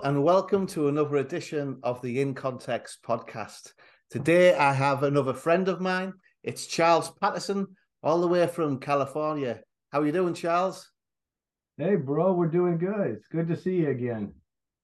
Hello, 0.00 0.14
and 0.14 0.24
welcome 0.24 0.66
to 0.68 0.88
another 0.88 1.16
edition 1.16 1.78
of 1.82 2.00
the 2.00 2.20
In 2.20 2.32
Context 2.32 3.00
podcast. 3.02 3.72
Today, 4.08 4.54
I 4.54 4.72
have 4.72 5.02
another 5.02 5.34
friend 5.34 5.68
of 5.68 5.80
mine. 5.80 6.14
It's 6.42 6.66
Charles 6.66 7.10
Patterson, 7.20 7.66
all 8.02 8.22
the 8.22 8.26
way 8.26 8.46
from 8.46 8.80
California. 8.80 9.60
How 9.92 10.00
are 10.00 10.06
you 10.06 10.12
doing, 10.12 10.32
Charles? 10.32 10.90
Hey, 11.76 11.96
bro, 11.96 12.32
we're 12.32 12.48
doing 12.48 12.78
good. 12.78 13.08
It's 13.08 13.26
good 13.30 13.46
to 13.48 13.56
see 13.56 13.76
you 13.76 13.90
again. 13.90 14.32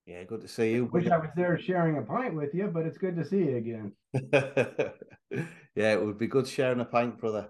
Yeah, 0.05 0.25
good 0.25 0.43
to 0.43 0.49
see 0.49 0.73
you. 0.73 0.91
Wish 0.93 1.09
I 1.09 1.17
was 1.17 1.31
there 1.35 1.59
sharing 1.59 1.97
a 1.97 2.03
pint 2.03 2.35
with 2.35 2.53
you, 2.53 2.67
but 2.67 2.85
it's 2.85 2.99
good 2.99 3.17
to 3.17 3.25
see 3.25 3.39
you 3.39 3.57
again. 3.57 3.93
yeah, 5.75 5.93
it 5.93 6.05
would 6.05 6.19
be 6.19 6.27
good 6.27 6.47
sharing 6.47 6.81
a 6.81 6.85
pint, 6.85 7.19
brother. 7.19 7.49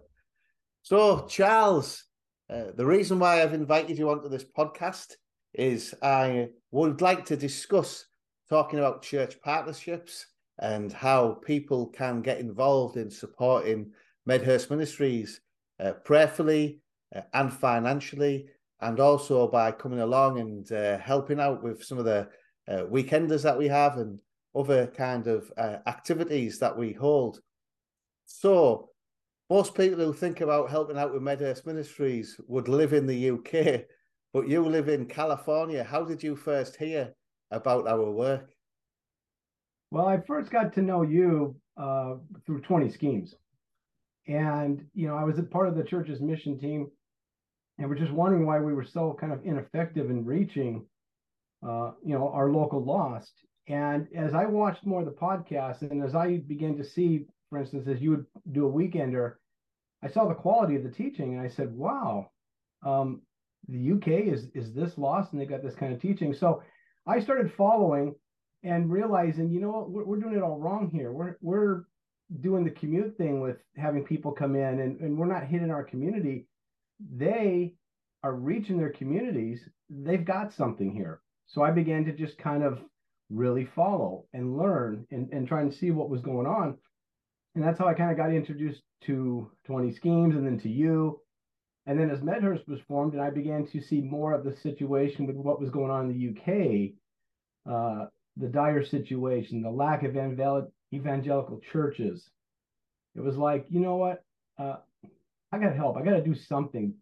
So, 0.83 1.27
Charles, 1.27 2.05
uh, 2.49 2.67
the 2.77 2.87
reason 2.87 3.19
why 3.19 3.43
I've 3.43 3.55
invited 3.55 3.99
you 3.99 4.11
onto 4.11 4.29
this 4.29 4.45
podcast 4.45 5.15
is 5.55 5.95
I 6.03 6.49
would 6.71 7.01
like 7.01 7.25
to 7.27 7.37
discuss 7.37 8.07
talking 8.49 8.79
about 8.79 9.03
church 9.03 9.41
partnerships 9.43 10.27
and 10.59 10.93
how 10.93 11.39
people 11.45 11.87
can 11.87 12.23
get 12.23 12.39
involved 12.39 12.97
in 12.97 13.11
supporting 13.11 13.91
Medhurst 14.25 14.71
Ministries 14.71 15.41
uh, 15.81 15.93
prayerfully 16.05 16.81
uh, 17.15 17.21
and 17.35 17.53
financially, 17.53 18.47
and 18.81 19.01
also 19.01 19.49
by 19.49 19.73
coming 19.73 20.01
along 20.01 20.39
and 20.39 20.73
uh, 20.73 20.99
helping 20.99 21.41
out 21.41 21.63
with 21.63 21.85
some 21.85 21.99
of 21.99 22.05
the 22.05 22.29
uh, 22.69 22.83
weekenders 22.91 23.43
that 23.43 23.57
we 23.57 23.69
have 23.69 23.97
and 23.99 24.19
other 24.55 24.87
kind 24.87 25.27
of 25.27 25.53
uh, 25.57 25.77
activities 25.87 26.59
that 26.59 26.77
we 26.77 26.93
hold. 26.93 27.41
So, 28.25 28.91
most 29.49 29.75
people 29.75 30.05
who 30.05 30.13
think 30.13 30.41
about 30.41 30.71
helping 30.71 30.99
out 30.99 31.13
with 31.13 31.23
Medhurst 31.23 31.67
Ministries 31.67 32.41
would 32.49 32.69
live 32.69 32.93
in 32.93 33.07
the 33.07 33.31
UK, 33.31 33.85
but 34.33 34.49
you 34.49 34.63
live 34.65 34.89
in 34.89 35.07
California. 35.07 35.83
How 35.85 36.05
did 36.05 36.23
you 36.23 36.37
first 36.37 36.77
hear 36.77 37.15
about 37.51 37.87
our 37.87 38.11
work? 38.11 38.51
Well, 39.91 40.07
I 40.07 40.21
first 40.27 40.51
got 40.51 40.73
to 40.75 40.83
know 40.83 41.03
you 41.03 41.57
uh, 41.77 42.17
through 42.45 42.63
20 42.63 42.91
Schemes. 42.91 43.35
And, 44.27 44.85
you 44.95 45.07
know, 45.07 45.17
I 45.17 45.25
was 45.25 45.39
a 45.39 45.45
part 45.45 45.69
of 45.69 45.77
the 45.77 45.85
church's 45.85 46.21
mission 46.21 46.59
team 46.59 46.91
and 47.79 47.89
we're 47.89 47.97
just 47.97 48.13
wondering 48.13 48.47
why 48.47 48.59
we 48.59 48.73
were 48.73 48.85
so 48.85 49.17
kind 49.21 49.33
of 49.33 49.45
ineffective 49.45 50.11
in 50.11 50.25
reaching 50.25 50.85
uh, 51.67 51.93
you 52.05 52.15
know, 52.15 52.29
our 52.29 52.51
local 52.51 52.85
lost. 52.85 53.33
And 53.69 54.07
as 54.15 54.35
I 54.35 54.45
watched 54.47 54.87
more 54.87 55.01
of 55.01 55.07
the 55.07 55.13
podcast, 55.13 55.83
and 55.83 56.03
as 56.03 56.15
I 56.15 56.39
began 56.39 56.77
to 56.77 56.85
see, 56.85 57.27
for 57.51 57.59
instance, 57.59 57.89
as 57.89 58.01
you 58.01 58.11
would 58.11 58.27
do 58.53 58.69
a 58.69 58.73
weekender, 58.73 59.35
I 60.03 60.09
saw 60.09 60.29
the 60.29 60.35
quality 60.35 60.77
of 60.77 60.85
the 60.85 60.91
teaching, 60.91 61.33
and 61.35 61.43
I 61.43 61.49
said, 61.49 61.75
"Wow, 61.75 62.31
um, 62.85 63.23
the 63.69 63.93
UK 63.93 64.33
is 64.33 64.49
is 64.55 64.73
this 64.73 64.97
lost, 64.99 65.33
and 65.33 65.41
they 65.41 65.47
got 65.47 65.63
this 65.63 65.75
kind 65.75 65.93
of 65.93 66.01
teaching." 66.01 66.35
So 66.35 66.63
I 67.07 67.21
started 67.21 67.53
following 67.57 68.15
and 68.63 68.91
realizing, 68.91 69.51
you 69.51 69.61
know 69.61 69.71
what, 69.71 69.91
we're, 69.91 70.05
we're 70.05 70.21
doing 70.21 70.37
it 70.37 70.43
all 70.43 70.59
wrong 70.59 70.91
here. 70.93 71.13
We're 71.13 71.37
we're 71.41 71.85
doing 72.41 72.65
the 72.65 72.71
commute 72.71 73.17
thing 73.17 73.41
with 73.41 73.59
having 73.77 74.05
people 74.05 74.33
come 74.33 74.57
in, 74.57 74.81
and, 74.81 75.01
and 75.01 75.17
we're 75.17 75.27
not 75.27 75.45
hitting 75.45 75.71
our 75.71 75.85
community. 75.85 76.47
They 77.15 77.75
are 78.23 78.35
reaching 78.35 78.79
their 78.79 78.91
communities. 78.91 79.61
They've 79.89 80.25
got 80.25 80.53
something 80.53 80.93
here. 80.93 81.21
So 81.47 81.63
I 81.63 81.71
began 81.71 82.05
to 82.07 82.13
just 82.13 82.39
kind 82.39 82.65
of 82.65 82.81
really 83.31 83.65
follow 83.65 84.25
and 84.33 84.57
learn 84.57 85.07
and, 85.11 85.29
and 85.33 85.47
try 85.47 85.61
and 85.61 85.73
see 85.73 85.91
what 85.91 86.11
was 86.11 86.23
going 86.23 86.47
on. 86.47 86.77
And 87.55 87.65
that's 87.65 87.79
how 87.79 87.87
I 87.87 87.95
kind 87.95 88.11
of 88.11 88.17
got 88.17 88.33
introduced 88.33 88.83
to 89.03 89.51
20 89.67 89.93
schemes 89.93 90.35
and 90.35 90.47
then 90.47 90.59
to 90.61 90.69
you. 90.69 91.21
And 91.87 91.99
then 91.99 92.11
as 92.11 92.23
Medhurst 92.23 92.67
was 92.69 92.81
formed, 92.89 93.13
and 93.13 93.23
I 93.23 93.31
began 93.31 93.67
to 93.69 93.81
see 93.81 94.01
more 94.01 94.33
of 94.33 94.45
the 94.45 94.57
situation 94.57 95.27
with 95.27 95.37
what 95.37 95.61
was 95.61 95.71
going 95.71 95.91
on 95.91 96.11
in 96.11 96.19
the 96.19 96.31
UK, 96.31 97.73
uh, 97.73 98.07
the 98.37 98.49
dire 98.49 98.85
situation, 98.85 99.63
the 99.63 99.71
lack 99.71 100.03
of 100.03 100.17
evangelical 100.93 101.61
churches. 101.73 102.29
It 103.15 103.21
was 103.21 103.37
like, 103.37 103.67
you 103.71 103.81
know 103.81 103.97
what? 103.97 104.25
Uh, 104.59 104.77
I 105.53 105.59
got 105.59 105.71
to 105.71 105.77
help. 105.77 105.97
I 105.97 106.03
got 106.03 106.17
to 106.17 106.23
do 106.23 106.35
something. 106.35 106.95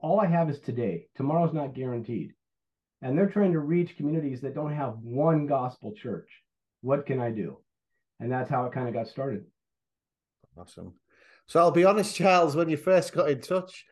All 0.00 0.18
I 0.18 0.26
have 0.26 0.48
is 0.48 0.58
today. 0.58 1.06
Tomorrow's 1.16 1.54
not 1.54 1.74
guaranteed 1.74 2.32
and 3.02 3.16
they're 3.16 3.28
trying 3.28 3.52
to 3.52 3.60
reach 3.60 3.96
communities 3.96 4.40
that 4.42 4.54
don't 4.54 4.74
have 4.74 4.98
one 5.02 5.46
gospel 5.46 5.92
church. 5.92 6.28
What 6.82 7.06
can 7.06 7.20
I 7.20 7.30
do? 7.30 7.58
And 8.18 8.30
that's 8.30 8.50
how 8.50 8.66
it 8.66 8.72
kind 8.72 8.88
of 8.88 8.94
got 8.94 9.08
started. 9.08 9.44
Awesome. 10.56 10.94
So 11.46 11.60
I'll 11.60 11.70
be 11.70 11.84
honest, 11.84 12.14
Charles, 12.14 12.54
when 12.54 12.68
you 12.68 12.76
first 12.76 13.12
got 13.12 13.30
in 13.30 13.40
touch 13.40 13.84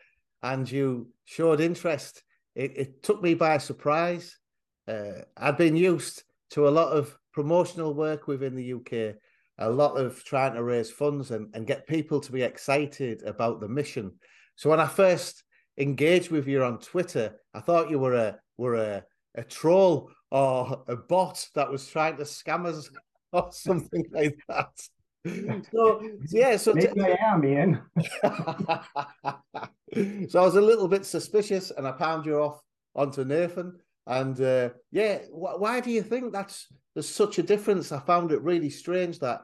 and 0.42 0.70
you 0.70 1.08
showed 1.24 1.60
interest, 1.60 2.22
it, 2.54 2.72
it 2.76 3.02
took 3.02 3.22
me 3.22 3.34
by 3.34 3.58
surprise. 3.58 4.36
Uh, 4.86 5.22
I'd 5.36 5.56
been 5.56 5.76
used 5.76 6.22
to 6.50 6.68
a 6.68 6.70
lot 6.70 6.92
of 6.92 7.16
promotional 7.32 7.94
work 7.94 8.26
within 8.26 8.54
the 8.54 8.72
UK, 8.72 9.16
a 9.58 9.70
lot 9.70 9.94
of 9.94 10.24
trying 10.24 10.54
to 10.54 10.62
raise 10.62 10.90
funds 10.90 11.30
and, 11.30 11.48
and 11.54 11.66
get 11.66 11.86
people 11.86 12.20
to 12.20 12.32
be 12.32 12.42
excited 12.42 13.22
about 13.22 13.60
the 13.60 13.68
mission. 13.68 14.12
So 14.56 14.70
when 14.70 14.80
I 14.80 14.86
first 14.86 15.44
engaged 15.76 16.30
with 16.30 16.48
you 16.48 16.64
on 16.64 16.78
Twitter, 16.78 17.36
I 17.54 17.60
thought 17.60 17.90
you 17.90 17.98
were 17.98 18.14
a 18.14 18.38
were 18.56 18.74
a, 18.74 19.04
a 19.36 19.44
troll 19.44 20.10
or 20.30 20.82
a 20.88 20.96
bot 20.96 21.46
that 21.54 21.70
was 21.70 21.86
trying 21.88 22.16
to 22.16 22.24
scam 22.24 22.66
us 22.66 22.90
or 23.32 23.50
something 23.52 24.04
like 24.12 24.36
that. 24.48 24.72
So 25.72 26.02
yeah, 26.30 26.56
so 26.56 26.74
maybe 26.74 26.94
t- 26.94 27.02
I 27.02 27.18
am, 27.20 27.44
Ian. 27.44 27.80
so 30.28 30.40
I 30.40 30.44
was 30.44 30.56
a 30.56 30.60
little 30.60 30.88
bit 30.88 31.04
suspicious, 31.04 31.70
and 31.70 31.86
I 31.86 31.92
palmed 31.92 32.26
you 32.26 32.40
off 32.40 32.60
onto 32.94 33.24
Nathan. 33.24 33.78
And 34.06 34.40
uh, 34.40 34.70
yeah, 34.90 35.18
wh- 35.26 35.60
why 35.60 35.80
do 35.80 35.90
you 35.90 36.02
think 36.02 36.32
that's 36.32 36.66
there's 36.94 37.08
such 37.08 37.38
a 37.38 37.42
difference? 37.42 37.92
I 37.92 38.00
found 38.00 38.32
it 38.32 38.42
really 38.42 38.70
strange 38.70 39.18
that 39.18 39.42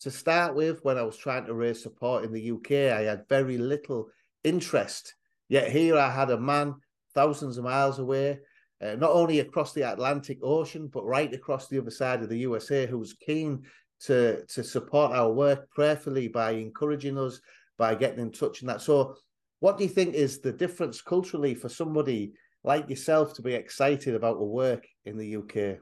to 0.00 0.10
start 0.10 0.56
with, 0.56 0.84
when 0.84 0.98
I 0.98 1.02
was 1.02 1.16
trying 1.16 1.46
to 1.46 1.54
raise 1.54 1.80
support 1.80 2.24
in 2.24 2.32
the 2.32 2.50
UK, 2.50 2.92
I 2.92 3.02
had 3.02 3.28
very 3.28 3.58
little 3.58 4.08
interest. 4.42 5.14
Yet 5.48 5.70
here 5.70 5.96
I 5.96 6.10
had 6.10 6.30
a 6.30 6.40
man 6.40 6.74
thousands 7.14 7.58
of 7.58 7.64
miles 7.64 8.00
away, 8.00 8.40
uh, 8.82 8.96
not 8.96 9.12
only 9.12 9.38
across 9.38 9.72
the 9.72 9.82
Atlantic 9.82 10.38
Ocean, 10.42 10.88
but 10.88 11.04
right 11.04 11.32
across 11.32 11.68
the 11.68 11.78
other 11.78 11.90
side 11.90 12.22
of 12.22 12.28
the 12.28 12.38
USA, 12.38 12.86
who 12.86 12.98
was 12.98 13.12
keen 13.12 13.64
to, 14.04 14.44
to 14.46 14.64
support 14.64 15.12
our 15.12 15.30
work 15.32 15.70
prayerfully 15.70 16.28
by 16.28 16.52
encouraging 16.52 17.18
us, 17.18 17.40
by 17.78 17.94
getting 17.94 18.20
in 18.20 18.32
touch 18.32 18.60
and 18.60 18.68
that. 18.68 18.80
So, 18.80 19.16
what 19.60 19.78
do 19.78 19.84
you 19.84 19.90
think 19.90 20.14
is 20.14 20.40
the 20.40 20.52
difference 20.52 21.00
culturally 21.00 21.54
for 21.54 21.68
somebody 21.68 22.32
like 22.64 22.90
yourself 22.90 23.34
to 23.34 23.42
be 23.42 23.54
excited 23.54 24.14
about 24.14 24.38
the 24.38 24.44
work 24.44 24.86
in 25.04 25.16
the 25.16 25.36
UK? 25.36 25.78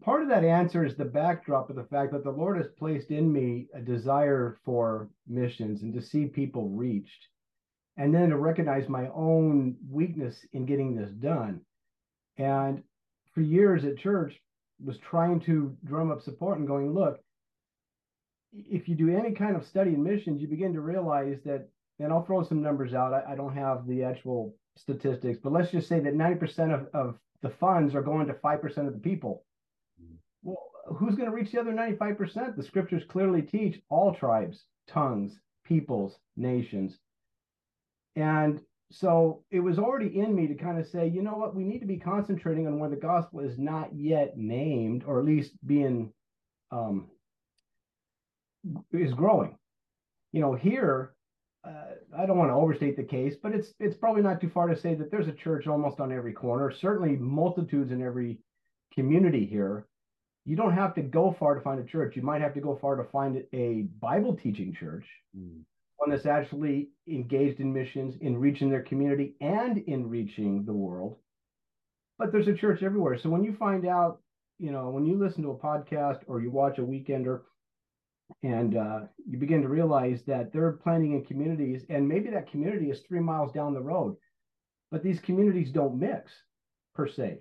Part 0.00 0.22
of 0.22 0.28
that 0.28 0.44
answer 0.44 0.84
is 0.84 0.96
the 0.96 1.04
backdrop 1.04 1.70
of 1.70 1.76
the 1.76 1.84
fact 1.84 2.12
that 2.12 2.24
the 2.24 2.30
Lord 2.30 2.56
has 2.56 2.66
placed 2.78 3.10
in 3.10 3.32
me 3.32 3.68
a 3.72 3.80
desire 3.80 4.58
for 4.64 5.08
missions 5.28 5.82
and 5.82 5.94
to 5.94 6.02
see 6.02 6.26
people 6.26 6.68
reached 6.68 7.28
and 7.96 8.14
then 8.14 8.30
to 8.30 8.36
recognize 8.36 8.88
my 8.88 9.08
own 9.14 9.76
weakness 9.88 10.44
in 10.52 10.66
getting 10.66 10.96
this 10.96 11.10
done. 11.10 11.60
And 12.36 12.82
for 13.32 13.40
years 13.40 13.84
at 13.84 13.96
church, 13.96 14.34
was 14.82 14.98
trying 14.98 15.40
to 15.40 15.76
drum 15.84 16.10
up 16.10 16.22
support 16.22 16.58
and 16.58 16.66
going, 16.66 16.92
look, 16.92 17.20
if 18.52 18.88
you 18.88 18.94
do 18.94 19.16
any 19.16 19.32
kind 19.32 19.56
of 19.56 19.66
study 19.66 19.94
in 19.94 20.02
missions, 20.02 20.40
you 20.40 20.48
begin 20.48 20.72
to 20.74 20.80
realize 20.80 21.38
that, 21.44 21.68
and 21.98 22.12
I'll 22.12 22.24
throw 22.24 22.42
some 22.42 22.62
numbers 22.62 22.94
out. 22.94 23.12
I, 23.12 23.32
I 23.32 23.34
don't 23.34 23.54
have 23.54 23.86
the 23.86 24.04
actual 24.04 24.54
statistics, 24.76 25.38
but 25.42 25.52
let's 25.52 25.70
just 25.70 25.88
say 25.88 26.00
that 26.00 26.14
90% 26.14 26.72
of, 26.72 26.88
of 26.94 27.18
the 27.42 27.50
funds 27.50 27.94
are 27.94 28.02
going 28.02 28.26
to 28.26 28.34
5% 28.34 28.86
of 28.86 28.92
the 28.92 28.98
people. 28.98 29.44
Mm-hmm. 30.02 30.14
Well, 30.42 30.70
who's 30.86 31.14
going 31.14 31.28
to 31.28 31.34
reach 31.34 31.52
the 31.52 31.60
other 31.60 31.72
95%? 31.72 32.56
The 32.56 32.62
scriptures 32.62 33.02
clearly 33.08 33.42
teach 33.42 33.80
all 33.88 34.14
tribes, 34.14 34.64
tongues, 34.86 35.38
peoples, 35.64 36.18
nations. 36.36 36.98
And 38.16 38.60
so 38.94 39.42
it 39.50 39.58
was 39.58 39.78
already 39.78 40.20
in 40.20 40.34
me 40.34 40.46
to 40.46 40.54
kind 40.54 40.78
of 40.78 40.86
say, 40.86 41.08
you 41.08 41.20
know 41.20 41.34
what, 41.34 41.54
we 41.54 41.64
need 41.64 41.80
to 41.80 41.86
be 41.86 41.96
concentrating 41.96 42.66
on 42.68 42.78
where 42.78 42.90
the 42.90 42.96
gospel 42.96 43.40
is 43.40 43.58
not 43.58 43.90
yet 43.92 44.38
named, 44.38 45.02
or 45.04 45.18
at 45.18 45.24
least 45.24 45.52
being 45.66 46.12
um, 46.70 47.08
is 48.92 49.12
growing. 49.12 49.58
You 50.32 50.40
know, 50.40 50.54
here, 50.54 51.14
uh, 51.66 51.94
I 52.16 52.26
don't 52.26 52.38
want 52.38 52.50
to 52.50 52.54
overstate 52.54 52.96
the 52.96 53.02
case, 53.02 53.34
but 53.42 53.52
it's 53.52 53.74
it's 53.80 53.96
probably 53.96 54.22
not 54.22 54.40
too 54.40 54.48
far 54.48 54.68
to 54.68 54.76
say 54.76 54.94
that 54.94 55.10
there's 55.10 55.28
a 55.28 55.32
church 55.32 55.66
almost 55.66 55.98
on 55.98 56.12
every 56.12 56.32
corner. 56.32 56.70
Certainly, 56.70 57.16
multitudes 57.16 57.90
in 57.90 58.00
every 58.00 58.38
community 58.94 59.44
here. 59.44 59.86
You 60.44 60.56
don't 60.56 60.74
have 60.74 60.94
to 60.94 61.02
go 61.02 61.34
far 61.38 61.54
to 61.54 61.60
find 61.62 61.80
a 61.80 61.84
church. 61.84 62.16
You 62.16 62.22
might 62.22 62.42
have 62.42 62.54
to 62.54 62.60
go 62.60 62.76
far 62.76 62.96
to 62.96 63.04
find 63.04 63.42
a 63.52 63.82
Bible 64.00 64.36
teaching 64.36 64.72
church. 64.72 65.06
Mm 65.36 65.62
one 65.96 66.10
that's 66.10 66.26
actually 66.26 66.90
engaged 67.08 67.60
in 67.60 67.72
missions, 67.72 68.16
in 68.20 68.36
reaching 68.38 68.70
their 68.70 68.82
community, 68.82 69.36
and 69.40 69.78
in 69.78 70.08
reaching 70.08 70.64
the 70.64 70.72
world. 70.72 71.16
But 72.18 72.32
there's 72.32 72.48
a 72.48 72.54
church 72.54 72.82
everywhere. 72.82 73.18
So 73.18 73.30
when 73.30 73.44
you 73.44 73.54
find 73.54 73.86
out, 73.86 74.20
you 74.58 74.70
know, 74.72 74.90
when 74.90 75.06
you 75.06 75.18
listen 75.18 75.42
to 75.44 75.50
a 75.50 75.58
podcast 75.58 76.20
or 76.26 76.40
you 76.40 76.50
watch 76.50 76.78
a 76.78 76.82
weekender, 76.82 77.42
and 78.42 78.76
uh, 78.76 79.00
you 79.26 79.38
begin 79.38 79.62
to 79.62 79.68
realize 79.68 80.22
that 80.24 80.52
they're 80.52 80.72
planting 80.72 81.12
in 81.14 81.24
communities, 81.24 81.84
and 81.90 82.08
maybe 82.08 82.30
that 82.30 82.50
community 82.50 82.90
is 82.90 83.00
three 83.00 83.20
miles 83.20 83.52
down 83.52 83.74
the 83.74 83.82
road, 83.82 84.16
but 84.90 85.02
these 85.02 85.20
communities 85.20 85.70
don't 85.72 85.98
mix 85.98 86.32
per 86.94 87.06
se. 87.08 87.40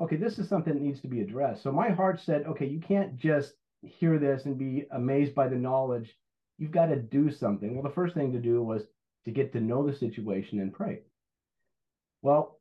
okay, 0.00 0.16
this 0.16 0.38
is 0.38 0.48
something 0.48 0.74
that 0.74 0.82
needs 0.82 1.00
to 1.00 1.08
be 1.08 1.20
addressed. 1.20 1.62
So 1.62 1.72
my 1.72 1.90
heart 1.90 2.20
said, 2.20 2.46
okay, 2.46 2.66
you 2.66 2.80
can't 2.80 3.16
just 3.16 3.54
hear 3.82 4.18
this 4.18 4.44
and 4.46 4.58
be 4.58 4.86
amazed 4.92 5.34
by 5.34 5.48
the 5.48 5.56
knowledge. 5.56 6.16
You've 6.58 6.72
got 6.72 6.86
to 6.86 6.96
do 6.96 7.30
something. 7.30 7.74
Well, 7.74 7.82
the 7.82 7.94
first 7.94 8.14
thing 8.14 8.32
to 8.32 8.38
do 8.38 8.62
was 8.62 8.82
to 9.24 9.30
get 9.30 9.52
to 9.52 9.60
know 9.60 9.86
the 9.86 9.96
situation 9.96 10.60
and 10.60 10.72
pray. 10.72 11.00
Well, 12.22 12.58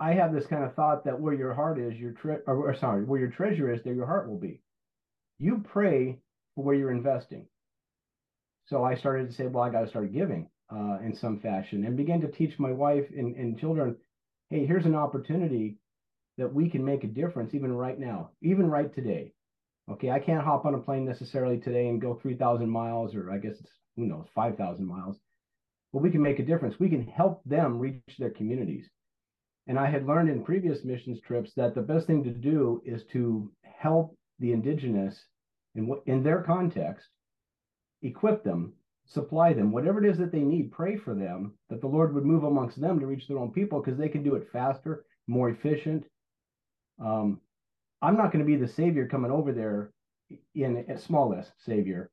I 0.00 0.12
have 0.12 0.32
this 0.32 0.46
kind 0.46 0.64
of 0.64 0.74
thought 0.74 1.04
that 1.04 1.20
where 1.20 1.34
your 1.34 1.54
heart 1.54 1.78
is, 1.78 1.98
your 1.98 2.12
tre- 2.12 2.42
or, 2.46 2.70
or 2.70 2.74
sorry, 2.74 3.04
where 3.04 3.20
your 3.20 3.30
treasure 3.30 3.72
is, 3.72 3.82
there 3.82 3.94
your 3.94 4.06
heart 4.06 4.28
will 4.28 4.38
be. 4.38 4.60
You 5.38 5.64
pray 5.68 6.18
for 6.54 6.64
where 6.64 6.74
you're 6.74 6.92
investing. 6.92 7.46
So 8.66 8.84
I 8.84 8.96
started 8.96 9.28
to 9.28 9.34
say, 9.34 9.46
well, 9.46 9.64
I 9.64 9.70
got 9.70 9.82
to 9.82 9.88
start 9.88 10.12
giving 10.12 10.48
uh, 10.70 10.98
in 11.02 11.14
some 11.14 11.40
fashion 11.40 11.84
and 11.84 11.96
began 11.96 12.20
to 12.20 12.28
teach 12.28 12.58
my 12.58 12.72
wife 12.72 13.06
and, 13.16 13.34
and 13.36 13.58
children, 13.58 13.96
hey, 14.50 14.66
here's 14.66 14.86
an 14.86 14.94
opportunity 14.94 15.78
that 16.36 16.52
we 16.52 16.68
can 16.68 16.84
make 16.84 17.04
a 17.04 17.08
difference 17.08 17.54
even 17.54 17.72
right 17.72 17.98
now, 17.98 18.30
even 18.42 18.68
right 18.68 18.94
today. 18.94 19.32
Okay, 19.90 20.10
I 20.10 20.18
can't 20.18 20.44
hop 20.44 20.66
on 20.66 20.74
a 20.74 20.78
plane 20.78 21.04
necessarily 21.04 21.58
today 21.58 21.88
and 21.88 22.00
go 22.00 22.18
3,000 22.20 22.68
miles, 22.68 23.14
or 23.14 23.30
I 23.30 23.38
guess 23.38 23.54
it's, 23.58 23.70
who 23.96 24.06
knows, 24.06 24.26
5,000 24.34 24.86
miles. 24.86 25.16
But 25.92 26.02
we 26.02 26.10
can 26.10 26.20
make 26.20 26.38
a 26.38 26.44
difference. 26.44 26.78
We 26.78 26.90
can 26.90 27.06
help 27.06 27.42
them 27.44 27.78
reach 27.78 28.02
their 28.18 28.30
communities. 28.30 28.86
And 29.66 29.78
I 29.78 29.90
had 29.90 30.06
learned 30.06 30.28
in 30.28 30.44
previous 30.44 30.84
missions 30.84 31.20
trips 31.26 31.52
that 31.56 31.74
the 31.74 31.82
best 31.82 32.06
thing 32.06 32.22
to 32.24 32.30
do 32.30 32.82
is 32.84 33.02
to 33.12 33.50
help 33.62 34.14
the 34.38 34.52
indigenous 34.52 35.18
in, 35.74 35.90
in 36.06 36.22
their 36.22 36.42
context, 36.42 37.06
equip 38.02 38.44
them, 38.44 38.74
supply 39.06 39.54
them, 39.54 39.72
whatever 39.72 40.04
it 40.04 40.10
is 40.10 40.18
that 40.18 40.32
they 40.32 40.40
need, 40.40 40.70
pray 40.70 40.96
for 40.96 41.14
them, 41.14 41.54
that 41.70 41.80
the 41.80 41.86
Lord 41.86 42.14
would 42.14 42.26
move 42.26 42.44
amongst 42.44 42.80
them 42.80 43.00
to 43.00 43.06
reach 43.06 43.26
their 43.26 43.38
own 43.38 43.52
people 43.52 43.80
because 43.80 43.98
they 43.98 44.08
can 44.08 44.22
do 44.22 44.34
it 44.34 44.48
faster, 44.52 45.04
more 45.26 45.48
efficient, 45.50 46.04
um, 47.02 47.40
I'm 48.00 48.16
not 48.16 48.32
going 48.32 48.44
to 48.44 48.50
be 48.50 48.56
the 48.56 48.68
savior 48.68 49.06
coming 49.06 49.30
over 49.30 49.52
there 49.52 49.92
in 50.54 50.84
a 50.88 50.98
small 50.98 51.34
s 51.34 51.50
savior 51.58 52.10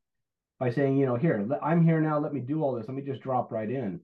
by 0.59 0.71
saying, 0.71 0.97
you 0.97 1.05
know, 1.05 1.15
here, 1.15 1.47
I'm 1.61 1.85
here 1.85 1.99
now. 2.01 2.19
Let 2.19 2.33
me 2.33 2.39
do 2.39 2.63
all 2.63 2.73
this. 2.73 2.87
Let 2.87 2.95
me 2.95 3.03
just 3.03 3.21
drop 3.21 3.51
right 3.51 3.69
in. 3.69 3.99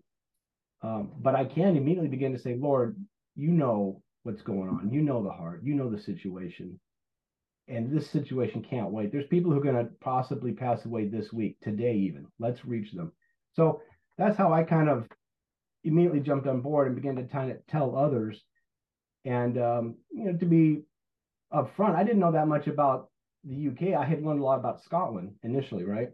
Um, 0.83 1.11
but 1.17 1.35
I 1.35 1.45
can 1.45 1.77
immediately 1.77 2.09
begin 2.09 2.33
to 2.33 2.39
say, 2.39 2.55
Lord, 2.55 2.97
you 3.35 3.51
know 3.51 4.01
what's 4.23 4.41
going 4.41 4.69
on. 4.69 4.91
You 4.91 5.01
know 5.01 5.23
the 5.23 5.31
heart. 5.31 5.61
You 5.63 5.75
know 5.75 5.89
the 5.89 6.01
situation. 6.01 6.79
And 7.67 7.95
this 7.95 8.09
situation 8.09 8.65
can't 8.67 8.91
wait. 8.91 9.11
There's 9.11 9.27
people 9.27 9.51
who 9.51 9.59
are 9.59 9.63
going 9.63 9.75
to 9.75 9.91
possibly 10.01 10.51
pass 10.51 10.85
away 10.85 11.07
this 11.07 11.31
week, 11.31 11.57
today 11.61 11.95
even. 11.95 12.27
Let's 12.39 12.65
reach 12.65 12.91
them. 12.91 13.13
So 13.53 13.81
that's 14.17 14.37
how 14.37 14.51
I 14.51 14.63
kind 14.63 14.89
of 14.89 15.07
immediately 15.83 16.19
jumped 16.19 16.47
on 16.47 16.61
board 16.61 16.87
and 16.87 16.95
began 16.95 17.15
to 17.15 17.23
kind 17.23 17.51
of 17.51 17.65
tell 17.67 17.95
others 17.95 18.41
and 19.25 19.57
um, 19.57 19.95
you 20.11 20.25
know, 20.25 20.37
to 20.37 20.45
be 20.45 20.81
upfront, 21.53 21.95
I 21.95 22.03
didn't 22.03 22.19
know 22.19 22.31
that 22.31 22.47
much 22.47 22.67
about 22.67 23.09
the 23.43 23.69
UK. 23.69 23.99
I 23.99 24.05
had 24.05 24.23
learned 24.23 24.41
a 24.41 24.43
lot 24.43 24.59
about 24.59 24.83
Scotland 24.83 25.33
initially, 25.43 25.83
right? 25.83 26.09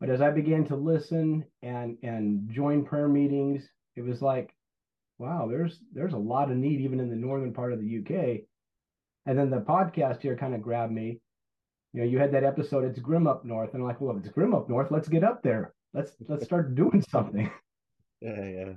But 0.00 0.10
as 0.10 0.20
I 0.20 0.30
began 0.30 0.64
to 0.66 0.76
listen 0.76 1.44
and 1.62 1.98
and 2.02 2.48
join 2.50 2.84
prayer 2.84 3.08
meetings, 3.08 3.68
it 3.96 4.02
was 4.02 4.22
like, 4.22 4.54
wow, 5.18 5.48
there's 5.48 5.80
there's 5.92 6.12
a 6.12 6.18
lot 6.18 6.50
of 6.50 6.56
need 6.56 6.80
even 6.80 7.00
in 7.00 7.10
the 7.10 7.16
northern 7.16 7.52
part 7.52 7.72
of 7.72 7.80
the 7.80 7.98
UK. 7.98 8.44
And 9.26 9.38
then 9.38 9.50
the 9.50 9.60
podcast 9.60 10.22
here 10.22 10.36
kind 10.36 10.54
of 10.54 10.62
grabbed 10.62 10.92
me. 10.92 11.20
You 11.92 12.00
know, 12.00 12.06
you 12.06 12.18
had 12.18 12.32
that 12.32 12.44
episode, 12.44 12.84
it's 12.84 12.98
grim 12.98 13.26
up 13.26 13.44
north, 13.44 13.74
and 13.74 13.82
I'm 13.82 13.88
like, 13.88 14.00
well, 14.00 14.16
if 14.16 14.24
it's 14.24 14.32
grim 14.32 14.54
up 14.54 14.68
north, 14.68 14.90
let's 14.90 15.08
get 15.08 15.24
up 15.24 15.42
there. 15.42 15.74
Let's 15.92 16.12
let's 16.28 16.44
start 16.44 16.74
doing 16.74 17.04
something. 17.10 17.50
Yeah, 18.20 18.44
yeah. 18.44 18.72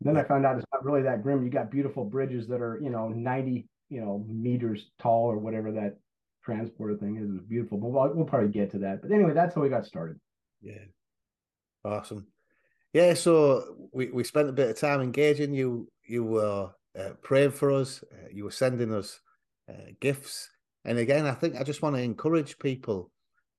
Then 0.00 0.16
I 0.16 0.24
found 0.24 0.44
out 0.44 0.56
it's 0.56 0.66
not 0.72 0.84
really 0.84 1.02
that 1.02 1.22
grim. 1.22 1.42
You 1.44 1.50
got 1.50 1.70
beautiful 1.70 2.04
bridges 2.04 2.46
that 2.48 2.60
are, 2.60 2.78
you 2.82 2.90
know, 2.90 3.08
90, 3.08 3.66
you 3.88 4.00
know, 4.00 4.24
meters 4.28 4.90
tall 4.98 5.26
or 5.26 5.38
whatever 5.38 5.72
that 5.72 5.98
transporter 6.44 6.96
thing 6.96 7.16
is. 7.16 7.28
It's 7.30 7.46
beautiful. 7.46 7.78
But 7.78 7.88
we'll, 7.88 8.14
we'll 8.14 8.24
probably 8.24 8.48
get 8.48 8.70
to 8.72 8.78
that. 8.78 9.02
But 9.02 9.12
anyway, 9.12 9.32
that's 9.34 9.54
how 9.54 9.60
we 9.60 9.68
got 9.68 9.86
started. 9.86 10.18
Yeah. 10.62 10.84
Awesome. 11.84 12.26
Yeah, 12.92 13.14
so 13.14 13.88
we, 13.92 14.10
we 14.10 14.24
spent 14.24 14.48
a 14.48 14.52
bit 14.52 14.70
of 14.70 14.78
time 14.78 15.00
engaging 15.00 15.52
you. 15.52 15.88
You 16.04 16.24
were 16.24 16.70
uh, 16.98 17.10
praying 17.22 17.50
for 17.50 17.70
us. 17.70 18.02
Uh, 18.10 18.28
you 18.32 18.44
were 18.44 18.50
sending 18.50 18.92
us 18.92 19.20
uh, 19.68 19.90
gifts. 20.00 20.48
And 20.84 20.98
again, 20.98 21.26
I 21.26 21.32
think 21.32 21.56
I 21.56 21.62
just 21.62 21.82
want 21.82 21.96
to 21.96 22.02
encourage 22.02 22.58
people 22.58 23.10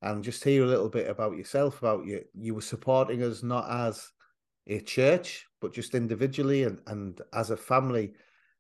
and 0.01 0.24
just 0.24 0.44
hear 0.44 0.63
a 0.63 0.68
little 0.68 0.89
bit 0.89 1.09
about 1.09 1.38
yourself. 1.38 1.79
About 1.79 2.06
you, 2.06 2.24
you 2.33 2.56
were 2.56 2.62
supporting 2.62 3.21
us 3.24 3.44
not 3.44 3.69
as 3.69 4.09
a 4.65 4.79
church, 4.79 5.45
but 5.62 5.74
just 5.74 5.95
individually 5.95 6.63
and, 6.63 6.79
and 6.88 7.21
as 7.33 7.51
a 7.51 7.57
family. 7.57 8.13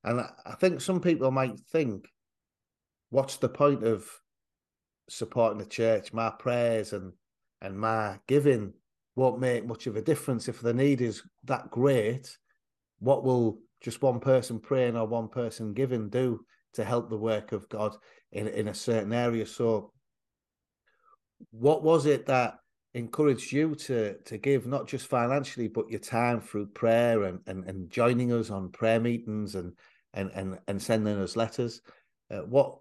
And 0.03 0.21
I 0.21 0.53
think 0.59 0.81
some 0.81 1.01
people 1.01 1.31
might 1.31 1.59
think, 1.71 2.07
what's 3.09 3.37
the 3.37 3.49
point 3.49 3.83
of 3.83 4.09
supporting 5.09 5.59
the 5.59 5.65
church? 5.65 6.13
My 6.13 6.29
prayers 6.29 6.93
and 6.93 7.13
and 7.61 7.77
my 7.77 8.19
giving 8.27 8.73
won't 9.15 9.39
make 9.39 9.65
much 9.65 9.87
of 9.87 9.95
a 9.95 10.01
difference 10.01 10.47
if 10.47 10.61
the 10.61 10.73
need 10.73 11.01
is 11.01 11.23
that 11.45 11.71
great. 11.71 12.37
What 12.99 13.23
will 13.23 13.59
just 13.81 14.01
one 14.01 14.19
person 14.19 14.59
praying 14.59 14.95
or 14.95 15.07
one 15.07 15.27
person 15.27 15.73
giving 15.73 16.09
do 16.09 16.45
to 16.73 16.83
help 16.83 17.09
the 17.09 17.17
work 17.17 17.51
of 17.51 17.67
God 17.69 17.95
in, 18.31 18.47
in 18.47 18.67
a 18.67 18.73
certain 18.73 19.13
area? 19.13 19.45
So, 19.45 19.91
what 21.51 21.83
was 21.83 22.05
it 22.05 22.27
that 22.27 22.59
encouraged 22.97 23.51
you 23.51 23.75
to 23.75 24.15
to 24.25 24.37
give 24.37 24.65
not 24.65 24.87
just 24.87 25.07
financially 25.07 25.67
but 25.67 25.89
your 25.89 25.99
time 25.99 26.41
through 26.41 26.65
prayer 26.65 27.23
and 27.23 27.39
and, 27.45 27.63
and 27.65 27.89
joining 27.89 28.33
us 28.33 28.49
on 28.49 28.69
prayer 28.69 28.99
meetings 28.99 29.55
and 29.55 29.73
and 30.13 30.31
and, 30.33 30.59
and 30.67 30.81
sending 30.81 31.17
us 31.17 31.35
letters 31.35 31.81
uh, 32.31 32.39
what 32.39 32.79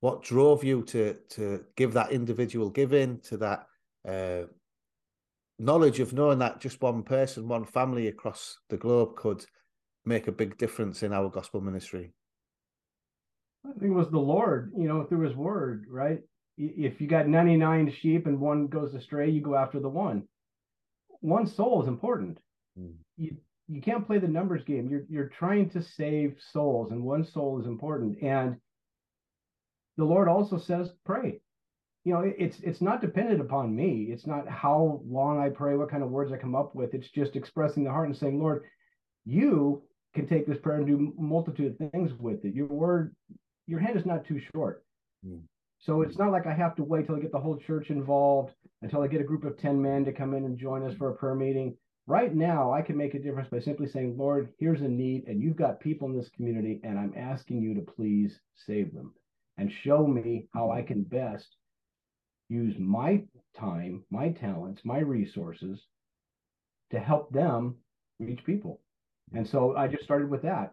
what 0.00 0.22
drove 0.22 0.64
you 0.64 0.82
to 0.82 1.16
to 1.28 1.64
give 1.76 1.92
that 1.92 2.10
individual 2.10 2.68
giving 2.68 3.18
to 3.20 3.36
that 3.36 3.66
uh, 4.08 4.42
knowledge 5.58 6.00
of 6.00 6.12
knowing 6.12 6.38
that 6.38 6.60
just 6.60 6.82
one 6.82 7.02
person 7.02 7.46
one 7.48 7.64
family 7.64 8.08
across 8.08 8.58
the 8.68 8.76
globe 8.76 9.14
could 9.16 9.44
make 10.04 10.26
a 10.26 10.32
big 10.32 10.58
difference 10.58 11.02
in 11.02 11.12
our 11.12 11.30
gospel 11.30 11.60
ministry 11.60 12.12
I 13.64 13.78
think 13.80 13.90
it 13.90 13.96
was 13.96 14.10
the 14.10 14.18
Lord, 14.18 14.72
you 14.78 14.86
know, 14.86 15.02
through 15.02 15.26
his 15.26 15.34
word, 15.34 15.86
right? 15.90 16.20
If 16.56 17.00
you 17.00 17.06
got 17.06 17.28
99 17.28 17.92
sheep 18.00 18.26
and 18.26 18.40
one 18.40 18.66
goes 18.66 18.94
astray, 18.94 19.30
you 19.30 19.40
go 19.40 19.54
after 19.54 19.80
the 19.80 19.88
one. 19.88 20.24
One 21.20 21.46
soul 21.46 21.82
is 21.82 21.88
important. 21.88 22.38
Mm. 22.78 22.94
You 23.16 23.36
you 23.68 23.80
can't 23.80 24.06
play 24.06 24.18
the 24.18 24.28
numbers 24.28 24.62
game. 24.64 24.88
You're 24.88 25.04
you're 25.08 25.28
trying 25.28 25.70
to 25.70 25.82
save 25.82 26.36
souls, 26.52 26.92
and 26.92 27.02
one 27.02 27.24
soul 27.24 27.60
is 27.60 27.66
important. 27.66 28.22
And 28.22 28.56
the 29.96 30.04
Lord 30.04 30.28
also 30.28 30.58
says, 30.58 30.90
pray. 31.04 31.40
You 32.04 32.12
know, 32.12 32.20
it's 32.38 32.60
it's 32.60 32.80
not 32.80 33.00
dependent 33.00 33.40
upon 33.40 33.74
me. 33.74 34.08
It's 34.10 34.26
not 34.26 34.48
how 34.48 35.00
long 35.04 35.40
I 35.40 35.48
pray, 35.48 35.74
what 35.74 35.90
kind 35.90 36.04
of 36.04 36.10
words 36.10 36.32
I 36.32 36.36
come 36.36 36.54
up 36.54 36.74
with. 36.74 36.94
It's 36.94 37.10
just 37.10 37.34
expressing 37.34 37.82
the 37.82 37.90
heart 37.90 38.08
and 38.08 38.16
saying, 38.16 38.38
Lord, 38.38 38.62
you 39.24 39.82
can 40.14 40.28
take 40.28 40.46
this 40.46 40.58
prayer 40.58 40.76
and 40.76 40.86
do 40.86 41.12
multitude 41.18 41.72
of 41.72 41.90
things 41.90 42.12
with 42.18 42.44
it. 42.44 42.54
Your 42.54 42.66
word, 42.66 43.14
your 43.66 43.80
hand 43.80 43.98
is 43.98 44.06
not 44.06 44.24
too 44.24 44.40
short. 44.52 44.84
Mm. 45.26 45.40
So 45.80 46.02
it's 46.02 46.18
not 46.18 46.32
like 46.32 46.46
I 46.46 46.54
have 46.54 46.74
to 46.76 46.84
wait 46.84 47.06
till 47.06 47.16
I 47.16 47.20
get 47.20 47.32
the 47.32 47.40
whole 47.40 47.56
church 47.56 47.90
involved, 47.90 48.52
until 48.82 49.02
I 49.02 49.06
get 49.06 49.20
a 49.20 49.24
group 49.24 49.44
of 49.44 49.58
10 49.58 49.80
men 49.80 50.04
to 50.04 50.12
come 50.12 50.34
in 50.34 50.44
and 50.44 50.58
join 50.58 50.82
us 50.82 50.96
for 50.96 51.10
a 51.10 51.14
prayer 51.14 51.34
meeting. 51.34 51.76
Right 52.06 52.34
now, 52.34 52.72
I 52.72 52.82
can 52.82 52.96
make 52.96 53.14
a 53.14 53.18
difference 53.18 53.48
by 53.48 53.60
simply 53.60 53.88
saying, 53.88 54.16
Lord, 54.16 54.52
here's 54.58 54.80
a 54.80 54.88
need, 54.88 55.26
and 55.26 55.42
you've 55.42 55.56
got 55.56 55.80
people 55.80 56.08
in 56.08 56.16
this 56.16 56.28
community, 56.36 56.80
and 56.84 56.98
I'm 56.98 57.14
asking 57.16 57.62
you 57.62 57.74
to 57.74 57.80
please 57.80 58.38
save 58.54 58.94
them 58.94 59.12
and 59.58 59.72
show 59.82 60.06
me 60.06 60.48
how 60.54 60.70
I 60.70 60.82
can 60.82 61.02
best 61.02 61.56
use 62.48 62.76
my 62.78 63.24
time, 63.58 64.04
my 64.10 64.28
talents, 64.28 64.82
my 64.84 64.98
resources 64.98 65.80
to 66.90 67.00
help 67.00 67.32
them 67.32 67.76
reach 68.20 68.44
people. 68.44 68.80
And 69.34 69.48
so 69.48 69.76
I 69.76 69.88
just 69.88 70.04
started 70.04 70.30
with 70.30 70.42
that. 70.42 70.72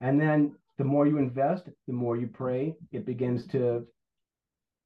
And 0.00 0.20
then 0.20 0.54
the 0.76 0.84
more 0.84 1.06
you 1.06 1.18
invest, 1.18 1.64
the 1.86 1.94
more 1.94 2.16
you 2.16 2.26
pray, 2.26 2.74
it 2.92 3.06
begins 3.06 3.46
to 3.48 3.86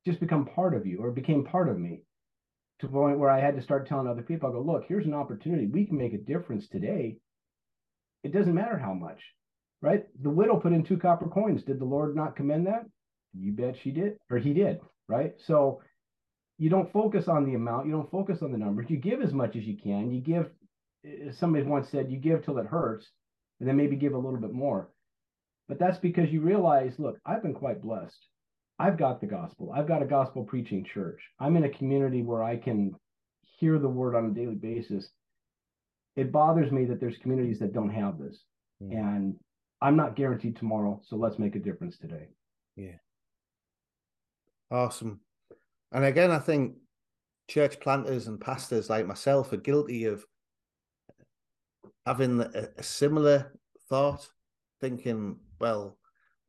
just 0.09 0.21
become 0.21 0.47
part 0.47 0.75
of 0.75 0.87
you 0.87 0.99
or 1.03 1.11
became 1.11 1.45
part 1.45 1.69
of 1.69 1.79
me 1.79 2.01
to 2.81 2.87
the 2.87 2.93
point 2.93 3.19
where 3.19 3.31
I 3.31 3.41
had 3.41 3.57
to 3.57 3.63
start 3.63 3.87
telling 3.87 4.07
other 4.07 4.23
people, 4.23 4.49
I 4.49 4.53
go, 4.53 4.61
look, 4.61 4.85
here's 4.87 5.07
an 5.07 5.15
opportunity. 5.15 5.67
We 5.67 5.85
can 5.85 5.99
make 5.99 6.15
a 6.15 6.19
difference 6.19 6.69
today. 6.69 7.19
It 8.23 8.33
doesn't 8.33 8.55
matter 8.55 8.79
how 8.79 8.95
much, 8.95 9.21
right? 9.83 10.05
The 10.23 10.31
widow 10.31 10.57
put 10.57 10.73
in 10.73 10.85
two 10.85 10.97
copper 10.97 11.29
coins. 11.29 11.63
Did 11.65 11.81
the 11.81 11.85
Lord 11.85 12.17
not 12.17 12.37
commend 12.37 12.67
that? 12.67 12.87
You 13.39 13.53
bet 13.53 13.77
she 13.83 13.91
did, 13.91 14.17
or 14.31 14.39
he 14.39 14.55
did, 14.55 14.81
right? 15.09 15.35
So 15.47 15.83
you 16.57 16.71
don't 16.71 16.93
focus 16.93 17.29
on 17.29 17.45
the 17.45 17.55
amount, 17.55 17.87
you 17.87 17.93
don't 17.93 18.11
focus 18.11 18.39
on 18.43 18.53
the 18.53 18.59
numbers. 18.59 18.87
You 18.89 18.97
give 18.97 19.23
as 19.23 19.33
much 19.33 19.55
as 19.57 19.65
you 19.65 19.77
can. 19.77 20.11
You 20.11 20.21
give, 20.21 20.51
somebody 21.39 21.65
once 21.65 21.89
said, 21.91 22.11
you 22.11 22.19
give 22.19 22.45
till 22.45 22.59
it 22.59 22.67
hurts, 22.67 23.07
and 23.61 23.69
then 23.69 23.77
maybe 23.77 23.97
give 23.97 24.15
a 24.15 24.19
little 24.19 24.41
bit 24.41 24.53
more. 24.53 24.89
But 25.69 25.79
that's 25.79 25.99
because 25.99 26.31
you 26.31 26.41
realize, 26.41 26.95
look, 26.99 27.19
I've 27.27 27.43
been 27.43 27.55
quite 27.55 27.83
blessed. 27.83 28.19
I've 28.79 28.97
got 28.97 29.21
the 29.21 29.27
gospel. 29.27 29.73
I've 29.75 29.89
got 29.89 30.03
a 30.03 30.07
gospel 30.07 30.45
preaching 30.45 30.85
church. 30.85 31.21
I'm 31.41 31.57
in 31.57 31.65
a 31.65 31.69
community 31.69 32.23
where 32.23 32.43
I 32.43 32.57
can 32.57 32.95
hear 33.43 33.79
the 33.79 33.89
word 33.89 34.15
on 34.15 34.27
a 34.27 34.31
daily 34.31 34.55
basis. 34.55 35.11
It 36.17 36.31
bothers 36.31 36.71
me 36.71 36.85
that 36.87 37.01
there's 37.01 37.19
communities 37.19 37.59
that 37.59 37.73
don't 37.73 37.91
have 37.91 38.19
this. 38.19 38.45
Mm. 38.83 38.93
And 38.93 39.35
I'm 39.81 39.97
not 39.97 40.17
guaranteed 40.17 40.57
tomorrow, 40.57 41.01
so 41.05 41.17
let's 41.17 41.39
make 41.39 41.57
a 41.57 41.61
difference 41.61 41.99
today. 41.99 42.29
Yeah. 42.77 42.99
Awesome. 44.71 45.21
And 45.93 46.05
again, 46.05 46.31
I 46.31 46.39
think 46.39 46.75
church 47.49 47.81
planters 47.81 48.29
and 48.29 48.41
pastors 48.41 48.91
like 48.91 49.07
myself 49.07 49.53
are 49.53 49.57
guilty 49.57 50.05
of 50.05 50.25
having 52.07 52.41
a, 52.41 52.69
a 52.77 52.83
similar 52.83 53.53
thought, 53.89 54.29
thinking, 54.81 55.37
well, 55.61 55.99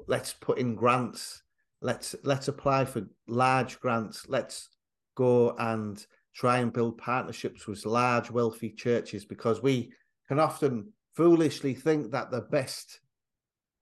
let's 0.08 0.34
put 0.34 0.58
in 0.58 0.76
grants, 0.76 1.44
let's 1.82 2.16
let's 2.24 2.48
apply 2.48 2.86
for 2.86 3.08
large 3.28 3.80
grants, 3.80 4.26
let's 4.28 4.70
go 5.16 5.56
and 5.58 6.06
try 6.34 6.60
and 6.60 6.72
build 6.72 6.98
partnerships 6.98 7.68
with 7.68 7.86
large 7.86 8.32
wealthy 8.32 8.70
churches 8.70 9.26
because 9.26 9.62
we 9.62 9.92
can 10.28 10.40
often 10.40 10.92
foolishly 11.16 11.74
think 11.74 12.12
that 12.12 12.32
the 12.32 12.42
best 12.42 13.00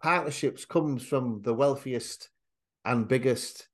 partnerships 0.02 0.66
comes 0.66 1.04
from 1.04 1.42
the 1.44 1.54
wealthiest 1.54 2.30
and 2.86 3.08
biggest 3.08 3.68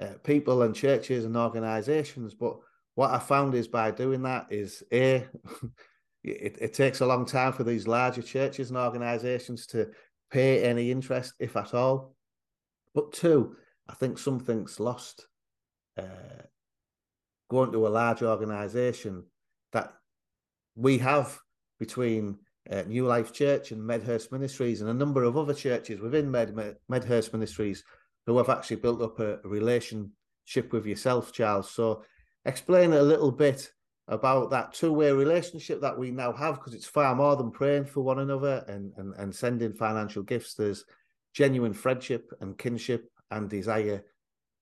uh, 0.00 0.14
people 0.24 0.62
and 0.62 0.74
churches 0.74 1.24
and 1.24 1.36
organizations. 1.36 2.34
But 2.34 2.56
what 2.94 3.10
i 3.10 3.18
found 3.18 3.54
is 3.54 3.68
by 3.68 3.90
doing 3.90 4.22
that 4.22 4.46
is 4.50 4.82
a 4.92 5.26
it, 6.24 6.58
it 6.60 6.74
takes 6.74 7.00
a 7.00 7.06
long 7.06 7.24
time 7.24 7.52
for 7.52 7.64
these 7.64 7.86
larger 7.86 8.22
churches 8.22 8.70
and 8.70 8.78
organizations 8.78 9.66
to 9.68 9.88
pay 10.30 10.62
any 10.62 10.90
interest 10.90 11.34
if 11.38 11.56
at 11.56 11.74
all. 11.74 12.14
But 12.94 13.12
two 13.12 13.56
i 13.88 13.94
think 13.94 14.18
something's 14.18 14.78
lost 14.80 15.26
uh, 15.98 16.42
going 17.50 17.72
to 17.72 17.86
a 17.86 17.88
large 17.88 18.22
organization 18.22 19.24
that 19.72 19.92
we 20.76 20.98
have 20.98 21.38
between 21.78 22.38
uh, 22.70 22.82
New 22.82 23.06
Life 23.06 23.32
Church 23.32 23.72
and 23.72 23.84
Medhurst 23.84 24.32
Ministries 24.32 24.80
and 24.80 24.90
a 24.90 24.94
number 24.94 25.24
of 25.24 25.36
other 25.36 25.54
churches 25.54 26.00
within 26.00 26.30
Med, 26.30 26.54
Med, 26.54 26.76
Medhurst 26.88 27.32
Ministries 27.32 27.82
who 28.26 28.38
have 28.38 28.48
actually 28.48 28.76
built 28.76 29.02
up 29.02 29.18
a, 29.18 29.38
a 29.42 29.48
relationship 29.48 30.72
with 30.72 30.86
yourself, 30.86 31.32
Charles. 31.32 31.70
So 31.70 32.04
explain 32.44 32.92
a 32.92 33.02
little 33.02 33.32
bit 33.32 33.70
about 34.08 34.50
that 34.50 34.72
two-way 34.72 35.10
relationship 35.12 35.80
that 35.80 35.98
we 35.98 36.10
now 36.10 36.32
have 36.32 36.56
because 36.56 36.74
it's 36.74 36.86
far 36.86 37.14
more 37.14 37.36
than 37.36 37.50
praying 37.50 37.86
for 37.86 38.02
one 38.02 38.18
another 38.18 38.64
and, 38.68 38.92
and, 38.96 39.14
and 39.16 39.34
sending 39.34 39.72
financial 39.72 40.22
gifts. 40.22 40.54
There's 40.54 40.84
genuine 41.32 41.72
friendship 41.72 42.30
and 42.40 42.58
kinship 42.58 43.10
and 43.30 43.48
desire 43.48 44.04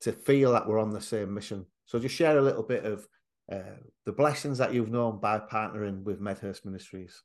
to 0.00 0.12
feel 0.12 0.52
that 0.52 0.66
we're 0.66 0.78
on 0.78 0.90
the 0.90 1.00
same 1.00 1.34
mission. 1.34 1.66
So 1.86 1.98
just 1.98 2.14
share 2.14 2.38
a 2.38 2.42
little 2.42 2.62
bit 2.62 2.84
of 2.84 3.08
uh, 3.50 3.78
the 4.04 4.12
blessings 4.12 4.58
that 4.58 4.74
you've 4.74 4.90
known 4.90 5.18
by 5.20 5.38
partnering 5.38 6.02
with 6.02 6.20
Medhurst 6.20 6.64
Ministries. 6.64 7.22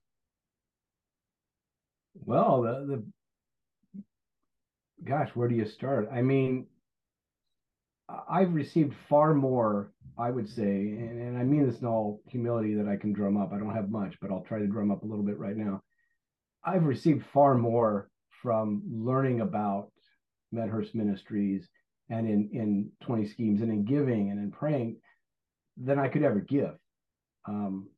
Well, 2.15 2.61
the, 2.61 3.03
the 3.93 4.03
gosh, 5.03 5.29
where 5.33 5.47
do 5.47 5.55
you 5.55 5.65
start? 5.65 6.09
I 6.11 6.21
mean, 6.21 6.67
I've 8.29 8.53
received 8.53 8.93
far 9.09 9.33
more, 9.33 9.91
I 10.17 10.29
would 10.29 10.47
say, 10.47 10.63
and, 10.63 11.19
and 11.19 11.37
I 11.37 11.43
mean 11.43 11.65
this 11.65 11.79
in 11.79 11.87
all 11.87 12.21
humility 12.27 12.75
that 12.75 12.87
I 12.87 12.95
can 12.95 13.13
drum 13.13 13.37
up. 13.37 13.51
I 13.51 13.57
don't 13.57 13.75
have 13.75 13.89
much, 13.89 14.15
but 14.21 14.31
I'll 14.31 14.43
try 14.43 14.59
to 14.59 14.67
drum 14.67 14.91
up 14.91 15.03
a 15.03 15.05
little 15.05 15.23
bit 15.23 15.37
right 15.37 15.57
now. 15.57 15.81
I've 16.63 16.85
received 16.85 17.25
far 17.33 17.55
more 17.55 18.09
from 18.41 18.83
learning 18.89 19.41
about 19.41 19.89
Medhurst 20.53 20.95
Ministries 20.95 21.67
and 22.09 22.29
in 22.29 22.49
in 22.53 22.91
20 23.03 23.27
schemes 23.27 23.61
and 23.61 23.71
in 23.71 23.85
giving 23.85 24.31
and 24.31 24.39
in 24.39 24.51
praying 24.51 24.97
than 25.77 25.99
I 25.99 26.07
could 26.07 26.23
ever 26.23 26.39
give. 26.39 26.75
Um, 27.47 27.89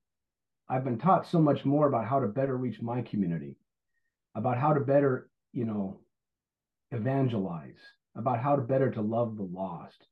I've 0.69 0.83
been 0.83 0.97
taught 0.97 1.27
so 1.27 1.39
much 1.39 1.65
more 1.65 1.87
about 1.87 2.07
how 2.07 2.19
to 2.19 2.27
better 2.27 2.57
reach 2.57 2.81
my 2.81 3.01
community 3.03 3.57
about 4.35 4.57
how 4.57 4.73
to 4.73 4.81
better, 4.81 5.29
you 5.53 5.65
know, 5.65 5.97
evangelize, 6.91 7.79
about 8.15 8.39
how 8.39 8.55
to 8.55 8.61
better 8.61 8.91
to 8.91 9.01
love 9.01 9.37
the 9.37 9.43
lost, 9.43 10.05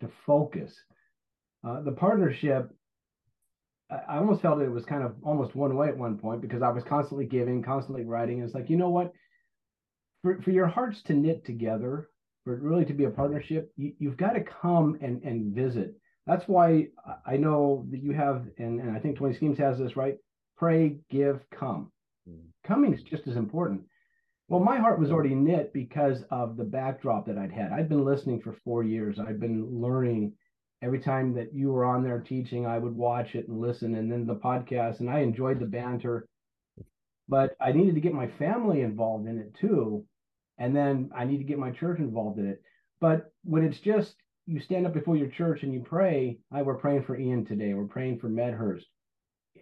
to 0.00 0.08
focus. 0.26 0.74
Uh, 1.66 1.82
the 1.82 1.92
partnership, 1.92 2.70
I 3.90 4.16
almost 4.16 4.42
felt 4.42 4.60
it 4.60 4.70
was 4.70 4.84
kind 4.84 5.04
of 5.04 5.14
almost 5.22 5.54
one 5.54 5.76
way 5.76 5.88
at 5.88 5.96
one 5.96 6.18
point 6.18 6.40
because 6.40 6.62
I 6.62 6.70
was 6.70 6.82
constantly 6.84 7.26
giving, 7.26 7.62
constantly 7.62 8.04
writing. 8.04 8.42
It's 8.42 8.54
like, 8.54 8.70
you 8.70 8.76
know 8.76 8.90
what? 8.90 9.12
For, 10.26 10.42
for 10.42 10.50
your 10.50 10.66
hearts 10.66 11.02
to 11.02 11.14
knit 11.14 11.44
together, 11.44 12.10
for 12.42 12.54
it 12.54 12.60
really 12.60 12.84
to 12.86 12.92
be 12.92 13.04
a 13.04 13.10
partnership, 13.10 13.72
you, 13.76 13.92
you've 14.00 14.16
got 14.16 14.32
to 14.32 14.40
come 14.40 14.98
and, 15.00 15.22
and 15.22 15.54
visit. 15.54 15.94
That's 16.26 16.48
why 16.48 16.88
I 17.24 17.36
know 17.36 17.86
that 17.92 18.02
you 18.02 18.10
have, 18.10 18.44
and, 18.58 18.80
and 18.80 18.90
I 18.90 18.98
think 18.98 19.18
20 19.18 19.36
Schemes 19.36 19.58
has 19.58 19.78
this, 19.78 19.96
right? 19.96 20.16
Pray, 20.56 20.96
give, 21.10 21.48
come. 21.56 21.92
Mm. 22.28 22.40
Coming 22.66 22.92
is 22.92 23.04
just 23.04 23.28
as 23.28 23.36
important. 23.36 23.82
Well, 24.48 24.58
my 24.58 24.78
heart 24.78 24.98
was 24.98 25.12
already 25.12 25.36
knit 25.36 25.72
because 25.72 26.24
of 26.32 26.56
the 26.56 26.64
backdrop 26.64 27.24
that 27.26 27.38
I'd 27.38 27.52
had. 27.52 27.70
I'd 27.70 27.88
been 27.88 28.04
listening 28.04 28.40
for 28.40 28.56
four 28.64 28.82
years. 28.82 29.20
I'd 29.20 29.38
been 29.38 29.80
learning 29.80 30.32
every 30.82 30.98
time 30.98 31.34
that 31.34 31.54
you 31.54 31.70
were 31.70 31.84
on 31.84 32.02
there 32.02 32.18
teaching, 32.18 32.66
I 32.66 32.78
would 32.78 32.96
watch 32.96 33.36
it 33.36 33.46
and 33.46 33.60
listen, 33.60 33.94
and 33.94 34.10
then 34.10 34.26
the 34.26 34.34
podcast, 34.34 34.98
and 34.98 35.08
I 35.08 35.20
enjoyed 35.20 35.60
the 35.60 35.66
banter. 35.66 36.26
But 37.28 37.54
I 37.60 37.70
needed 37.70 37.94
to 37.94 38.00
get 38.00 38.12
my 38.12 38.26
family 38.40 38.80
involved 38.80 39.28
in 39.28 39.38
it 39.38 39.54
too. 39.60 40.04
And 40.58 40.74
then 40.74 41.10
I 41.14 41.24
need 41.24 41.38
to 41.38 41.44
get 41.44 41.58
my 41.58 41.70
church 41.70 41.98
involved 41.98 42.38
in 42.38 42.46
it. 42.46 42.62
But 43.00 43.32
when 43.44 43.64
it's 43.64 43.80
just 43.80 44.16
you 44.46 44.60
stand 44.60 44.86
up 44.86 44.94
before 44.94 45.16
your 45.16 45.28
church 45.28 45.62
and 45.62 45.72
you 45.72 45.80
pray, 45.80 46.38
I 46.52 46.62
we're 46.62 46.76
praying 46.76 47.02
for 47.02 47.16
Ian 47.16 47.44
today, 47.44 47.74
we're 47.74 47.84
praying 47.84 48.20
for 48.20 48.28
Medhurst. 48.28 48.86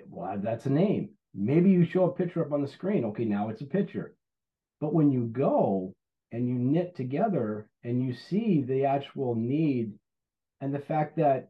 Well, 0.09 0.39
that's 0.43 0.67
a 0.67 0.71
name. 0.71 1.11
Maybe 1.35 1.71
you 1.71 1.85
show 1.85 2.05
a 2.05 2.13
picture 2.13 2.45
up 2.45 2.53
on 2.53 2.63
the 2.63 2.69
screen. 2.69 3.05
Okay, 3.07 3.25
now 3.25 3.49
it's 3.49 3.63
a 3.63 3.67
picture. 3.67 4.15
But 4.81 4.95
when 4.95 5.11
you 5.11 5.25
go 5.25 5.95
and 6.33 6.49
you 6.49 6.55
knit 6.55 6.95
together 6.97 7.69
and 7.83 8.03
you 8.03 8.15
see 8.15 8.63
the 8.63 8.85
actual 8.85 9.35
need 9.35 9.93
and 10.61 10.75
the 10.75 10.81
fact 10.81 11.17
that 11.17 11.49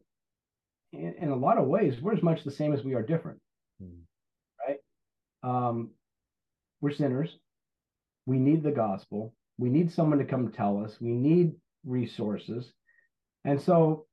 in, 0.93 1.15
in 1.19 1.29
a 1.29 1.35
lot 1.35 1.57
of 1.57 1.67
ways 1.67 1.99
we're 2.01 2.13
as 2.13 2.23
much 2.23 2.43
the 2.43 2.51
same 2.51 2.73
as 2.73 2.83
we 2.83 2.93
are 2.93 3.03
different. 3.03 3.39
Mm. 3.81 4.01
Right? 4.67 4.77
Um, 5.43 5.91
we're 6.81 6.91
sinners. 6.91 7.37
We 8.25 8.37
need 8.37 8.63
the 8.63 8.71
gospel. 8.71 9.33
We 9.57 9.69
need 9.69 9.91
someone 9.91 10.19
to 10.19 10.25
come 10.25 10.51
tell 10.51 10.83
us. 10.83 10.97
We 10.99 11.13
need 11.13 11.53
resources. 11.85 12.73
And 13.43 13.61
so 13.61 14.05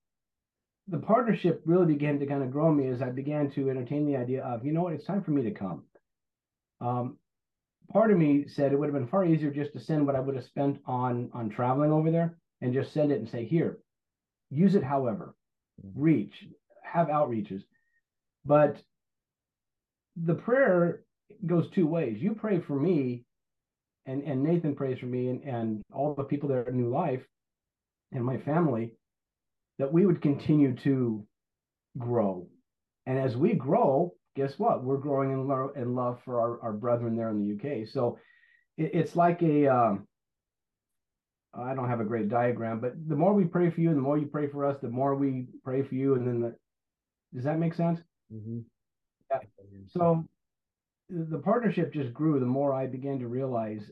the 0.88 0.99
partnership 0.99 1.62
really 1.64 1.87
began 1.87 2.19
to 2.19 2.26
kind 2.26 2.42
of 2.42 2.50
grow 2.50 2.71
me 2.73 2.88
as 2.88 3.02
I 3.02 3.11
began 3.11 3.50
to 3.52 3.71
entertain 3.71 4.07
the 4.07 4.16
idea 4.16 4.45
of, 4.45 4.64
you 4.64 4.73
know 4.73 4.83
what, 4.83 4.92
it's 4.92 5.07
time 5.07 5.23
for 5.23 5.31
me 5.31 5.42
to 5.42 5.50
come. 5.50 5.85
Um, 6.81 7.19
part 7.90 8.11
of 8.11 8.19
me 8.19 8.47
said 8.49 8.73
it 8.73 8.78
would 8.78 8.87
have 8.87 8.95
been 8.95 9.07
far 9.09 9.25
easier 9.25 9.50
just 9.50 9.73
to 9.73 9.81
send 9.81 10.07
what 10.07 10.16
I 10.16 10.21
would 10.21 10.35
have 10.35 10.45
spent 10.45 10.81
on 10.87 11.31
on 11.33 11.50
traveling 11.50 11.92
over 11.92 12.11
there 12.11 12.37
and 12.61 12.75
just 12.75 12.92
send 12.92 13.12
it 13.12 13.19
and 13.19 13.28
say, 13.28 13.45
here, 13.45 13.78
use 14.50 14.75
it 14.75 14.85
however, 14.85 15.35
mm-hmm. 15.85 16.00
reach, 16.00 16.47
have 16.83 17.09
outreaches. 17.09 17.62
But 18.45 18.83
the 20.16 20.35
prayer 20.35 21.04
goes 21.47 21.71
two 21.71 21.87
ways. 21.87 22.21
You 22.21 22.35
pray 22.35 22.61
for 22.61 22.78
me, 22.78 23.25
and, 24.06 24.23
and 24.23 24.42
Nathan 24.42 24.75
prays 24.75 24.99
for 24.99 25.06
me 25.06 25.28
and, 25.28 25.42
and 25.44 25.82
all 25.92 26.14
the 26.14 26.25
people 26.25 26.49
there 26.49 26.66
are 26.66 26.73
New 26.73 26.90
Life 26.90 27.23
and 28.12 28.25
my 28.25 28.38
family 28.38 28.94
that 29.78 29.92
we 29.92 30.06
would 30.06 30.21
continue 30.21 30.75
to 30.76 31.26
grow. 31.99 32.47
And 33.06 33.18
as 33.18 33.37
we 33.37 33.54
grow, 33.54 34.14
guess 34.37 34.59
what? 34.59 34.85
We're 34.85 34.97
growing 34.99 35.30
in, 35.30 35.49
lo- 35.49 35.73
in 35.76 35.94
love 35.94 36.21
for 36.25 36.40
our, 36.40 36.62
our 36.62 36.73
brethren 36.73 37.16
there 37.16 37.30
in 37.30 37.38
the 37.40 37.54
UK. 37.54 37.88
So 37.88 38.18
it, 38.76 38.90
it's 38.94 39.16
like 39.16 39.42
a, 39.42 39.66
um, 39.68 40.06
I 41.54 41.75
don't 41.75 41.88
have 41.88 42.00
a 42.00 42.04
great 42.04 42.28
diagram, 42.28 42.80
but 42.80 42.94
the 43.09 43.16
more 43.16 43.35
we 43.35 43.44
pray 43.44 43.71
for 43.71 43.80
you, 43.80 43.90
the 43.90 44.00
more 44.00 44.16
you 44.16 44.26
pray 44.26 44.49
for 44.49 44.64
us, 44.64 44.78
the 44.80 44.88
more 44.88 45.14
we 45.14 45.47
pray 45.64 45.82
for 45.82 45.94
you. 45.94 46.14
And 46.14 46.26
then 46.26 46.40
the, 46.40 46.54
does 47.35 47.44
that 47.44 47.59
make 47.59 47.75
sense? 47.75 48.00
Mm-hmm. 48.32 48.61
Yeah. 49.30 49.38
So 49.88 50.26
the 51.12 51.38
partnership 51.38 51.92
just 51.92 52.14
grew 52.14 52.40
the 52.40 52.47
more 52.47 52.73
I 52.73 52.87
began 52.87 53.19
to 53.19 53.28
realize 53.28 53.90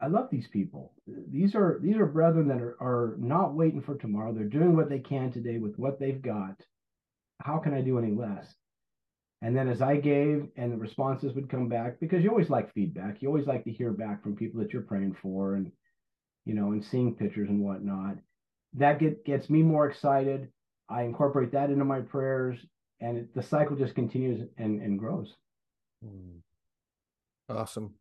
I 0.00 0.08
love 0.08 0.28
these 0.30 0.48
people. 0.48 0.92
These 1.06 1.54
are 1.54 1.78
these 1.82 1.96
are 1.96 2.06
brethren 2.06 2.48
that 2.48 2.60
are, 2.60 2.76
are 2.80 3.16
not 3.18 3.54
waiting 3.54 3.80
for 3.80 3.96
tomorrow. 3.96 4.32
They're 4.32 4.44
doing 4.44 4.76
what 4.76 4.88
they 4.88 4.98
can 4.98 5.32
today 5.32 5.58
with 5.58 5.78
what 5.78 5.98
they've 5.98 6.20
got. 6.20 6.56
How 7.40 7.58
can 7.58 7.72
I 7.72 7.80
do 7.80 7.98
any 7.98 8.12
less? 8.12 8.46
And 9.42 9.56
then 9.56 9.68
as 9.68 9.82
I 9.82 9.96
gave 9.96 10.48
and 10.56 10.72
the 10.72 10.76
responses 10.76 11.34
would 11.34 11.50
come 11.50 11.68
back, 11.68 11.98
because 12.00 12.22
you 12.22 12.30
always 12.30 12.50
like 12.50 12.72
feedback. 12.74 13.22
You 13.22 13.28
always 13.28 13.46
like 13.46 13.64
to 13.64 13.72
hear 13.72 13.92
back 13.92 14.22
from 14.22 14.36
people 14.36 14.60
that 14.60 14.72
you're 14.72 14.82
praying 14.82 15.16
for 15.20 15.54
and 15.54 15.72
you 16.44 16.54
know, 16.54 16.72
and 16.72 16.84
seeing 16.84 17.14
pictures 17.14 17.48
and 17.48 17.60
whatnot. 17.60 18.16
That 18.74 18.98
get, 18.98 19.24
gets 19.24 19.48
me 19.48 19.62
more 19.62 19.88
excited. 19.88 20.48
I 20.88 21.02
incorporate 21.02 21.52
that 21.52 21.70
into 21.70 21.84
my 21.84 22.00
prayers 22.00 22.58
and 23.00 23.18
it, 23.18 23.34
the 23.34 23.42
cycle 23.42 23.76
just 23.76 23.94
continues 23.94 24.48
and, 24.58 24.82
and 24.82 24.98
grows. 24.98 25.32
Hmm. 26.02 26.38
Awesome. 27.48 27.94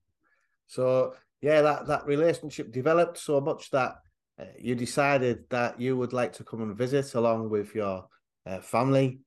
So 0.67 1.13
yeah, 1.41 1.62
that 1.62 1.88
that 1.88 2.05
relationship 2.05 2.72
developed 2.72 3.17
so 3.17 3.39
much 3.39 3.70
that 3.72 3.96
uh, 4.39 4.46
you 4.60 4.75
decided 4.75 5.50
that 5.50 5.79
you 5.79 5.96
would 5.98 6.13
like 6.13 6.34
to 6.34 6.43
come 6.43 6.62
and 6.62 6.75
visit 6.75 7.13
along 7.13 7.50
with 7.50 7.75
your 7.75 8.08
uh, 8.46 8.60
family. 8.60 9.20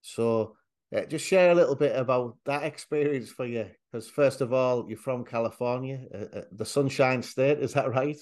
So 0.00 0.56
Uh, 0.92 1.08
just 1.08 1.24
share 1.24 1.50
a 1.52 1.54
little 1.54 1.74
bit 1.74 1.96
about 1.96 2.36
that 2.44 2.64
experience 2.64 3.32
for 3.32 3.46
you, 3.46 3.64
because 3.88 4.12
first 4.12 4.42
of 4.42 4.52
all, 4.52 4.84
you're 4.86 4.98
from 4.98 5.24
California, 5.24 6.04
uh, 6.12 6.38
uh, 6.38 6.44
the 6.52 6.66
Sunshine 6.66 7.22
State. 7.22 7.64
Is 7.64 7.72
that 7.72 7.88
right? 7.88 8.20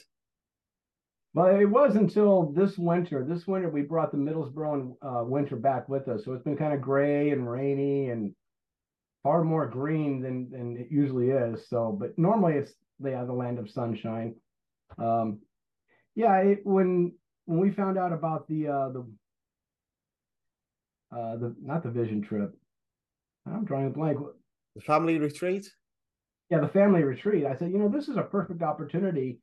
Well, 1.34 1.50
it 1.58 1.66
was 1.66 1.96
until 1.96 2.52
this 2.54 2.78
winter. 2.78 3.24
This 3.24 3.44
winter, 3.46 3.70
we 3.70 3.82
brought 3.82 4.12
the 4.12 4.18
Middlesbrough 4.18 4.94
uh, 5.02 5.24
winter 5.26 5.56
back 5.56 5.88
with 5.88 6.06
us, 6.06 6.24
so 6.24 6.32
it's 6.32 6.44
been 6.44 6.56
kind 6.56 6.72
of 6.72 6.80
gray 6.80 7.30
and 7.34 7.42
rainy 7.42 8.10
and 8.10 8.34
far 9.22 9.44
more 9.44 9.66
green 9.66 10.20
than 10.20 10.50
than 10.50 10.76
it 10.76 10.88
usually 10.90 11.30
is. 11.30 11.68
So, 11.68 11.96
but 11.98 12.18
normally 12.18 12.54
it's 12.54 12.72
yeah 13.02 13.24
the 13.24 13.32
land 13.32 13.58
of 13.58 13.70
sunshine. 13.70 14.34
Um, 14.98 15.40
yeah, 16.14 16.36
it, 16.38 16.60
when 16.64 17.12
when 17.46 17.58
we 17.60 17.70
found 17.70 17.98
out 17.98 18.12
about 18.12 18.48
the 18.48 18.68
uh, 18.68 18.88
the 18.90 19.06
uh, 21.12 21.36
the 21.36 21.54
not 21.60 21.82
the 21.82 21.90
vision 21.90 22.22
trip, 22.22 22.54
I'm 23.46 23.64
drawing 23.64 23.86
a 23.86 23.90
blank. 23.90 24.18
The 24.76 24.82
family 24.82 25.18
retreat. 25.18 25.66
Yeah, 26.48 26.60
the 26.60 26.68
family 26.68 27.04
retreat. 27.04 27.46
I 27.46 27.56
said, 27.56 27.70
you 27.70 27.78
know, 27.78 27.88
this 27.88 28.08
is 28.08 28.16
a 28.16 28.22
perfect 28.22 28.62
opportunity 28.62 29.38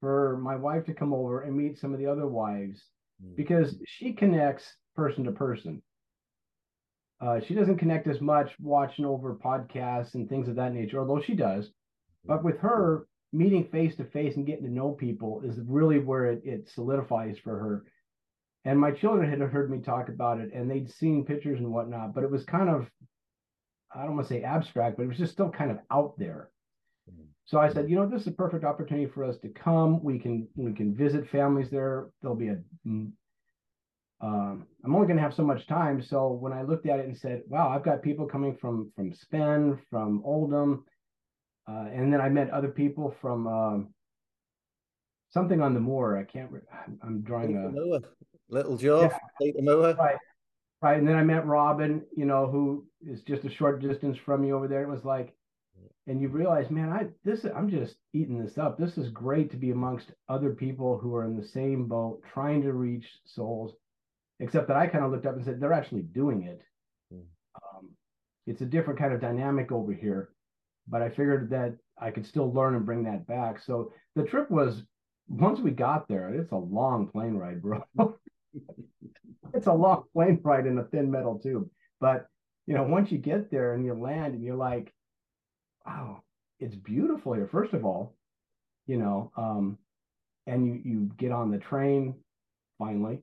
for 0.00 0.36
my 0.38 0.56
wife 0.56 0.84
to 0.86 0.94
come 0.94 1.12
over 1.12 1.42
and 1.42 1.56
meet 1.56 1.78
some 1.78 1.92
of 1.92 1.98
the 1.98 2.06
other 2.06 2.26
wives 2.26 2.80
mm. 3.24 3.36
because 3.36 3.76
she 3.86 4.12
connects 4.12 4.64
person 4.96 5.24
to 5.24 5.32
person. 5.32 5.82
Uh, 7.22 7.38
she 7.40 7.54
doesn't 7.54 7.78
connect 7.78 8.08
as 8.08 8.20
much 8.20 8.50
watching 8.60 9.04
over 9.04 9.34
podcasts 9.36 10.14
and 10.14 10.28
things 10.28 10.48
of 10.48 10.56
that 10.56 10.74
nature, 10.74 10.98
although 10.98 11.22
she 11.22 11.34
does. 11.34 11.70
But 12.24 12.42
with 12.42 12.58
her, 12.58 13.06
meeting 13.32 13.64
face 13.70 13.96
to 13.96 14.04
face 14.04 14.36
and 14.36 14.44
getting 14.44 14.64
to 14.64 14.72
know 14.72 14.90
people 14.90 15.40
is 15.44 15.58
really 15.66 16.00
where 16.00 16.26
it, 16.26 16.42
it 16.44 16.68
solidifies 16.68 17.38
for 17.38 17.58
her. 17.58 17.84
And 18.64 18.78
my 18.78 18.90
children 18.90 19.30
had 19.30 19.38
heard 19.38 19.70
me 19.70 19.78
talk 19.78 20.08
about 20.08 20.40
it 20.40 20.52
and 20.52 20.70
they'd 20.70 20.90
seen 20.90 21.24
pictures 21.24 21.58
and 21.58 21.72
whatnot, 21.72 22.14
but 22.14 22.24
it 22.24 22.30
was 22.30 22.44
kind 22.44 22.68
of, 22.68 22.88
I 23.94 24.02
don't 24.02 24.16
want 24.16 24.28
to 24.28 24.34
say 24.34 24.42
abstract, 24.42 24.96
but 24.96 25.04
it 25.04 25.08
was 25.08 25.18
just 25.18 25.32
still 25.32 25.50
kind 25.50 25.70
of 25.70 25.78
out 25.90 26.18
there. 26.18 26.50
So 27.44 27.58
I 27.58 27.72
said, 27.72 27.90
you 27.90 27.96
know, 27.96 28.08
this 28.08 28.22
is 28.22 28.28
a 28.28 28.32
perfect 28.32 28.64
opportunity 28.64 29.10
for 29.12 29.24
us 29.24 29.36
to 29.38 29.48
come. 29.48 30.02
We 30.02 30.18
can 30.18 30.48
we 30.56 30.72
can 30.72 30.94
visit 30.94 31.28
families 31.28 31.70
there. 31.70 32.08
There'll 32.20 32.36
be 32.36 32.48
a 32.48 32.58
mm, 32.86 33.10
um, 34.22 34.68
I'm 34.84 34.94
only 34.94 35.08
going 35.08 35.16
to 35.16 35.22
have 35.22 35.34
so 35.34 35.42
much 35.42 35.66
time. 35.66 36.00
So 36.00 36.28
when 36.28 36.52
I 36.52 36.62
looked 36.62 36.86
at 36.86 37.00
it 37.00 37.06
and 37.06 37.18
said, 37.18 37.42
wow, 37.48 37.68
I've 37.68 37.82
got 37.82 38.02
people 38.02 38.26
coming 38.26 38.56
from 38.56 38.92
from 38.94 39.12
Spen, 39.12 39.78
from 39.90 40.22
Oldham, 40.24 40.84
uh, 41.68 41.86
and 41.92 42.12
then 42.12 42.20
I 42.20 42.28
met 42.28 42.50
other 42.50 42.68
people 42.68 43.14
from 43.20 43.46
um, 43.48 43.94
something 45.30 45.60
on 45.60 45.74
the 45.74 45.80
moor. 45.80 46.16
I 46.16 46.22
can't. 46.22 46.52
Re- 46.52 46.60
I'm 47.02 47.22
drawing 47.22 47.56
a 47.56 47.68
little 47.68 48.76
Joe, 48.76 49.02
yeah, 49.02 49.18
right, 49.98 50.18
right. 50.80 50.98
And 50.98 51.08
then 51.08 51.16
I 51.16 51.24
met 51.24 51.44
Robin, 51.44 52.02
you 52.16 52.24
know, 52.24 52.46
who 52.46 52.86
is 53.04 53.22
just 53.22 53.44
a 53.44 53.50
short 53.50 53.82
distance 53.82 54.16
from 54.24 54.44
you 54.44 54.54
over 54.54 54.68
there. 54.68 54.82
It 54.84 54.88
was 54.88 55.04
like, 55.04 55.34
and 56.06 56.20
you 56.20 56.28
realize, 56.28 56.70
man, 56.70 56.90
I 56.90 57.06
this 57.24 57.44
I'm 57.44 57.68
just 57.68 57.96
eating 58.12 58.40
this 58.40 58.56
up. 58.56 58.78
This 58.78 58.98
is 58.98 59.08
great 59.08 59.50
to 59.50 59.56
be 59.56 59.72
amongst 59.72 60.12
other 60.28 60.50
people 60.50 60.96
who 60.96 61.12
are 61.16 61.24
in 61.24 61.36
the 61.36 61.48
same 61.48 61.88
boat, 61.88 62.22
trying 62.32 62.62
to 62.62 62.72
reach 62.72 63.06
souls 63.24 63.74
except 64.42 64.66
that 64.66 64.76
I 64.76 64.88
kind 64.88 65.04
of 65.04 65.12
looked 65.12 65.24
up 65.24 65.36
and 65.36 65.44
said 65.44 65.60
they're 65.60 65.72
actually 65.72 66.02
doing 66.02 66.42
it. 66.42 66.60
Mm. 67.14 67.22
Um, 67.62 67.90
it's 68.46 68.60
a 68.60 68.66
different 68.66 68.98
kind 68.98 69.14
of 69.14 69.20
dynamic 69.20 69.70
over 69.70 69.92
here, 69.92 70.30
but 70.88 71.00
I 71.00 71.08
figured 71.08 71.48
that 71.50 71.76
I 71.96 72.10
could 72.10 72.26
still 72.26 72.52
learn 72.52 72.74
and 72.74 72.84
bring 72.84 73.04
that 73.04 73.26
back. 73.26 73.62
So 73.62 73.92
the 74.16 74.24
trip 74.24 74.50
was 74.50 74.82
once 75.28 75.60
we 75.60 75.70
got 75.70 76.08
there, 76.08 76.34
it's 76.34 76.50
a 76.50 76.56
long 76.56 77.06
plane 77.06 77.36
ride, 77.36 77.62
bro. 77.62 77.84
it's 79.54 79.68
a 79.68 79.72
long 79.72 80.04
plane 80.12 80.40
ride 80.42 80.66
in 80.66 80.76
a 80.76 80.84
thin 80.84 81.08
metal 81.08 81.38
tube. 81.38 81.70
But 82.00 82.26
you 82.66 82.74
know, 82.74 82.82
once 82.82 83.12
you 83.12 83.18
get 83.18 83.48
there 83.48 83.74
and 83.74 83.84
you 83.84 83.94
land 83.94 84.34
and 84.34 84.42
you're 84.42 84.56
like, 84.56 84.92
wow, 85.86 86.22
it's 86.58 86.74
beautiful 86.74 87.32
here. 87.34 87.48
First 87.50 87.74
of 87.74 87.84
all, 87.84 88.16
you 88.88 88.98
know, 88.98 89.30
um, 89.36 89.78
and 90.48 90.66
you 90.66 90.80
you 90.84 91.10
get 91.16 91.30
on 91.30 91.52
the 91.52 91.58
train 91.58 92.16
finally 92.76 93.22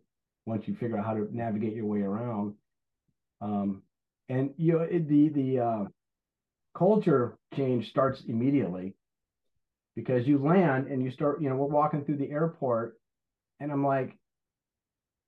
once 0.50 0.68
you 0.68 0.76
figure 0.76 0.98
out 0.98 1.06
how 1.06 1.14
to 1.14 1.28
navigate 1.32 1.74
your 1.74 1.86
way 1.86 2.02
around. 2.02 2.56
Um, 3.42 3.84
and 4.28 4.54
you 4.58 4.74
know 4.74 4.80
it, 4.80 5.08
the 5.08 5.30
the 5.30 5.60
uh, 5.60 5.86
culture 6.78 7.38
change 7.56 7.90
starts 7.90 8.22
immediately 8.28 8.96
because 9.96 10.28
you 10.28 10.38
land 10.40 10.88
and 10.88 11.04
you 11.04 11.12
start. 11.12 11.42
You 11.42 11.50
know, 11.50 11.56
we're 11.56 11.68
walking 11.68 12.04
through 12.04 12.18
the 12.18 12.30
airport, 12.30 12.98
and 13.60 13.72
I'm 13.72 13.86
like, 13.86 14.18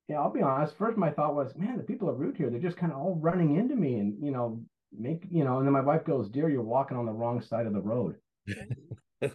yeah, 0.08 0.16
I'll 0.16 0.32
be 0.32 0.42
honest. 0.42 0.76
First, 0.76 0.98
my 0.98 1.10
thought 1.10 1.34
was, 1.34 1.52
man, 1.56 1.78
the 1.78 1.84
people 1.84 2.10
are 2.10 2.14
rude 2.14 2.36
here. 2.36 2.50
They're 2.50 2.60
just 2.60 2.76
kind 2.76 2.92
of 2.92 2.98
all 2.98 3.18
running 3.20 3.56
into 3.56 3.74
me, 3.74 3.94
and 3.94 4.14
you 4.22 4.30
know, 4.30 4.62
make 4.96 5.24
you 5.30 5.44
know. 5.44 5.58
And 5.58 5.66
then 5.66 5.72
my 5.72 5.80
wife 5.80 6.04
goes, 6.04 6.28
"Dear, 6.28 6.48
you're 6.48 6.62
walking 6.62 6.96
on 6.96 7.06
the 7.06 7.12
wrong 7.12 7.40
side 7.42 7.66
of 7.66 7.72
the 7.72 7.80
road." 7.80 8.16
and 9.20 9.32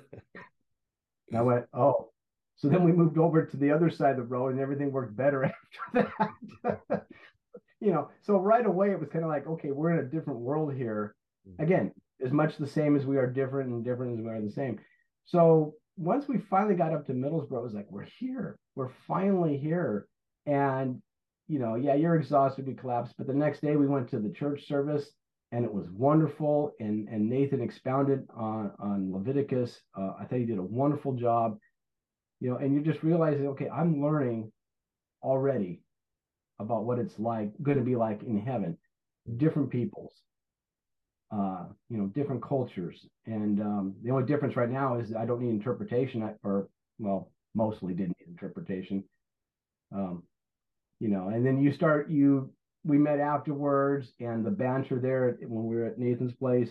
I 1.36 1.42
went, 1.42 1.66
"Oh, 1.74 2.12
so 2.58 2.68
then 2.68 2.84
we 2.84 2.92
moved 2.92 3.20
over 3.20 3.46
to 3.46 3.58
the 3.58 3.72
other 3.72 3.90
side 3.90 4.12
of 4.12 4.18
the 4.18 4.24
road 4.24 4.52
and 4.52 4.60
everything 4.60 4.92
worked 4.92 5.16
better 5.16 5.46
after 5.94 6.12
that. 6.64 7.06
you 7.80 7.92
know, 7.92 8.10
so 8.24 8.38
right 8.38 8.66
away 8.66 8.92
it 8.92 9.00
was 9.00 9.10
kind 9.10 9.24
of 9.24 9.30
like, 9.30 9.46
okay, 9.46 9.72
we're 9.72 9.92
in 9.92 10.00
a 10.00 10.10
different 10.10 10.40
world 10.40 10.74
here. 10.74 11.16
Mm-hmm. 11.48 11.64
Again, 11.64 11.92
as 12.26 12.32
much 12.32 12.58
the 12.58 12.68
same 12.68 12.96
as 12.96 13.06
we 13.06 13.18
are 13.18 13.28
different 13.28 13.70
and 13.70 13.86
different 13.86 14.18
as 14.18 14.24
we 14.24 14.30
are 14.30 14.42
the 14.42 14.52
same. 14.52 14.80
So 15.26 15.76
once 15.98 16.28
we 16.28 16.40
finally 16.40 16.74
got 16.74 16.94
up 16.94 17.06
to 17.06 17.14
Middlesbrough, 17.14 17.58
it 17.58 17.64
was 17.64 17.74
like, 17.76 17.92
we're 17.92 18.08
here. 18.20 18.58
We're 18.76 18.92
finally 19.08 19.58
here. 19.58 20.08
And, 20.48 21.00
you 21.48 21.60
know, 21.60 21.76
yeah, 21.76 21.94
you're 21.94 22.16
exhausted, 22.16 22.66
we 22.66 22.74
collapsed. 22.74 23.14
But 23.20 23.28
the 23.28 23.34
next 23.34 23.62
day 23.62 23.76
we 23.76 23.88
went 23.88 24.10
to 24.10 24.20
the 24.20 24.32
church 24.32 24.68
service 24.68 25.12
and 25.52 25.64
it 25.64 25.72
was 25.72 25.90
wonderful. 25.92 26.72
And 26.80 27.08
and 27.08 27.30
Nathan 27.30 27.62
expounded 27.62 28.28
on, 28.36 28.72
on 28.80 29.14
Leviticus. 29.14 29.80
Uh, 29.96 30.14
I 30.20 30.26
thought 30.26 30.40
he 30.40 30.46
did 30.46 30.58
a 30.58 30.64
wonderful 30.64 31.14
job 31.14 31.60
you 32.40 32.50
know, 32.50 32.58
and 32.58 32.74
you're 32.74 32.84
just 32.84 33.04
realizing, 33.04 33.48
okay, 33.48 33.70
I'm 33.70 34.02
learning 34.02 34.52
already 35.24 35.82
about 36.60 36.86
what 36.86 37.00
it's 37.00 37.18
like, 37.20 37.52
going 37.62 37.78
to 37.78 37.84
be 37.84 37.96
like 37.96 38.24
in 38.24 38.40
heaven, 38.40 38.78
different 39.38 39.70
peoples, 39.70 40.14
uh, 41.32 41.66
you 41.90 41.98
know, 41.98 42.08
different 42.08 42.44
cultures. 42.44 43.06
And 43.26 43.62
um, 43.62 43.96
the 44.04 44.12
only 44.12 44.26
difference 44.26 44.56
right 44.56 44.70
now 44.70 45.00
is 45.00 45.14
I 45.16 45.26
don't 45.26 45.42
need 45.42 45.50
interpretation, 45.50 46.30
or 46.44 46.70
well, 47.00 47.32
mostly 47.56 47.94
didn't 47.94 48.18
need 48.20 48.30
interpretation. 48.30 49.04
Um, 49.94 50.24
you 51.00 51.10
know, 51.10 51.30
and 51.30 51.46
then 51.46 51.62
you 51.62 51.72
start, 51.72 52.10
you, 52.10 52.52
we 52.84 52.98
met 52.98 53.20
afterwards 53.20 54.14
and 54.20 54.46
the 54.46 54.52
banter 54.52 55.00
there 55.00 55.38
when 55.42 55.66
we 55.66 55.76
were 55.76 55.86
at 55.86 56.00
Nathan's 56.00 56.34
place 56.34 56.70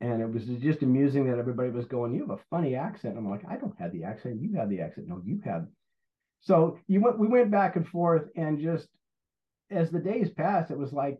and 0.00 0.20
it 0.20 0.30
was 0.30 0.44
just 0.46 0.82
amusing 0.82 1.26
that 1.26 1.38
everybody 1.38 1.70
was 1.70 1.86
going, 1.86 2.14
"You 2.14 2.20
have 2.20 2.38
a 2.38 2.42
funny 2.50 2.74
accent." 2.74 3.16
I'm 3.16 3.28
like, 3.28 3.44
"I 3.48 3.56
don't 3.56 3.78
have 3.78 3.92
the 3.92 4.04
accent. 4.04 4.40
You 4.40 4.54
have 4.56 4.68
the 4.68 4.80
accent. 4.80 5.08
No, 5.08 5.22
you 5.24 5.40
have." 5.44 5.66
So 6.40 6.78
you 6.86 7.00
went. 7.00 7.18
We 7.18 7.28
went 7.28 7.50
back 7.50 7.76
and 7.76 7.86
forth, 7.88 8.28
and 8.36 8.58
just 8.58 8.88
as 9.70 9.90
the 9.90 9.98
days 9.98 10.30
passed, 10.30 10.70
it 10.70 10.78
was 10.78 10.92
like, 10.92 11.18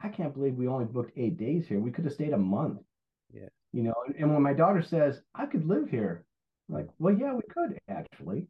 I 0.00 0.08
can't 0.08 0.34
believe 0.34 0.54
we 0.54 0.68
only 0.68 0.86
booked 0.86 1.12
eight 1.16 1.36
days 1.36 1.66
here. 1.66 1.80
We 1.80 1.90
could 1.90 2.04
have 2.04 2.14
stayed 2.14 2.32
a 2.32 2.38
month. 2.38 2.80
Yeah. 3.32 3.48
You 3.72 3.82
know, 3.82 3.94
and 4.18 4.32
when 4.32 4.42
my 4.42 4.52
daughter 4.54 4.82
says, 4.82 5.22
"I 5.34 5.46
could 5.46 5.66
live 5.66 5.88
here," 5.88 6.24
I'm 6.68 6.76
like, 6.76 6.88
well, 6.98 7.14
yeah, 7.14 7.34
we 7.34 7.42
could 7.50 7.78
actually. 7.88 8.46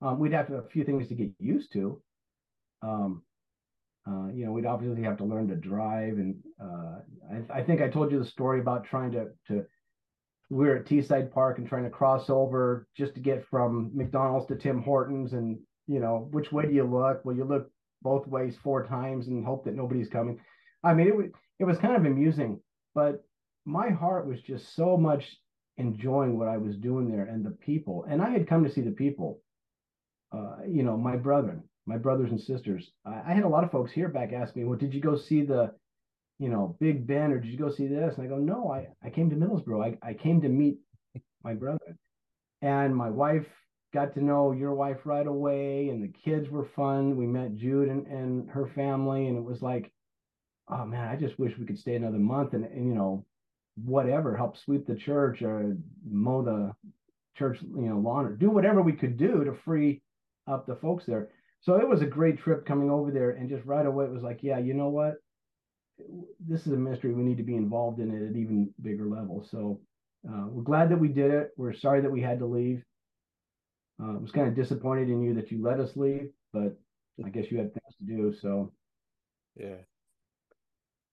Um, 0.00 0.18
we'd 0.18 0.32
have 0.32 0.50
a 0.50 0.62
few 0.62 0.84
things 0.84 1.08
to 1.08 1.14
get 1.14 1.30
used 1.38 1.72
to. 1.72 2.02
Um, 2.82 3.22
uh, 4.06 4.28
you 4.34 4.44
know, 4.44 4.52
we'd 4.52 4.66
obviously 4.66 5.02
have 5.02 5.16
to 5.16 5.24
learn 5.24 5.48
to 5.48 5.56
drive, 5.56 6.14
and 6.14 6.36
uh, 6.62 6.98
I, 7.32 7.60
I, 7.60 7.62
think 7.62 7.80
I 7.80 7.88
told 7.88 8.12
you 8.12 8.18
the 8.18 8.24
story 8.24 8.60
about 8.60 8.84
trying 8.84 9.12
to 9.12 9.28
to 9.48 9.64
we 10.50 10.66
were 10.66 10.76
at 10.76 10.84
Teesside 10.84 11.32
Park 11.32 11.58
and 11.58 11.66
trying 11.66 11.84
to 11.84 11.90
cross 11.90 12.28
over 12.28 12.86
just 12.94 13.14
to 13.14 13.20
get 13.20 13.46
from 13.50 13.90
McDonald's 13.94 14.46
to 14.48 14.56
Tim 14.56 14.82
Hortons, 14.82 15.32
and 15.32 15.58
you 15.86 16.00
know, 16.00 16.28
which 16.32 16.52
way 16.52 16.66
do 16.66 16.72
you 16.72 16.84
look? 16.84 17.24
Well, 17.24 17.34
you 17.34 17.44
look 17.44 17.70
both 18.02 18.26
ways 18.26 18.56
four 18.62 18.86
times 18.86 19.28
and 19.28 19.44
hope 19.44 19.64
that 19.64 19.74
nobody's 19.74 20.08
coming. 20.08 20.38
I 20.82 20.92
mean, 20.92 21.08
it 21.08 21.16
was 21.16 21.26
it 21.58 21.64
was 21.64 21.78
kind 21.78 21.96
of 21.96 22.04
amusing, 22.04 22.60
but 22.94 23.24
my 23.64 23.88
heart 23.88 24.26
was 24.26 24.42
just 24.42 24.76
so 24.76 24.98
much 24.98 25.34
enjoying 25.78 26.38
what 26.38 26.48
I 26.48 26.58
was 26.58 26.76
doing 26.76 27.10
there 27.10 27.24
and 27.24 27.44
the 27.44 27.50
people, 27.50 28.04
and 28.06 28.20
I 28.20 28.30
had 28.30 28.46
come 28.46 28.64
to 28.64 28.70
see 28.70 28.82
the 28.82 28.90
people. 28.90 29.40
Uh, 30.30 30.56
you 30.68 30.82
know, 30.82 30.96
my 30.96 31.16
brethren, 31.16 31.62
my 31.86 31.96
brothers 31.96 32.30
and 32.30 32.40
sisters. 32.40 32.90
I, 33.04 33.20
I, 33.26 33.34
had 33.34 33.44
a 33.44 33.48
lot 33.48 33.64
of 33.64 33.70
folks 33.70 33.92
here 33.92 34.08
back 34.08 34.32
ask 34.32 34.56
me, 34.56 34.64
well, 34.64 34.78
did 34.78 34.94
you 34.94 35.00
go 35.00 35.16
see 35.16 35.42
the, 35.42 35.72
you 36.38 36.48
know, 36.48 36.76
Big 36.80 37.06
Ben 37.06 37.32
or 37.32 37.38
did 37.38 37.50
you 37.50 37.58
go 37.58 37.70
see 37.70 37.86
this? 37.86 38.16
And 38.16 38.24
I 38.24 38.28
go, 38.28 38.38
no, 38.38 38.72
I, 38.72 38.88
I 39.06 39.10
came 39.10 39.30
to 39.30 39.36
Middlesbrough. 39.36 39.98
I, 40.02 40.08
I 40.08 40.14
came 40.14 40.40
to 40.42 40.48
meet 40.48 40.78
my 41.42 41.54
brother. 41.54 41.96
And 42.62 42.96
my 42.96 43.10
wife 43.10 43.46
got 43.92 44.14
to 44.14 44.24
know 44.24 44.52
your 44.52 44.74
wife 44.74 44.98
right 45.04 45.26
away 45.26 45.88
and 45.90 46.02
the 46.02 46.12
kids 46.24 46.48
were 46.48 46.68
fun. 46.74 47.16
We 47.16 47.26
met 47.26 47.56
Jude 47.56 47.88
and, 47.88 48.06
and 48.06 48.50
her 48.50 48.66
family 48.74 49.28
and 49.28 49.36
it 49.36 49.44
was 49.44 49.62
like, 49.62 49.92
oh 50.68 50.84
man, 50.84 51.08
I 51.08 51.16
just 51.16 51.38
wish 51.38 51.56
we 51.58 51.66
could 51.66 51.78
stay 51.78 51.94
another 51.94 52.18
month 52.18 52.54
and, 52.54 52.64
and 52.64 52.88
you 52.88 52.94
know, 52.94 53.24
whatever, 53.76 54.36
help 54.36 54.56
sweep 54.56 54.86
the 54.86 54.94
church 54.94 55.42
or 55.42 55.76
mow 56.08 56.42
the 56.42 56.72
church, 57.36 57.58
you 57.62 57.88
know, 57.88 57.98
lawn 57.98 58.26
or 58.26 58.30
do 58.30 58.50
whatever 58.50 58.80
we 58.82 58.92
could 58.92 59.16
do 59.16 59.44
to 59.44 59.54
free 59.64 60.00
up 60.46 60.66
the 60.66 60.76
folks 60.76 61.04
there. 61.06 61.28
So 61.64 61.76
it 61.76 61.88
was 61.88 62.02
a 62.02 62.06
great 62.06 62.38
trip 62.38 62.66
coming 62.66 62.90
over 62.90 63.10
there, 63.10 63.30
and 63.30 63.48
just 63.48 63.64
right 63.64 63.86
away 63.86 64.04
it 64.04 64.12
was 64.12 64.22
like, 64.22 64.40
yeah, 64.42 64.58
you 64.58 64.74
know 64.74 64.88
what? 64.88 65.14
this 66.46 66.66
is 66.66 66.72
a 66.72 66.76
ministry 66.76 67.12
we 67.12 67.22
need 67.22 67.36
to 67.36 67.42
be 67.42 67.56
involved 67.56 68.00
in 68.00 68.10
it 68.10 68.16
at 68.16 68.32
an 68.32 68.36
even 68.36 68.70
bigger 68.82 69.06
level. 69.06 69.46
So 69.50 69.80
uh, 70.28 70.46
we're 70.48 70.62
glad 70.62 70.90
that 70.90 70.98
we 70.98 71.08
did 71.08 71.30
it. 71.30 71.50
We're 71.56 71.74
sorry 71.74 72.00
that 72.00 72.10
we 72.10 72.20
had 72.20 72.38
to 72.40 72.46
leave. 72.46 72.82
Uh, 74.02 74.14
I 74.14 74.18
was 74.18 74.32
kind 74.32 74.48
of 74.48 74.56
disappointed 74.56 75.08
in 75.08 75.22
you 75.22 75.34
that 75.34 75.52
you 75.52 75.62
let 75.62 75.78
us 75.78 75.96
leave, 75.96 76.30
but 76.52 76.76
I 77.24 77.28
guess 77.28 77.50
you 77.50 77.58
had 77.58 77.72
things 77.72 77.94
to 77.98 78.04
do. 78.04 78.34
So 78.40 78.72
yeah, 79.56 79.76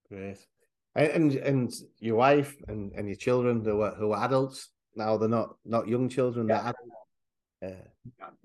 great. 0.09 0.37
And 0.95 1.35
and 1.35 1.71
your 1.99 2.15
wife 2.15 2.55
and, 2.67 2.91
and 2.93 3.07
your 3.07 3.17
children 3.17 3.63
who 3.63 3.81
are 3.81 3.95
who 3.95 4.11
are 4.11 4.25
adults 4.25 4.69
now 4.95 5.15
they're 5.15 5.29
not 5.29 5.55
not 5.63 5.87
young 5.87 6.09
children 6.09 6.49
yeah. 6.49 6.55
they're 6.55 6.73
adults. 7.69 7.85
Uh, 7.85 7.89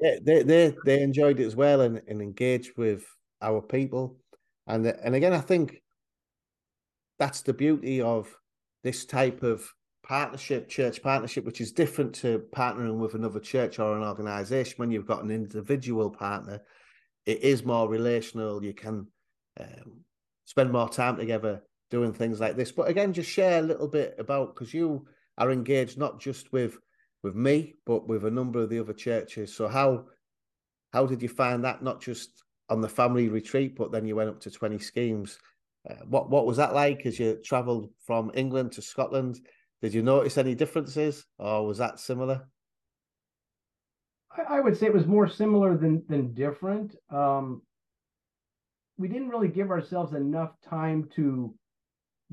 yeah, 0.01 0.17
they 0.23 0.43
they 0.43 0.75
they 0.85 1.03
enjoyed 1.03 1.41
it 1.41 1.47
as 1.47 1.57
well 1.57 1.81
and, 1.81 2.03
and 2.09 2.21
engaged 2.21 2.73
with 2.77 3.05
our 3.43 3.61
people, 3.61 4.17
and 4.67 4.87
and 4.87 5.15
again 5.15 5.33
I 5.33 5.41
think 5.41 5.83
that's 7.19 7.43
the 7.43 7.55
beauty 7.55 8.01
of 8.01 8.35
this 8.83 9.05
type 9.05 9.43
of 9.43 9.73
partnership, 10.07 10.69
church 10.69 11.03
partnership, 11.03 11.45
which 11.45 11.61
is 11.61 11.73
different 11.73 12.15
to 12.15 12.45
partnering 12.55 12.99
with 12.99 13.15
another 13.15 13.41
church 13.41 13.79
or 13.79 13.97
an 13.97 14.05
organization. 14.05 14.75
When 14.77 14.91
you've 14.91 15.07
got 15.07 15.25
an 15.25 15.31
individual 15.31 16.11
partner, 16.11 16.61
it 17.25 17.43
is 17.43 17.65
more 17.65 17.89
relational. 17.89 18.63
You 18.63 18.75
can 18.75 19.07
um, 19.59 20.05
spend 20.45 20.71
more 20.71 20.89
time 20.89 21.17
together 21.17 21.63
doing 21.91 22.13
things 22.13 22.41
like 22.41 22.57
this. 22.57 22.71
But 22.71 22.89
again, 22.89 23.13
just 23.13 23.31
share 23.31 23.59
a 23.59 23.67
little 23.67 23.89
bit 23.89 24.15
about 24.19 24.55
because 24.55 24.73
you 24.73 25.07
are 25.39 25.51
engaged 25.51 25.99
not 25.99 26.21
just 26.21 26.53
with 26.53 26.79
with 27.23 27.35
me, 27.35 27.75
but 27.85 28.07
with 28.07 28.25
a 28.25 28.31
number 28.31 28.61
of 28.61 28.71
the 28.71 28.79
other 28.79 28.93
churches. 28.93 29.55
So 29.55 29.69
how 29.69 30.07
how 30.93 31.07
did 31.07 31.23
you 31.23 31.29
find 31.29 31.65
that? 31.65 31.83
Not 31.83 32.01
just 32.01 32.43
on 32.69 32.81
the 32.81 32.89
family 32.89 33.29
retreat, 33.29 33.77
but 33.77 33.93
then 33.93 34.07
you 34.07 34.17
went 34.17 34.31
up 34.31 34.41
to 34.41 34.51
twenty 34.51 34.79
schemes. 34.79 35.39
Uh, 35.89 35.95
what 36.07 36.31
what 36.31 36.47
was 36.47 36.57
that 36.57 36.75
like 36.75 37.07
as 37.07 37.19
you 37.19 37.39
travelled 37.45 37.91
from 38.07 38.31
England 38.35 38.73
to 38.73 38.83
Scotland? 38.83 39.41
Did 39.83 39.95
you 39.95 40.03
notice 40.03 40.39
any 40.39 40.55
differences, 40.55 41.27
or 41.39 41.67
was 41.67 41.79
that 41.79 42.01
similar? 42.01 42.49
I, 44.37 44.57
I 44.57 44.61
would 44.61 44.77
say 44.77 44.87
it 44.87 44.95
was 44.95 45.07
more 45.07 45.29
similar 45.29 45.77
than 45.77 46.03
than 46.09 46.35
different. 46.35 46.97
Um, 47.11 47.63
we 48.99 49.09
didn't 49.09 49.29
really 49.29 49.49
give 49.49 49.71
ourselves 49.71 50.15
enough 50.15 50.53
time 50.69 51.09
to 51.17 51.55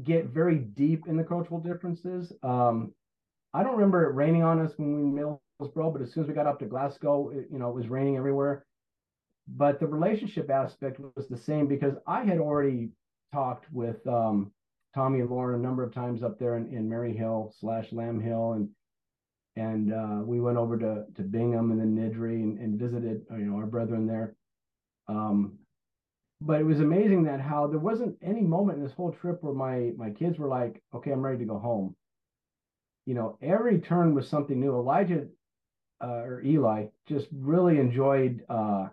get 0.02 0.28
very 0.28 0.58
deep 0.58 1.08
in 1.08 1.18
the 1.18 1.24
cultural 1.24 1.60
differences. 1.60 2.32
Um, 2.42 2.94
I 3.54 3.64
don't 3.64 3.74
remember 3.74 4.10
it 4.10 4.16
raining 4.16 4.44
on 4.44 4.60
us 4.60 4.74
when 4.78 5.14
we 5.14 5.22
Middlesbrough, 5.22 5.94
but 5.94 6.02
as 6.02 6.12
soon 6.12 6.24
as 6.24 6.28
we 6.28 6.34
got 6.34 6.48
up 6.48 6.60
to 6.60 6.66
Glasgow, 6.66 7.30
it, 7.30 7.48
you 7.52 7.60
know, 7.60 7.70
it 7.70 7.76
was 7.76 7.88
raining 7.88 8.18
everywhere. 8.18 8.66
But 9.48 9.80
the 9.80 9.88
relationship 9.88 10.50
aspect 10.50 11.00
was 11.00 11.28
the 11.28 11.38
same 11.38 11.68
because 11.68 11.96
I 12.08 12.24
had 12.24 12.40
already 12.40 12.90
talked 13.34 13.72
with 13.72 14.06
um, 14.08 14.52
Tommy 14.96 15.20
and 15.20 15.30
Lauren 15.30 15.60
a 15.60 15.64
number 15.64 15.84
of 15.84 15.94
times 15.94 16.24
up 16.24 16.40
there 16.40 16.58
in, 16.58 16.74
in 16.74 16.90
Maryhill 16.90 17.52
slash 17.60 17.92
Lamb 17.92 18.20
Hill, 18.20 18.54
and 18.54 18.70
and 19.56 19.94
uh, 19.94 20.22
we 20.24 20.40
went 20.40 20.58
over 20.58 20.78
to 20.78 21.06
to 21.16 21.22
Bingham 21.22 21.72
and 21.72 21.80
then 21.80 21.96
Niddrie 21.96 22.42
and, 22.42 22.58
and 22.58 22.80
visited 22.80 23.26
you 23.32 23.46
know 23.46 23.58
our 23.58 23.66
brethren 23.66 24.08
there. 24.08 24.36
Um, 25.08 25.60
but 26.42 26.60
it 26.60 26.66
was 26.66 26.80
amazing 26.80 27.24
that 27.24 27.42
how 27.42 27.68
there 27.68 27.80
wasn't 27.80 28.18
any 28.22 28.42
moment 28.42 28.78
in 28.78 28.84
this 28.84 28.94
whole 28.94 29.12
trip 29.12 29.44
where 29.44 29.54
my 29.54 29.92
my 29.98 30.10
kids 30.10 30.40
were 30.40 30.48
like, 30.48 30.82
okay, 30.94 31.12
I'm 31.12 31.22
ready 31.22 31.40
to 31.40 31.46
go 31.46 31.60
home. 31.60 31.96
You 33.06 33.14
know, 33.16 33.38
every 33.42 33.80
turn 33.80 34.14
was 34.14 34.28
something 34.28 34.60
new. 34.60 34.76
Elijah 34.76 35.26
uh, 36.04 36.08
or 36.08 36.42
Eli 36.44 36.86
just 37.08 37.28
really 37.32 37.80
enjoyed, 37.80 38.44
uh, 38.50 38.88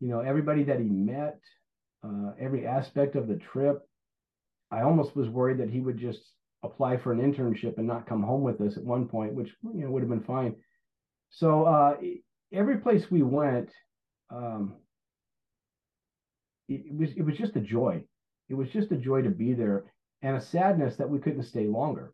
you 0.00 0.08
know, 0.08 0.20
everybody 0.20 0.64
that 0.64 0.80
he 0.80 0.86
met, 0.86 1.40
uh, 2.04 2.32
every 2.40 2.66
aspect 2.66 3.16
of 3.16 3.28
the 3.28 3.36
trip. 3.36 3.86
I 4.70 4.82
almost 4.82 5.14
was 5.14 5.28
worried 5.28 5.58
that 5.58 5.70
he 5.70 5.80
would 5.80 5.98
just 5.98 6.20
apply 6.62 6.96
for 6.96 7.12
an 7.12 7.20
internship 7.20 7.78
and 7.78 7.86
not 7.86 8.06
come 8.06 8.22
home 8.22 8.42
with 8.42 8.60
us 8.60 8.76
at 8.76 8.84
one 8.84 9.06
point, 9.06 9.34
which 9.34 9.50
you 9.62 9.84
know 9.84 9.90
would 9.90 10.02
have 10.02 10.10
been 10.10 10.24
fine. 10.24 10.56
So 11.30 11.64
uh, 11.64 11.96
every 12.52 12.78
place 12.78 13.10
we 13.10 13.22
went, 13.22 13.70
um, 14.30 14.74
it, 16.68 16.94
was 16.94 17.10
it 17.16 17.22
was 17.22 17.36
just 17.36 17.56
a 17.56 17.60
joy. 17.60 18.02
It 18.48 18.54
was 18.54 18.68
just 18.70 18.92
a 18.92 18.96
joy 18.96 19.22
to 19.22 19.30
be 19.30 19.54
there, 19.54 19.84
and 20.22 20.36
a 20.36 20.40
sadness 20.40 20.96
that 20.96 21.08
we 21.08 21.18
couldn't 21.18 21.44
stay 21.44 21.66
longer. 21.66 22.12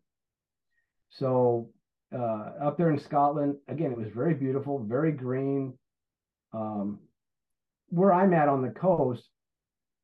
So 1.09 1.69
uh, 2.13 2.51
up 2.61 2.77
there 2.77 2.91
in 2.91 2.99
Scotland, 2.99 3.55
again, 3.67 3.91
it 3.91 3.97
was 3.97 4.09
very 4.13 4.33
beautiful, 4.33 4.83
very 4.83 5.11
green. 5.11 5.77
Um, 6.53 6.99
where 7.89 8.13
I'm 8.13 8.33
at 8.33 8.49
on 8.49 8.61
the 8.61 8.69
coast, 8.69 9.23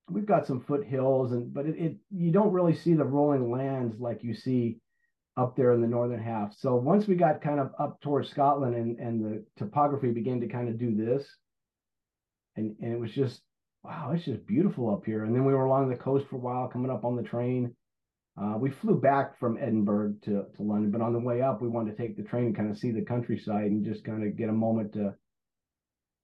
we've 0.10 0.26
got 0.26 0.46
some 0.46 0.62
foothills, 0.62 1.32
and 1.32 1.54
but 1.54 1.66
it, 1.66 1.76
it 1.78 1.96
you 2.12 2.32
don't 2.32 2.52
really 2.52 2.76
see 2.76 2.94
the 2.94 3.04
rolling 3.04 3.52
lands 3.52 4.00
like 4.00 4.24
you 4.24 4.36
see 4.36 4.78
up 5.38 5.56
there 5.56 5.74
in 5.74 5.82
the 5.82 5.88
northern 5.88 6.22
half. 6.22 6.54
So 6.58 6.76
once 6.76 7.08
we 7.08 7.16
got 7.16 7.42
kind 7.42 7.60
of 7.60 7.72
up 7.80 8.00
towards 8.02 8.30
Scotland 8.30 8.76
and 8.76 9.00
and 9.00 9.24
the 9.24 9.46
topography 9.58 10.12
began 10.12 10.40
to 10.42 10.48
kind 10.48 10.70
of 10.70 10.78
do 10.78 10.96
this, 10.96 11.28
and 12.56 12.76
and 12.82 12.94
it 12.94 13.00
was 13.00 13.12
just 13.12 13.42
wow, 13.84 14.12
it's 14.14 14.26
just 14.26 14.48
beautiful 14.48 14.92
up 14.92 15.06
here. 15.06 15.26
And 15.26 15.36
then 15.36 15.46
we 15.46 15.54
were 15.54 15.66
along 15.66 15.90
the 15.90 15.96
coast 15.96 16.26
for 16.28 16.38
a 16.38 16.40
while, 16.40 16.68
coming 16.68 16.90
up 16.90 17.06
on 17.06 17.16
the 17.16 17.24
train. 17.24 17.76
Uh, 18.42 18.58
we 18.58 18.70
flew 18.70 19.00
back 19.00 19.40
from 19.40 19.58
Edinburgh 19.58 20.16
to, 20.24 20.46
to 20.56 20.62
London, 20.62 20.92
but 20.92 21.02
on 21.02 21.14
the 21.14 21.20
way 21.20 21.42
up, 21.42 21.62
we 21.62 21.70
wanted 21.70 21.96
to 21.96 22.02
take 22.02 22.18
the 22.18 22.24
train 22.24 22.48
and 22.48 22.56
kind 22.56 22.70
of 22.70 22.78
see 22.78 22.92
the 22.92 23.02
countryside 23.02 23.72
and 23.72 23.86
just 23.86 24.04
kind 24.04 24.28
of 24.28 24.36
get 24.36 24.50
a 24.50 24.54
moment 24.54 24.92
to 24.94 25.14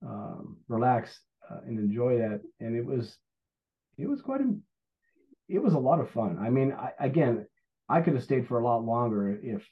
um, 0.06 0.58
relax 0.68 1.20
uh, 1.50 1.60
and 1.66 1.80
enjoy 1.80 2.18
that. 2.18 2.42
And 2.60 2.76
it 2.76 2.86
was, 2.86 3.18
it 3.98 4.08
was 4.08 4.22
quite 4.22 4.42
a, 4.42 4.54
it 5.48 5.60
was 5.60 5.74
a 5.74 5.80
lot 5.80 6.02
of 6.02 6.12
fun. 6.12 6.38
I 6.42 6.50
mean, 6.50 6.74
I, 6.74 6.92
again, 7.00 7.46
I 7.88 8.02
could 8.02 8.16
have 8.16 8.24
stayed 8.24 8.48
for 8.48 8.60
a 8.60 8.64
lot 8.64 8.84
longer 8.84 9.40
if, 9.42 9.64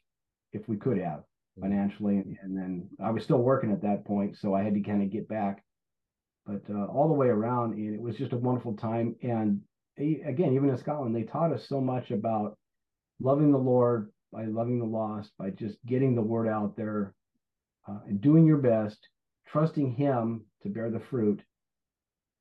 if 0.53 0.67
we 0.69 0.77
could 0.77 0.97
have 0.97 1.23
mm. 1.57 1.61
financially. 1.61 2.17
And, 2.17 2.37
and 2.41 2.57
then 2.57 2.89
I 3.03 3.11
was 3.11 3.23
still 3.23 3.39
working 3.39 3.71
at 3.71 3.81
that 3.81 4.05
point, 4.05 4.37
so 4.37 4.53
I 4.53 4.63
had 4.63 4.75
to 4.75 4.81
kind 4.81 5.03
of 5.03 5.11
get 5.11 5.27
back 5.27 5.63
but 6.49 6.61
uh, 6.73 6.85
all 6.85 7.07
the 7.07 7.13
way 7.13 7.27
around, 7.27 7.75
and 7.75 7.93
it 7.93 8.01
was 8.01 8.15
just 8.15 8.33
a 8.33 8.37
wonderful 8.37 8.75
time. 8.75 9.15
And 9.21 9.61
again, 9.99 10.53
even 10.53 10.69
in 10.69 10.77
Scotland, 10.77 11.15
they 11.15 11.23
taught 11.23 11.53
us 11.53 11.67
so 11.67 11.81
much 11.81 12.11
about 12.11 12.57
loving 13.19 13.51
the 13.51 13.57
Lord 13.57 14.11
by 14.31 14.45
loving 14.45 14.79
the 14.79 14.85
lost, 14.85 15.31
by 15.37 15.49
just 15.49 15.77
getting 15.85 16.15
the 16.15 16.21
word 16.21 16.47
out 16.47 16.75
there 16.75 17.13
uh, 17.87 17.99
and 18.07 18.21
doing 18.21 18.45
your 18.45 18.57
best, 18.57 18.97
trusting 19.47 19.93
Him 19.95 20.45
to 20.63 20.69
bear 20.69 20.89
the 20.89 20.99
fruit, 20.99 21.41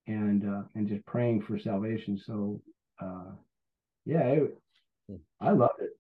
and 0.07 0.49
uh, 0.49 0.63
and 0.75 0.89
just 0.89 1.05
praying 1.07 1.43
for 1.43 1.59
salvation. 1.59 2.19
So, 2.19 2.61
uh, 3.01 3.33
yeah, 4.05 4.21
it, 4.21 4.59
hmm. 5.09 5.17
I 5.41 5.53
loved 5.53 5.81
it. 5.81 5.91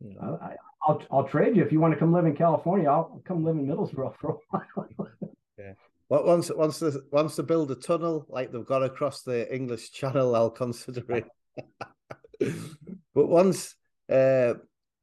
Yeah. 0.00 0.20
I, 0.20 0.56
will 0.88 1.02
I'll 1.10 1.28
trade 1.28 1.56
you 1.56 1.62
if 1.62 1.72
you 1.72 1.80
want 1.80 1.94
to 1.94 2.00
come 2.00 2.12
live 2.12 2.26
in 2.26 2.36
California. 2.36 2.88
I'll 2.88 3.22
come 3.24 3.44
live 3.44 3.56
in 3.56 3.66
Middlesbrough 3.66 4.14
for 4.20 4.30
a 4.30 4.36
while. 4.50 5.08
yeah. 5.58 5.72
Once 6.20 6.50
once 6.54 6.78
the 6.78 7.02
once 7.10 7.36
they 7.36 7.42
build 7.42 7.70
a 7.70 7.74
tunnel 7.74 8.26
like 8.28 8.52
they've 8.52 8.66
got 8.66 8.82
across 8.82 9.22
the 9.22 9.52
English 9.52 9.92
Channel, 9.92 10.34
I'll 10.36 10.50
consider 10.50 11.02
it. 11.08 11.24
but 13.14 13.26
once 13.28 13.74
uh, 14.10 14.54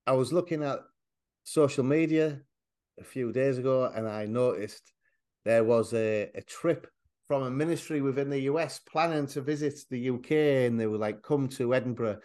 I 0.05 0.11
was 0.11 0.31
looking 0.31 0.63
at 0.63 0.81
social 1.43 1.83
media 1.83 2.41
a 2.99 3.03
few 3.03 3.31
days 3.31 3.57
ago, 3.57 3.85
and 3.85 4.07
I 4.07 4.27
noticed 4.27 4.93
there 5.45 5.63
was 5.63 5.95
a, 5.95 6.29
a 6.35 6.41
trip 6.43 6.85
from 7.27 7.41
a 7.41 7.49
ministry 7.49 8.01
within 8.01 8.29
the 8.29 8.41
US 8.41 8.77
planning 8.77 9.25
to 9.27 9.41
visit 9.41 9.79
the 9.89 10.11
UK, 10.11 10.31
and 10.67 10.79
they 10.79 10.85
were 10.85 10.99
like, 10.99 11.23
"Come 11.23 11.47
to 11.49 11.73
Edinburgh, 11.73 12.19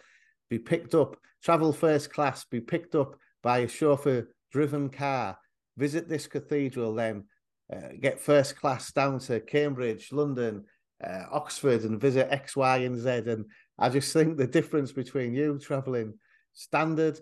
be 0.47 0.59
picked 0.59 0.93
up, 0.93 1.17
travel 1.43 1.73
first 1.73 2.13
class, 2.13 2.45
be 2.45 2.61
picked 2.61 2.93
up 2.93 3.15
by 3.41 3.59
a 3.59 3.67
chauffeur-driven 3.67 4.89
car, 4.89 5.39
visit 5.75 6.07
this 6.07 6.27
cathedral, 6.27 6.93
then." 6.93 7.25
Uh, 7.73 7.89
get 7.99 8.19
first 8.19 8.55
class 8.55 8.91
down 8.91 9.19
to 9.19 9.39
Cambridge, 9.39 10.11
London, 10.11 10.65
uh, 11.03 11.23
Oxford, 11.31 11.83
and 11.83 11.99
visit 11.99 12.31
X, 12.31 12.55
Y, 12.55 12.77
and 12.77 12.99
Z. 12.99 13.09
And 13.09 13.45
I 13.77 13.89
just 13.89 14.13
think 14.13 14.37
the 14.37 14.47
difference 14.47 14.91
between 14.91 15.33
you 15.33 15.59
traveling 15.59 16.13
standard, 16.53 17.19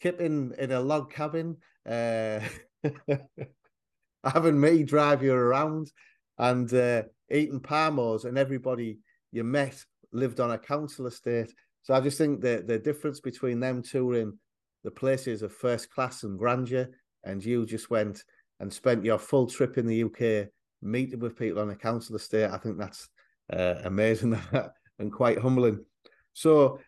keeping 0.00 0.52
in 0.58 0.72
a 0.72 0.80
log 0.80 1.12
cabin, 1.12 1.56
uh, 1.88 2.40
having 4.24 4.60
me 4.60 4.82
drive 4.82 5.22
you 5.22 5.34
around, 5.34 5.90
and 6.38 6.72
uh, 6.72 7.02
eating 7.30 7.60
parmos, 7.60 8.24
and 8.24 8.38
everybody 8.38 8.98
you 9.30 9.44
met 9.44 9.84
lived 10.12 10.40
on 10.40 10.50
a 10.50 10.58
council 10.58 11.06
estate. 11.06 11.52
So 11.82 11.94
I 11.94 12.00
just 12.00 12.18
think 12.18 12.40
that 12.42 12.66
the 12.66 12.78
difference 12.78 13.20
between 13.20 13.60
them 13.60 13.82
touring 13.82 14.38
the 14.84 14.90
places 14.90 15.42
of 15.42 15.52
first 15.52 15.90
class 15.90 16.22
and 16.22 16.38
grandeur, 16.38 16.88
and 17.24 17.44
you 17.44 17.66
just 17.66 17.90
went 17.90 18.22
and 18.62 18.72
spent 18.72 19.04
your 19.04 19.18
full 19.18 19.48
trip 19.48 19.76
in 19.76 19.86
the 19.86 20.04
UK 20.04 20.48
meeting 20.82 21.18
with 21.18 21.36
people 21.36 21.60
on 21.60 21.70
a 21.70 21.76
council 21.76 22.14
estate, 22.14 22.48
I 22.48 22.58
think 22.58 22.78
that's 22.78 23.08
uh, 23.52 23.74
amazing 23.84 24.38
and 25.00 25.12
quite 25.12 25.38
humbling. 25.38 25.84
So, 26.32 26.78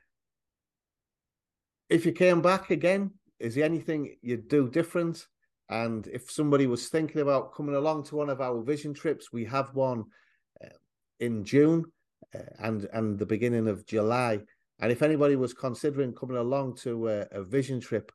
if 1.90 2.06
you 2.06 2.12
came 2.12 2.40
back 2.40 2.70
again, 2.70 3.10
is 3.40 3.56
there 3.56 3.64
anything 3.64 4.14
you'd 4.22 4.48
do 4.48 4.70
different? 4.70 5.26
And 5.68 6.06
if 6.06 6.30
somebody 6.30 6.68
was 6.68 6.88
thinking 6.88 7.20
about 7.20 7.52
coming 7.54 7.74
along 7.74 8.04
to 8.04 8.16
one 8.16 8.30
of 8.30 8.40
our 8.40 8.62
vision 8.62 8.94
trips, 8.94 9.32
we 9.32 9.44
have 9.46 9.74
one 9.74 10.04
uh, 10.64 10.68
in 11.18 11.44
June 11.44 11.84
uh, 12.34 12.38
and 12.60 12.88
and 12.92 13.18
the 13.18 13.26
beginning 13.26 13.66
of 13.66 13.84
July. 13.84 14.38
And 14.78 14.92
if 14.92 15.02
anybody 15.02 15.34
was 15.34 15.52
considering 15.52 16.14
coming 16.14 16.36
along 16.36 16.76
to 16.82 17.08
a, 17.08 17.26
a 17.32 17.42
vision 17.42 17.80
trip, 17.80 18.12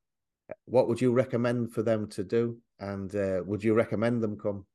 what 0.63 0.87
would 0.87 1.01
you 1.01 1.11
recommend 1.11 1.73
for 1.73 1.83
them 1.83 2.07
to 2.11 2.23
do? 2.23 2.57
And 2.79 3.13
uh, 3.15 3.41
would 3.45 3.63
you 3.63 3.73
recommend 3.73 4.21
them 4.21 4.37
come? 4.37 4.65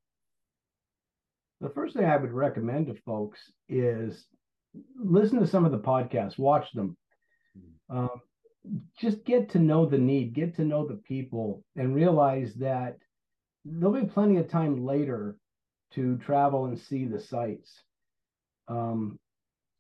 The 1.61 1.71
first 1.71 1.97
thing 1.97 2.05
I 2.05 2.17
would 2.17 2.33
recommend 2.33 2.89
to 2.89 2.95
folks 3.07 3.41
is 3.69 4.27
listen 4.97 5.41
to 5.41 5.47
some 5.47 5.65
of 5.65 5.73
the 5.73 5.79
podcasts, 5.79 6.39
watch 6.39 6.73
them. 6.73 6.97
Hmm. 7.89 7.97
Um, 7.97 8.21
just 8.99 9.25
get 9.25 9.51
to 9.51 9.59
know 9.59 9.87
the 9.87 9.99
need, 9.99 10.35
get 10.35 10.57
to 10.57 10.65
know 10.65 10.87
the 10.87 11.01
people, 11.07 11.65
and 11.77 11.95
realize 11.95 12.55
that 12.55 12.99
there'll 13.65 14.01
be 14.01 14.07
plenty 14.07 14.39
of 14.39 14.49
time 14.49 14.85
later 14.85 15.37
to 15.93 16.17
travel 16.19 16.67
and 16.67 16.79
see 16.79 17.05
the 17.05 17.21
sites. 17.21 17.83
Um, 18.69 19.19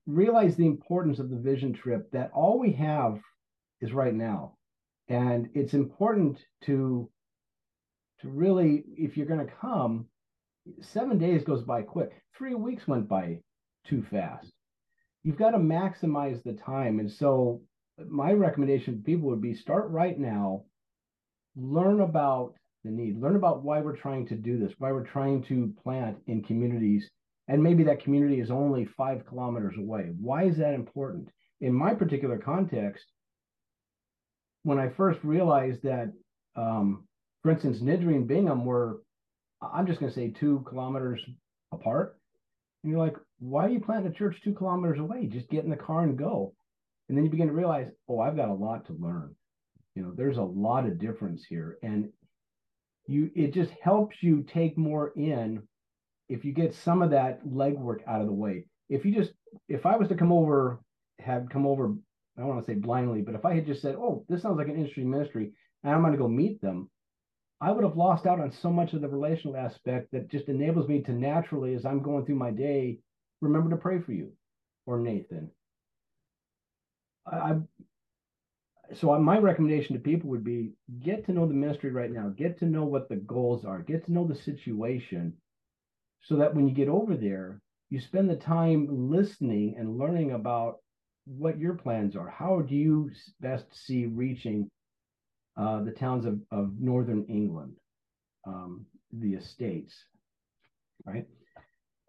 realize 0.07 0.57
the 0.57 0.67
importance 0.67 1.19
of 1.19 1.31
the 1.31 1.37
vision 1.37 1.73
trip 1.73 2.11
that 2.13 2.31
all 2.35 2.59
we 2.59 2.73
have 2.73 3.21
is 3.81 3.93
right 3.93 4.15
now. 4.15 4.57
And 5.09 5.49
it's 5.55 5.75
important 5.75 6.39
to 6.65 7.11
to 8.25 8.31
really, 8.31 8.85
if 8.97 9.17
you're 9.17 9.27
going 9.27 9.47
to 9.47 9.53
come, 9.61 10.07
seven 10.81 11.19
days 11.19 11.45
goes 11.45 11.63
by 11.63 11.83
quick. 11.83 12.11
Three 12.37 12.55
weeks 12.55 12.89
went 12.89 13.07
by 13.07 13.41
too 13.87 14.03
fast. 14.11 14.51
You've 15.23 15.39
got 15.39 15.51
to 15.51 15.59
maximize 15.59 16.43
the 16.43 16.55
time. 16.55 17.01
And 17.01 17.11
so 17.11 17.61
my 18.09 18.33
recommendation 18.33 18.97
to 18.97 19.03
people 19.03 19.29
would 19.29 19.43
be 19.43 19.55
start 19.55 19.91
right 19.91 20.19
now, 20.19 20.65
learn 21.55 22.01
about 22.01 22.55
the 22.83 22.91
need, 22.91 23.21
learn 23.21 23.37
about 23.37 23.63
why 23.63 23.81
we're 23.81 23.97
trying 23.97 24.27
to 24.29 24.35
do 24.35 24.59
this, 24.59 24.73
why 24.79 24.91
we're 24.91 25.07
trying 25.07 25.43
to 25.45 25.75
plant 25.83 26.17
in 26.27 26.43
communities. 26.43 27.11
And 27.49 27.63
maybe 27.63 27.85
that 27.85 28.03
community 28.03 28.41
is 28.41 28.51
only 28.51 28.87
five 28.87 29.27
kilometers 29.27 29.75
away. 29.79 30.13
Why 30.19 30.45
is 30.45 30.57
that 30.57 30.73
important? 30.73 31.29
In 31.61 31.75
my 31.75 31.93
particular 31.93 32.39
context, 32.39 33.05
when 34.63 34.79
I 34.79 34.89
first 34.89 35.21
realized 35.23 35.83
that, 35.83 36.11
um, 36.57 37.05
for 37.45 37.51
instance, 37.51 37.81
Niddrie 37.81 38.17
and 38.17 38.27
Bingham 38.27 38.65
were, 38.65 39.03
I'm 39.63 39.87
just 39.87 40.01
going 40.01 40.11
to 40.11 40.19
say, 40.19 40.31
two 40.31 40.65
kilometers 40.67 41.21
apart. 41.73 42.19
And 42.83 42.91
you're 42.91 43.01
like, 43.01 43.17
why 43.39 43.67
are 43.67 43.69
you 43.69 43.81
planting 43.81 44.11
a 44.11 44.15
church 44.15 44.41
two 44.43 44.55
kilometers 44.55 44.99
away? 44.99 45.27
Just 45.27 45.51
get 45.51 45.63
in 45.63 45.71
the 45.71 45.77
car 45.77 46.05
and 46.05 46.17
go. 46.17 46.55
And 47.09 47.17
then 47.17 47.25
you 47.27 47.31
begin 47.31 47.49
to 47.49 47.53
realize, 47.53 47.91
oh, 48.09 48.19
I've 48.19 48.37
got 48.37 48.49
a 48.49 48.55
lot 48.55 48.87
to 48.87 48.95
learn. 48.95 49.35
You 49.95 50.03
know, 50.03 50.13
there's 50.17 50.39
a 50.39 50.43
lot 50.43 50.87
of 50.87 50.99
difference 50.99 51.45
here. 51.45 51.77
And 51.83 52.09
you 53.07 53.31
it 53.35 53.53
just 53.53 53.73
helps 53.83 54.23
you 54.23 54.43
take 54.43 54.79
more 54.79 55.13
in 55.15 55.63
if 56.31 56.47
you 56.47 56.53
get 56.53 56.75
some 56.75 57.03
of 57.03 57.11
that 57.11 57.45
legwork 57.45 57.99
out 58.09 58.23
of 58.23 58.27
the 58.27 58.33
way. 58.33 58.65
If 58.89 59.05
you 59.05 59.13
just 59.15 59.33
if 59.69 59.85
I 59.85 59.97
was 59.97 60.09
to 60.09 60.15
come 60.15 60.33
over, 60.33 60.81
have 61.19 61.51
come 61.51 61.67
over, 61.67 61.95
I 62.39 62.41
don't 62.41 62.49
want 62.49 62.65
to 62.65 62.73
say 62.73 62.79
blindly, 62.79 63.21
but 63.21 63.35
if 63.35 63.45
I 63.45 63.55
had 63.55 63.67
just 63.67 63.83
said, 63.83 63.97
Oh, 63.97 64.25
this 64.31 64.41
sounds 64.41 64.57
like 64.57 64.69
an 64.69 64.77
interesting 64.77 65.11
ministry, 65.11 65.53
and 65.83 65.95
I'm 65.95 66.01
gonna 66.01 66.17
go 66.17 66.29
meet 66.29 66.63
them, 66.63 66.89
I 67.65 67.71
would 67.71 67.85
have 67.85 67.97
lost 67.97 68.27
out 68.27 68.41
on 68.41 68.53
so 68.53 68.71
much 68.71 68.93
of 68.93 69.01
the 69.01 69.09
relational 69.09 69.57
aspect 69.57 70.13
that 70.13 70.31
just 70.31 70.49
enables 70.49 70.87
me 70.87 71.01
to 71.03 71.13
naturally, 71.13 71.75
as 71.75 71.87
I'm 71.87 72.03
going 72.03 72.27
through 72.27 72.35
my 72.35 72.51
day, 72.51 72.99
remember 73.41 73.71
to 73.71 73.79
pray 73.79 74.01
for 74.01 74.13
you 74.13 74.33
or 74.85 74.99
Nathan. 74.99 75.51
I, 77.27 77.57
so 78.93 79.19
my 79.19 79.39
recommendation 79.39 79.97
to 79.97 80.03
people 80.03 80.29
would 80.29 80.45
be 80.45 80.73
get 81.03 81.25
to 81.25 81.33
know 81.33 81.47
the 81.47 81.55
ministry 81.55 81.91
right 81.91 82.13
now. 82.13 82.29
Get 82.37 82.59
to 82.59 82.67
know 82.67 82.85
what 82.85 83.09
the 83.09 83.17
goals 83.17 83.65
are. 83.65 83.79
Get 83.79 84.05
to 84.05 84.13
know 84.13 84.27
the 84.27 84.37
situation 84.37 85.33
so 86.21 86.37
that 86.37 86.55
when 86.55 86.69
you 86.69 86.75
get 86.75 86.89
over 86.89 87.17
there 87.17 87.63
you 87.89 87.99
spend 87.99 88.29
the 88.29 88.37
time 88.37 88.89
listening 89.11 89.77
and 89.79 89.97
learning 89.97 90.33
about 90.33 90.81
what 91.27 91.59
your 91.59 91.75
plans 91.75 92.15
are. 92.15 92.29
How 92.29 92.61
do 92.61 92.75
you 92.75 93.11
best 93.41 93.65
see 93.73 94.05
reaching 94.05 94.71
uh, 95.57 95.83
the 95.83 95.93
towns 95.93 96.25
of, 96.25 96.39
of 96.51 96.73
northern 96.81 97.25
england 97.27 97.75
um, 98.47 98.85
the 99.13 99.35
estates 99.35 99.95
right 101.07 101.27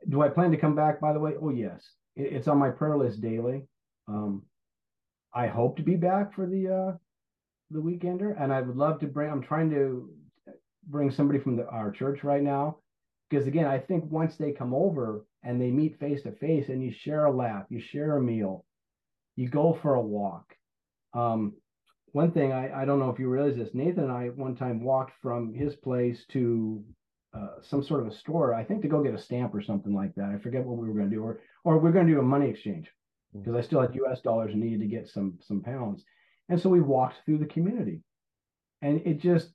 do 0.10 0.22
i 0.22 0.30
plan 0.30 0.52
to 0.52 0.58
come 0.58 0.76
back 0.76 1.00
by 1.00 1.14
the 1.14 1.20
way 1.20 1.34
oh 1.42 1.50
yes 1.50 1.92
it, 2.16 2.34
it's 2.34 2.48
on 2.48 2.58
my 2.58 2.70
prayer 2.70 2.98
list 2.98 3.22
daily 3.22 3.64
um, 4.08 4.44
I 5.34 5.48
hope 5.48 5.76
to 5.78 5.84
be 5.84 5.96
back 5.96 6.34
for 6.34 6.48
the 6.48 6.68
uh, 6.70 6.98
the 7.72 7.82
weekender, 7.82 8.42
and 8.42 8.54
I 8.54 8.62
would 8.62 8.78
love 8.78 9.00
to 9.02 9.08
bring. 9.08 9.30
I'm 9.30 9.42
trying 9.42 9.70
to 9.72 10.10
bring 10.88 11.12
somebody 11.12 11.40
from 11.40 11.58
the, 11.58 11.68
our 11.68 11.92
church 11.92 12.24
right 12.24 12.42
now, 12.42 12.78
because 13.30 13.46
again, 13.46 13.66
I 13.66 13.80
think 13.80 14.06
once 14.10 14.38
they 14.38 14.52
come 14.54 14.74
over 14.74 15.26
and 15.44 15.60
they 15.60 15.72
meet 15.72 16.00
face 16.00 16.24
to 16.24 16.32
face, 16.32 16.70
and 16.70 16.82
you 16.82 16.92
share 16.92 17.26
a 17.26 17.36
laugh, 17.36 17.66
you 17.70 17.80
share 17.80 18.16
a 18.16 18.22
meal, 18.22 18.66
you 19.36 19.50
go 19.50 19.78
for 19.82 19.96
a 19.96 20.02
walk. 20.02 20.56
Um, 21.14 21.54
one 22.15 22.32
thing 22.32 22.54
I, 22.54 22.84
I 22.84 22.86
don't 22.86 22.99
know 22.99 23.10
if 23.10 23.19
you 23.19 23.28
realize 23.28 23.58
this, 23.58 23.73
Nathan 23.73 24.06
and 24.06 24.12
I 24.12 24.28
one 24.30 24.56
time 24.56 24.82
walked 24.82 25.12
from 25.21 25.54
his 25.54 25.75
place 25.75 26.23
to 26.30 26.82
uh, 27.34 27.56
some 27.62 27.84
sort 27.84 27.99
of 27.99 28.08
a 28.08 28.15
store, 28.15 28.54
I 28.54 28.63
think 28.63 28.82
to 28.84 28.88
go 28.88 29.04
get 29.04 29.13
a 29.13 29.21
stamp 29.21 29.54
or 29.54 29.62
something 29.62 29.93
like 29.93 30.15
that. 30.15 30.30
I 30.30 30.38
forget 30.38 30.63
what 30.63 30.78
we 30.78 30.88
were 30.88 30.93
going 30.93 31.10
to 31.10 31.15
do, 31.15 31.21
or 31.21 31.41
or 31.65 31.78
we're 31.78 31.91
going 31.91 32.08
to 32.08 32.13
do 32.13 32.19
a 32.19 32.23
money 32.23 32.49
exchange 32.49 32.89
because 33.34 33.54
I 33.54 33.60
still 33.60 33.82
had 33.82 33.93
US 33.95 34.21
dollars 34.21 34.54
and 34.54 34.63
needed 34.63 34.80
to 34.80 34.86
get 34.86 35.10
some 35.10 35.39
some 35.41 35.62
pounds. 35.62 36.06
And 36.47 36.58
so 36.58 36.69
we 36.69 36.80
walked 36.80 37.15
through 37.25 37.39
the 37.39 37.47
community. 37.47 37.99
And 38.82 39.01
it 39.06 39.19
just 39.19 39.49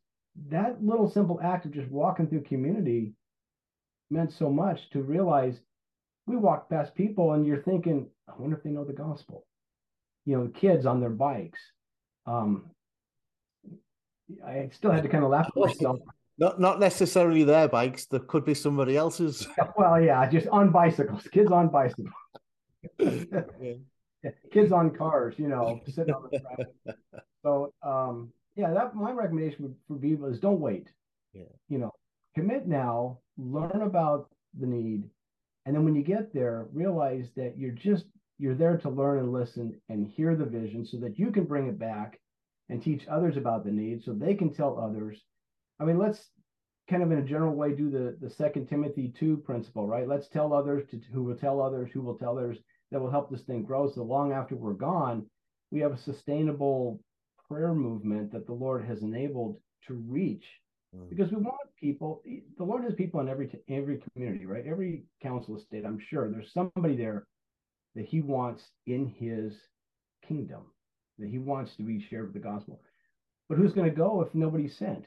that 0.50 0.84
little 0.84 1.10
simple 1.10 1.40
act 1.42 1.64
of 1.64 1.72
just 1.72 1.90
walking 1.90 2.26
through 2.26 2.42
community 2.42 3.14
meant 4.10 4.34
so 4.34 4.50
much 4.50 4.90
to 4.90 5.00
realize 5.00 5.58
we 6.26 6.36
walk 6.36 6.68
past 6.68 6.94
people 6.94 7.32
and 7.32 7.46
you're 7.46 7.62
thinking, 7.62 8.10
I 8.28 8.32
wonder 8.38 8.58
if 8.58 8.62
they 8.62 8.70
know 8.70 8.84
the 8.84 8.92
gospel. 8.92 9.46
You 10.26 10.36
know, 10.36 10.48
kids 10.48 10.84
on 10.84 11.00
their 11.00 11.08
bikes. 11.08 11.60
Um, 12.26 12.70
I 14.46 14.68
still 14.72 14.90
had 14.90 15.02
to 15.02 15.08
kind 15.08 15.24
of 15.24 15.30
laugh 15.30 15.48
at 15.48 15.56
myself. 15.56 15.98
Not 16.38 16.60
not 16.60 16.80
necessarily 16.80 17.44
their 17.44 17.68
bikes. 17.68 18.06
There 18.06 18.20
could 18.20 18.44
be 18.44 18.54
somebody 18.54 18.96
else's. 18.96 19.46
Well, 19.76 20.00
yeah, 20.00 20.28
just 20.28 20.48
on 20.48 20.70
bicycles, 20.70 21.26
kids 21.28 21.50
on 21.50 21.68
bicycles. 21.68 22.12
Kids 24.52 24.70
on 24.70 24.90
cars, 24.90 25.34
you 25.38 25.48
know, 25.48 25.80
sitting 25.86 26.12
on 26.12 26.28
the 26.30 26.40
front. 26.40 26.98
So, 27.42 27.72
um, 27.82 28.30
yeah, 28.54 28.70
that 28.74 28.94
my 28.94 29.12
recommendation 29.12 29.74
for 29.88 29.96
people 29.96 30.26
is 30.26 30.38
don't 30.38 30.60
wait. 30.60 30.88
Yeah. 31.32 31.44
You 31.70 31.78
know, 31.78 31.92
commit 32.34 32.66
now, 32.66 33.20
learn 33.38 33.80
about 33.80 34.28
the 34.58 34.66
need, 34.66 35.04
and 35.64 35.74
then 35.74 35.84
when 35.84 35.94
you 35.94 36.02
get 36.02 36.34
there, 36.34 36.66
realize 36.72 37.30
that 37.36 37.56
you're 37.56 37.70
just 37.70 38.04
you're 38.40 38.54
there 38.54 38.78
to 38.78 38.88
learn 38.88 39.18
and 39.18 39.32
listen 39.32 39.78
and 39.90 40.08
hear 40.08 40.34
the 40.34 40.46
vision 40.46 40.84
so 40.84 40.96
that 40.96 41.18
you 41.18 41.30
can 41.30 41.44
bring 41.44 41.66
it 41.66 41.78
back 41.78 42.18
and 42.70 42.82
teach 42.82 43.06
others 43.06 43.36
about 43.36 43.64
the 43.64 43.70
need 43.70 44.02
so 44.02 44.14
they 44.14 44.34
can 44.34 44.50
tell 44.50 44.80
others. 44.80 45.22
I 45.78 45.84
mean, 45.84 45.98
let's 45.98 46.30
kind 46.88 47.02
of 47.02 47.12
in 47.12 47.18
a 47.18 47.22
general 47.22 47.54
way 47.54 47.72
do 47.72 47.90
the 47.90 48.16
the 48.18 48.30
second 48.30 48.66
Timothy 48.66 49.12
2 49.18 49.36
principle, 49.38 49.86
right? 49.86 50.08
Let's 50.08 50.28
tell 50.28 50.54
others 50.54 50.84
to 50.90 50.98
who 51.12 51.22
will 51.22 51.36
tell 51.36 51.60
others, 51.60 51.90
who 51.92 52.00
will 52.00 52.16
tell 52.16 52.38
others 52.38 52.56
that 52.90 52.98
will 52.98 53.10
help 53.10 53.30
this 53.30 53.42
thing 53.42 53.62
grow. 53.62 53.90
So 53.90 54.02
long 54.02 54.32
after 54.32 54.56
we're 54.56 54.72
gone, 54.72 55.26
we 55.70 55.80
have 55.80 55.92
a 55.92 55.98
sustainable 55.98 56.98
prayer 57.46 57.74
movement 57.74 58.32
that 58.32 58.46
the 58.46 58.54
Lord 58.54 58.86
has 58.86 59.02
enabled 59.02 59.58
to 59.86 59.94
reach. 60.08 60.46
Mm. 60.96 61.10
Because 61.10 61.30
we 61.30 61.36
want 61.36 61.56
people, 61.78 62.22
the 62.56 62.64
Lord 62.64 62.84
has 62.84 62.94
people 62.94 63.20
in 63.20 63.28
every 63.28 63.50
every 63.68 64.00
community, 64.14 64.46
right? 64.46 64.64
Every 64.66 65.04
council 65.22 65.58
estate, 65.58 65.84
I'm 65.84 66.00
sure 66.00 66.30
there's 66.30 66.54
somebody 66.54 66.96
there 66.96 67.26
that 68.00 68.08
He 68.08 68.22
wants 68.22 68.62
in 68.86 69.12
His 69.18 69.52
kingdom, 70.26 70.62
that 71.18 71.28
He 71.28 71.36
wants 71.36 71.76
to 71.76 71.82
be 71.82 72.02
shared 72.08 72.24
with 72.24 72.32
the 72.32 72.48
gospel. 72.48 72.80
But 73.46 73.58
who's 73.58 73.74
going 73.74 73.90
to 73.90 73.94
go 73.94 74.22
if 74.22 74.34
nobody's 74.34 74.74
sent? 74.78 75.04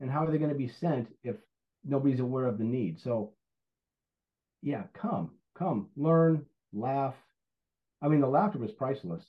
And 0.00 0.10
how 0.10 0.26
are 0.26 0.30
they 0.32 0.38
going 0.38 0.50
to 0.50 0.56
be 0.56 0.72
sent 0.80 1.06
if 1.22 1.36
nobody's 1.84 2.18
aware 2.18 2.46
of 2.46 2.58
the 2.58 2.64
need? 2.64 2.98
So, 3.00 3.34
yeah, 4.60 4.82
come, 4.92 5.30
come, 5.56 5.86
learn, 5.96 6.44
laugh. 6.72 7.14
I 8.02 8.08
mean, 8.08 8.20
the 8.20 8.26
laughter 8.26 8.58
was 8.58 8.72
priceless. 8.72 9.22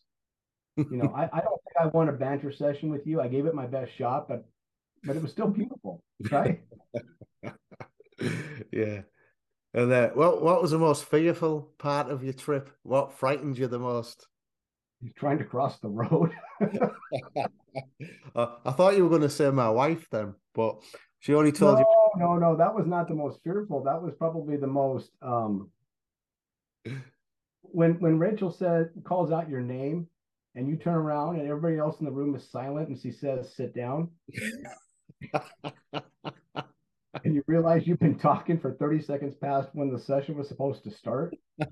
You 0.78 0.97
know, 0.97 1.13
I, 1.15 1.26
I 1.26 1.41
don't 1.41 1.62
think 1.62 1.78
I 1.80 1.86
won 1.86 2.10
a 2.10 2.13
banter 2.13 2.52
session 2.52 2.89
with 2.89 3.06
you. 3.06 3.21
I 3.21 3.28
gave 3.28 3.45
it 3.45 3.54
my 3.54 3.67
best 3.67 3.91
shot, 3.95 4.28
but 4.28 4.43
but 5.04 5.15
it 5.15 5.21
was 5.21 5.30
still 5.30 5.49
beautiful, 5.49 6.02
right? 6.32 6.63
yeah. 8.71 9.02
And 9.73 9.91
uh, 9.91 10.09
what 10.09 10.41
what 10.41 10.62
was 10.62 10.71
the 10.71 10.77
most 10.77 11.05
fearful 11.05 11.69
part 11.79 12.09
of 12.09 12.23
your 12.23 12.33
trip? 12.33 12.69
What 12.83 13.13
frightened 13.13 13.57
you 13.57 13.67
the 13.67 13.79
most? 13.79 14.27
He's 15.01 15.13
trying 15.15 15.39
to 15.39 15.45
cross 15.45 15.79
the 15.79 15.89
road. 15.89 16.31
uh, 18.36 18.47
I 18.65 18.71
thought 18.71 18.95
you 18.95 19.03
were 19.03 19.09
going 19.09 19.21
to 19.21 19.29
say 19.29 19.49
my 19.49 19.69
wife 19.69 20.07
then, 20.12 20.36
but 20.53 20.77
she 21.19 21.33
only 21.33 21.51
told 21.51 21.75
no, 21.75 21.79
you. 21.79 21.86
No, 22.17 22.33
no, 22.36 22.51
no. 22.51 22.57
that 22.57 22.73
was 22.73 22.86
not 22.86 23.07
the 23.07 23.15
most 23.15 23.39
fearful. 23.43 23.83
That 23.83 24.01
was 24.01 24.13
probably 24.13 24.57
the 24.57 24.67
most 24.67 25.09
um, 25.21 25.71
when 27.62 27.99
when 27.99 28.19
Rachel 28.19 28.51
said 28.51 28.91
calls 29.03 29.31
out 29.31 29.49
your 29.49 29.62
name 29.62 30.07
and 30.55 30.67
you 30.67 30.75
turn 30.75 30.93
around 30.93 31.39
and 31.39 31.49
everybody 31.49 31.77
else 31.79 31.99
in 31.99 32.05
the 32.05 32.12
room 32.12 32.36
is 32.36 32.47
silent 32.47 32.89
and 32.89 32.99
she 32.99 33.12
says 33.12 33.55
sit 33.55 33.73
down 33.73 34.09
and 37.23 37.36
you 37.36 37.43
realize 37.47 37.88
you've 37.88 37.99
been 37.99 38.17
talking 38.19 38.60
for 38.60 38.71
30 38.73 39.02
seconds 39.02 39.36
past 39.36 39.69
when 39.73 39.91
the 39.91 39.99
session 39.99 40.36
was 40.36 40.47
supposed 40.47 40.84
to 40.84 40.91
start 40.91 41.34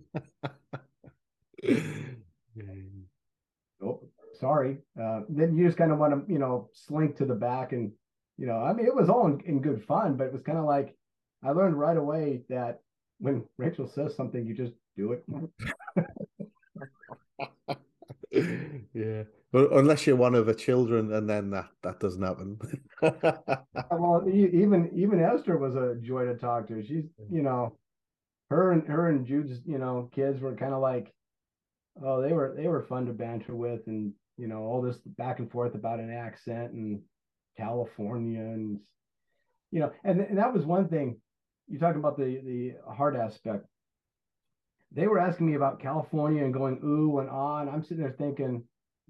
oh, 3.83 4.01
sorry. 4.39 4.77
Uh, 5.01 5.21
then 5.29 5.55
you 5.55 5.65
just 5.65 5.77
kind 5.77 5.91
of 5.91 5.97
want 5.97 6.13
to, 6.27 6.31
you 6.31 6.39
know, 6.39 6.69
slink 6.73 7.17
to 7.17 7.25
the 7.25 7.35
back 7.35 7.71
and, 7.73 7.91
you 8.37 8.47
know, 8.47 8.57
I 8.59 8.73
mean, 8.73 8.85
it 8.85 8.95
was 8.95 9.09
all 9.09 9.27
in, 9.27 9.39
in 9.45 9.61
good 9.61 9.83
fun, 9.85 10.17
but 10.17 10.27
it 10.27 10.33
was 10.33 10.41
kind 10.43 10.57
of 10.57 10.65
like 10.65 10.95
I 11.43 11.51
learned 11.51 11.79
right 11.79 11.97
away 11.97 12.41
that 12.49 12.81
when 13.19 13.43
Rachel 13.57 13.87
says 13.87 14.15
something, 14.15 14.45
you 14.45 14.53
just 14.53 14.73
do 14.97 15.13
it. 15.13 15.23
yeah. 18.93 19.23
But 19.51 19.73
unless 19.73 20.07
you're 20.07 20.15
one 20.15 20.33
of 20.33 20.45
the 20.45 20.55
children, 20.55 21.11
and 21.11 21.29
then 21.29 21.49
that 21.49 21.67
that 21.83 21.99
doesn't 21.99 22.21
happen. 22.21 22.57
well, 23.01 24.23
even 24.27 24.89
even 24.95 25.19
Esther 25.19 25.57
was 25.57 25.75
a 25.75 25.95
joy 26.01 26.25
to 26.25 26.35
talk 26.35 26.67
to. 26.67 26.81
She's 26.81 27.03
you 27.29 27.41
know, 27.41 27.75
her 28.49 28.71
and 28.71 28.87
her 28.87 29.09
and 29.09 29.25
Jude's 29.25 29.59
you 29.65 29.77
know 29.77 30.09
kids 30.15 30.39
were 30.39 30.55
kind 30.55 30.73
of 30.73 30.81
like, 30.81 31.13
oh 32.01 32.21
they 32.21 32.31
were 32.31 32.53
they 32.55 32.67
were 32.67 32.83
fun 32.83 33.05
to 33.07 33.13
banter 33.13 33.53
with, 33.53 33.81
and 33.87 34.13
you 34.37 34.47
know 34.47 34.59
all 34.59 34.81
this 34.81 34.97
back 35.05 35.39
and 35.39 35.51
forth 35.51 35.75
about 35.75 35.99
an 35.99 36.11
accent 36.11 36.71
and 36.71 37.01
California 37.57 38.39
and 38.39 38.79
you 39.71 39.79
know, 39.79 39.91
and, 40.03 40.21
and 40.21 40.37
that 40.37 40.53
was 40.53 40.65
one 40.65 40.87
thing. 40.87 41.19
You 41.67 41.77
talk 41.77 41.97
about 41.97 42.17
the 42.17 42.41
the 42.45 42.73
hard 42.93 43.17
aspect. 43.17 43.65
They 44.93 45.07
were 45.07 45.19
asking 45.19 45.47
me 45.47 45.55
about 45.55 45.81
California 45.81 46.43
and 46.43 46.53
going 46.53 46.79
ooh 46.85 47.19
and 47.19 47.29
ah, 47.29 47.59
and 47.59 47.69
I'm 47.69 47.83
sitting 47.83 48.03
there 48.03 48.15
thinking 48.17 48.63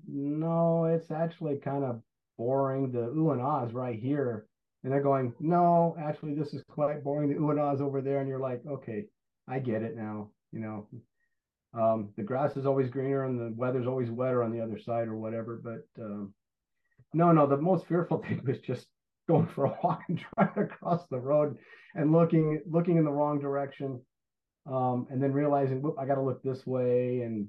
no, 0.07 0.85
it's 0.85 1.11
actually 1.11 1.57
kind 1.57 1.83
of 1.83 2.01
boring. 2.37 2.91
The 2.91 3.07
ooh 3.09 3.31
and 3.31 3.41
ahs 3.41 3.73
right 3.73 3.99
here. 3.99 4.47
And 4.83 4.91
they're 4.91 5.01
going, 5.01 5.33
no, 5.39 5.95
actually, 5.99 6.33
this 6.33 6.53
is 6.53 6.63
quite 6.69 7.03
boring. 7.03 7.29
The 7.29 7.35
ooh 7.35 7.51
and 7.51 7.59
ahs 7.59 7.81
over 7.81 8.01
there. 8.01 8.19
And 8.19 8.29
you're 8.29 8.39
like, 8.39 8.61
okay, 8.67 9.05
I 9.47 9.59
get 9.59 9.83
it 9.83 9.95
now. 9.95 10.29
You 10.51 10.59
know, 10.59 10.87
um, 11.73 12.09
the 12.17 12.23
grass 12.23 12.57
is 12.57 12.65
always 12.65 12.89
greener 12.89 13.25
and 13.25 13.39
the 13.39 13.53
weather's 13.55 13.87
always 13.87 14.09
wetter 14.09 14.43
on 14.43 14.51
the 14.51 14.61
other 14.61 14.79
side 14.79 15.07
or 15.07 15.17
whatever. 15.17 15.61
But 15.63 16.03
um, 16.03 16.33
no, 17.13 17.31
no, 17.31 17.47
the 17.47 17.57
most 17.57 17.87
fearful 17.87 18.17
thing 18.23 18.41
was 18.45 18.59
just 18.59 18.87
going 19.27 19.47
for 19.47 19.65
a 19.65 19.77
walk 19.83 20.01
and 20.09 20.19
trying 20.35 20.53
to 20.55 20.65
cross 20.65 21.05
the 21.09 21.19
road 21.19 21.57
and 21.95 22.11
looking 22.11 22.61
looking 22.69 22.97
in 22.97 23.05
the 23.05 23.11
wrong 23.11 23.39
direction 23.39 23.99
um, 24.67 25.07
and 25.09 25.21
then 25.21 25.31
realizing 25.31 25.81
whoop 25.81 25.95
i 25.99 26.05
got 26.05 26.15
to 26.15 26.21
look 26.21 26.41
this 26.43 26.65
way 26.65 27.21
and 27.21 27.47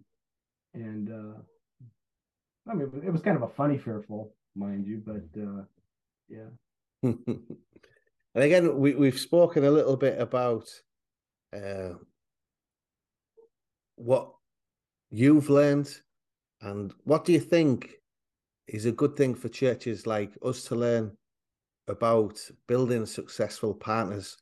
and 0.75 1.11
uh, 1.11 1.39
I 2.69 2.75
mean, 2.75 3.03
it 3.05 3.11
was 3.11 3.23
kind 3.23 3.37
of 3.37 3.43
a 3.43 3.49
funny 3.49 3.79
fearful, 3.79 4.35
mind 4.55 4.87
you, 4.87 5.03
but 5.05 5.41
uh, 5.41 5.63
yeah. 6.29 6.49
and 7.03 7.39
again, 8.35 8.79
we 8.79 8.95
we've 8.95 9.19
spoken 9.19 9.65
a 9.65 9.71
little 9.71 9.97
bit 9.97 10.21
about 10.21 10.69
uh, 11.55 11.95
what 13.97 14.33
you've 15.11 15.51
learned, 15.51 15.93
and 16.61 16.95
what 17.05 17.25
do 17.25 17.33
you 17.33 17.41
think 17.41 17.91
is 18.69 18.87
a 18.87 18.93
good 18.93 19.17
thing 19.17 19.35
for 19.35 19.49
churches 19.49 20.07
like 20.07 20.33
us 20.45 20.65
to 20.65 20.77
learn 20.77 21.17
about 21.89 22.41
building 22.69 23.05
successful 23.07 23.75
partners 23.75 24.39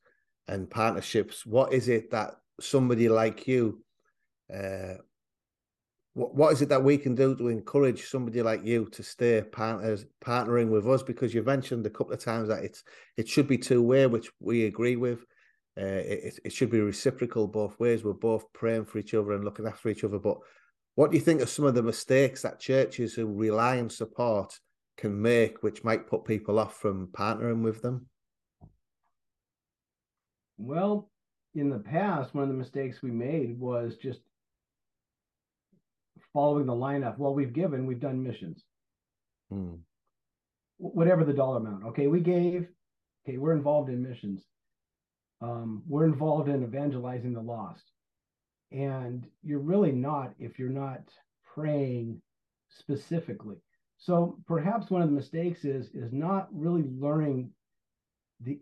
and 0.46 0.70
partnerships? 0.70 1.46
What 1.46 1.72
is 1.72 1.88
it 1.88 2.10
that 2.10 2.34
somebody 2.60 3.08
like 3.08 3.48
you 3.48 3.82
uh, 4.52 4.96
what, 6.14 6.34
what 6.34 6.52
is 6.52 6.62
it 6.62 6.68
that 6.70 6.82
we 6.82 6.98
can 6.98 7.14
do 7.14 7.36
to 7.36 7.48
encourage 7.48 8.06
somebody 8.06 8.42
like 8.42 8.64
you 8.64 8.86
to 8.92 9.02
stay 9.02 9.42
partners 9.42 10.06
partnering 10.24 10.68
with 10.68 10.88
us? 10.88 11.02
Because 11.02 11.32
you 11.32 11.42
mentioned 11.42 11.86
a 11.86 11.90
couple 11.90 12.12
of 12.12 12.22
times 12.22 12.48
that 12.48 12.64
it's 12.64 12.82
it 13.16 13.28
should 13.28 13.46
be 13.46 13.58
two 13.58 13.82
way, 13.82 14.06
which 14.06 14.30
we 14.40 14.64
agree 14.64 14.96
with. 14.96 15.20
Uh, 15.80 15.84
it, 15.84 16.40
it 16.44 16.52
should 16.52 16.70
be 16.70 16.80
reciprocal 16.80 17.46
both 17.46 17.78
ways. 17.78 18.02
We're 18.02 18.12
both 18.12 18.52
praying 18.52 18.86
for 18.86 18.98
each 18.98 19.14
other 19.14 19.32
and 19.32 19.44
looking 19.44 19.66
after 19.66 19.88
each 19.88 20.04
other. 20.04 20.18
But 20.18 20.38
what 20.96 21.10
do 21.10 21.16
you 21.16 21.22
think 21.22 21.40
of 21.40 21.48
some 21.48 21.64
of 21.64 21.74
the 21.74 21.82
mistakes 21.82 22.42
that 22.42 22.60
churches 22.60 23.14
who 23.14 23.26
rely 23.26 23.78
on 23.78 23.88
support 23.88 24.58
can 24.96 25.22
make, 25.22 25.62
which 25.62 25.84
might 25.84 26.08
put 26.08 26.24
people 26.24 26.58
off 26.58 26.76
from 26.76 27.08
partnering 27.12 27.62
with 27.62 27.82
them? 27.82 28.06
Well, 30.58 31.08
in 31.54 31.70
the 31.70 31.78
past, 31.78 32.34
one 32.34 32.42
of 32.42 32.50
the 32.50 32.54
mistakes 32.54 33.00
we 33.00 33.10
made 33.10 33.58
was 33.58 33.96
just 33.96 34.20
following 36.32 36.66
the 36.66 36.74
line 36.74 37.04
of, 37.04 37.18
well, 37.18 37.34
we've 37.34 37.52
given, 37.52 37.86
we've 37.86 38.00
done 38.00 38.22
missions. 38.22 38.64
Hmm. 39.50 39.74
Whatever 40.78 41.24
the 41.24 41.32
dollar 41.32 41.58
amount. 41.58 41.84
Okay, 41.86 42.06
we 42.06 42.20
gave, 42.20 42.68
okay, 43.24 43.36
we're 43.36 43.52
involved 43.52 43.90
in 43.90 44.02
missions. 44.02 44.44
Um, 45.42 45.82
we're 45.88 46.04
involved 46.04 46.48
in 46.48 46.62
evangelizing 46.62 47.32
the 47.32 47.40
lost. 47.40 47.84
And 48.72 49.26
you're 49.42 49.58
really 49.58 49.92
not 49.92 50.32
if 50.38 50.58
you're 50.58 50.68
not 50.68 51.00
praying 51.54 52.22
specifically. 52.68 53.56
So 53.98 54.38
perhaps 54.46 54.90
one 54.90 55.02
of 55.02 55.08
the 55.08 55.14
mistakes 55.14 55.64
is 55.64 55.90
is 55.92 56.12
not 56.12 56.48
really 56.52 56.84
learning 56.98 57.50
the 58.40 58.60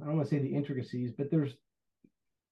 I 0.00 0.04
don't 0.04 0.16
want 0.16 0.28
to 0.28 0.34
say 0.34 0.40
the 0.40 0.54
intricacies, 0.54 1.12
but 1.16 1.30
there's 1.30 1.54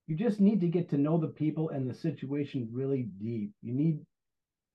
you 0.07 0.17
just 0.17 0.41
need 0.41 0.61
to 0.63 0.69
get 0.69 0.89
to 0.91 0.99
know 0.99 1.19
the 1.19 1.29
people 1.29 1.71
and 1.71 1.89
the 1.89 1.95
situation 1.95 2.69
really 2.73 3.11
deep. 3.21 3.53
You 3.63 3.75
need 3.75 3.99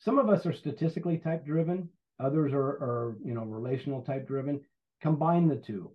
some 0.03 0.19
of 0.19 0.29
us 0.29 0.45
are 0.45 0.53
statistically 0.53 1.17
type 1.17 1.45
driven, 1.45 1.89
others 2.19 2.51
are, 2.53 2.59
are 2.59 3.17
you 3.23 3.33
know 3.33 3.43
relational 3.43 4.01
type 4.01 4.27
driven. 4.27 4.61
Combine 5.01 5.47
the 5.47 5.55
two, 5.55 5.91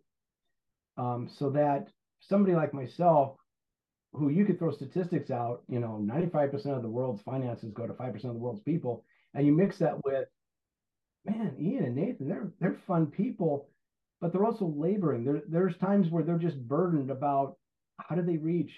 um, 0.97 1.29
so 1.39 1.51
that 1.51 1.89
somebody 2.21 2.55
like 2.55 2.75
myself, 2.75 3.37
who 4.13 4.29
you 4.29 4.45
could 4.45 4.59
throw 4.59 4.71
statistics 4.71 5.31
out, 5.31 5.63
you 5.69 5.79
know, 5.79 6.03
95% 6.05 6.55
of 6.77 6.83
the 6.83 6.89
world's 6.89 7.23
finances 7.23 7.71
go 7.73 7.87
to 7.87 7.93
5% 7.93 8.15
of 8.15 8.23
the 8.23 8.33
world's 8.33 8.61
people, 8.61 9.05
and 9.35 9.47
you 9.47 9.53
mix 9.53 9.79
that 9.79 10.03
with, 10.05 10.29
man, 11.25 11.55
Ian 11.61 11.85
and 11.85 11.95
Nathan, 11.95 12.29
they're 12.29 12.51
they're 12.61 12.79
fun 12.87 13.07
people, 13.07 13.69
but 14.21 14.33
they're 14.33 14.45
also 14.45 14.67
laboring. 14.67 15.25
There, 15.25 15.43
there's 15.49 15.77
times 15.77 16.11
where 16.11 16.23
they're 16.23 16.39
just 16.39 16.59
burdened 16.67 17.11
about 17.11 17.57
how 17.99 18.15
do 18.15 18.23
they 18.23 18.37
reach 18.37 18.73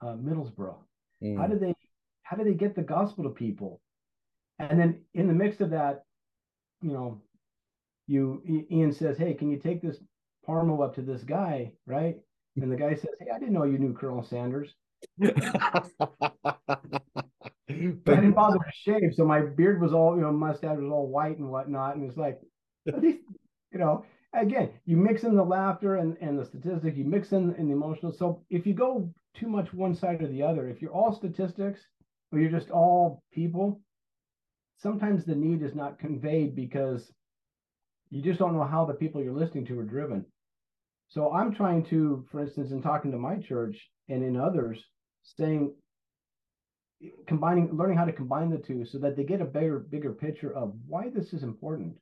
uh, 0.00 0.14
Middlesbrough? 0.14 0.76
Mm. 1.22 1.38
How 1.38 1.46
do 1.46 1.58
they 1.58 1.74
how 2.22 2.36
do 2.36 2.44
they 2.44 2.54
get 2.54 2.74
the 2.74 2.82
gospel 2.82 3.24
to 3.24 3.30
people? 3.30 3.80
And 4.58 4.78
then 4.78 5.00
in 5.14 5.26
the 5.26 5.34
mix 5.34 5.60
of 5.60 5.70
that, 5.70 6.04
you 6.82 6.92
know, 6.92 7.20
you 8.06 8.66
Ian 8.70 8.92
says, 8.92 9.16
"Hey, 9.16 9.34
can 9.34 9.50
you 9.50 9.58
take 9.58 9.82
this 9.82 9.98
Parmo 10.46 10.84
up 10.84 10.94
to 10.94 11.02
this 11.02 11.22
guy?" 11.22 11.72
Right? 11.86 12.16
And 12.56 12.70
the 12.70 12.76
guy 12.76 12.94
says, 12.94 13.10
"Hey, 13.18 13.26
I 13.34 13.38
didn't 13.38 13.54
know 13.54 13.64
you 13.64 13.78
knew 13.78 13.94
Colonel 13.94 14.22
Sanders." 14.22 14.74
but 15.18 15.36
I 17.68 18.20
didn't 18.20 18.32
bother 18.32 18.58
to 18.58 18.72
shave, 18.72 19.14
so 19.14 19.24
my 19.24 19.40
beard 19.40 19.80
was 19.80 19.92
all, 19.92 20.16
you 20.16 20.22
know, 20.22 20.32
mustache 20.32 20.78
was 20.78 20.90
all 20.90 21.08
white 21.08 21.38
and 21.38 21.50
whatnot, 21.50 21.96
and 21.96 22.08
it's 22.08 22.16
like, 22.16 22.40
you 22.86 23.20
know, 23.72 24.04
again, 24.32 24.70
you 24.86 24.96
mix 24.96 25.24
in 25.24 25.34
the 25.34 25.44
laughter 25.44 25.96
and, 25.96 26.16
and 26.20 26.38
the 26.38 26.44
statistics, 26.44 26.96
you 26.96 27.04
mix 27.04 27.32
in, 27.32 27.54
in 27.56 27.66
the 27.66 27.72
emotional. 27.72 28.12
So 28.12 28.42
if 28.50 28.66
you 28.66 28.74
go 28.74 29.12
too 29.34 29.48
much 29.48 29.72
one 29.72 29.94
side 29.94 30.22
or 30.22 30.28
the 30.28 30.42
other, 30.42 30.68
if 30.68 30.80
you're 30.80 30.92
all 30.92 31.12
statistics 31.12 31.80
or 32.32 32.38
you're 32.38 32.50
just 32.50 32.70
all 32.70 33.22
people, 33.32 33.80
sometimes 34.84 35.24
the 35.24 35.34
need 35.34 35.62
is 35.62 35.74
not 35.74 35.98
conveyed 35.98 36.54
because 36.54 37.10
you 38.10 38.20
just 38.20 38.38
don't 38.38 38.54
know 38.54 38.64
how 38.64 38.84
the 38.84 38.92
people 38.92 39.22
you're 39.22 39.32
listening 39.32 39.64
to 39.64 39.78
are 39.78 39.84
driven. 39.84 40.26
So 41.08 41.32
I'm 41.32 41.54
trying 41.54 41.86
to, 41.86 42.26
for 42.30 42.40
instance, 42.40 42.70
in 42.70 42.82
talking 42.82 43.10
to 43.10 43.16
my 43.16 43.36
church 43.36 43.78
and 44.10 44.22
in 44.22 44.36
others, 44.36 44.84
saying, 45.22 45.72
combining, 47.26 47.74
learning 47.74 47.96
how 47.96 48.04
to 48.04 48.12
combine 48.12 48.50
the 48.50 48.58
two 48.58 48.84
so 48.84 48.98
that 48.98 49.16
they 49.16 49.24
get 49.24 49.40
a 49.40 49.46
bigger, 49.46 49.78
bigger 49.78 50.12
picture 50.12 50.54
of 50.54 50.74
why 50.86 51.08
this 51.08 51.32
is 51.32 51.42
important. 51.42 51.96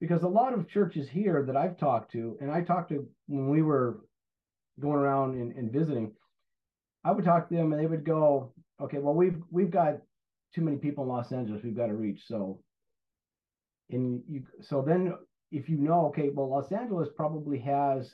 Because 0.00 0.22
a 0.22 0.28
lot 0.28 0.54
of 0.54 0.66
churches 0.66 1.10
here 1.10 1.44
that 1.46 1.56
I've 1.56 1.76
talked 1.76 2.12
to, 2.12 2.38
and 2.40 2.50
I 2.50 2.62
talked 2.62 2.88
to 2.88 3.06
when 3.26 3.50
we 3.50 3.60
were 3.60 4.00
going 4.80 4.96
around 4.96 5.34
and, 5.34 5.54
and 5.54 5.70
visiting, 5.70 6.12
I 7.04 7.10
would 7.10 7.24
talk 7.26 7.50
to 7.50 7.54
them 7.54 7.74
and 7.74 7.82
they 7.82 7.86
would 7.86 8.04
go, 8.04 8.54
okay, 8.80 8.98
well, 8.98 9.14
we've 9.14 9.42
we've 9.50 9.70
got 9.70 9.98
too 10.54 10.62
many 10.62 10.76
people 10.76 11.04
in 11.04 11.10
Los 11.10 11.32
Angeles 11.32 11.62
we've 11.62 11.76
got 11.76 11.86
to 11.86 11.94
reach. 11.94 12.22
So, 12.26 12.60
and 13.90 14.22
you, 14.28 14.42
so 14.60 14.82
then 14.82 15.14
if 15.50 15.68
you 15.68 15.78
know, 15.78 16.06
okay, 16.06 16.30
well, 16.30 16.48
Los 16.48 16.72
Angeles 16.72 17.08
probably 17.14 17.58
has, 17.60 18.10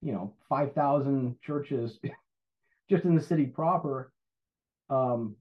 you 0.00 0.12
know, 0.12 0.34
5,000 0.48 1.36
churches 1.42 1.98
just 2.90 3.04
in 3.04 3.14
the 3.14 3.22
city 3.22 3.46
proper. 3.46 4.12
Um, 4.90 5.36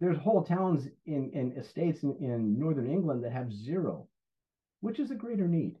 there's 0.00 0.18
whole 0.18 0.42
towns 0.42 0.88
in, 1.06 1.30
in 1.32 1.52
estates 1.56 2.02
in, 2.02 2.16
in 2.20 2.58
northern 2.58 2.90
England 2.90 3.24
that 3.24 3.32
have 3.32 3.52
zero. 3.52 4.08
Which 4.80 5.00
is 5.00 5.10
a 5.10 5.14
greater 5.14 5.48
need? 5.48 5.76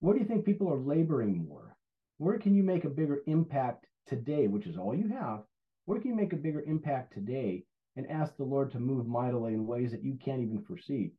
Where 0.00 0.14
do 0.14 0.20
you 0.20 0.26
think 0.26 0.44
people 0.44 0.72
are 0.72 0.78
laboring 0.78 1.46
more? 1.48 1.76
Where 2.18 2.38
can 2.38 2.54
you 2.54 2.64
make 2.64 2.84
a 2.84 2.90
bigger 2.90 3.22
impact 3.26 3.86
today, 4.06 4.48
which 4.48 4.66
is 4.66 4.76
all 4.76 4.94
you 4.94 5.08
have? 5.08 5.42
Where 5.84 6.00
can 6.00 6.10
you 6.10 6.16
make 6.16 6.32
a 6.32 6.36
bigger 6.36 6.62
impact 6.62 7.14
today 7.14 7.64
and 7.98 8.08
ask 8.10 8.36
the 8.36 8.44
Lord 8.44 8.70
to 8.70 8.78
move 8.78 9.08
mightily 9.08 9.54
in 9.54 9.66
ways 9.66 9.90
that 9.90 10.04
you 10.04 10.16
can't 10.24 10.40
even 10.40 10.62
foresee. 10.62 11.10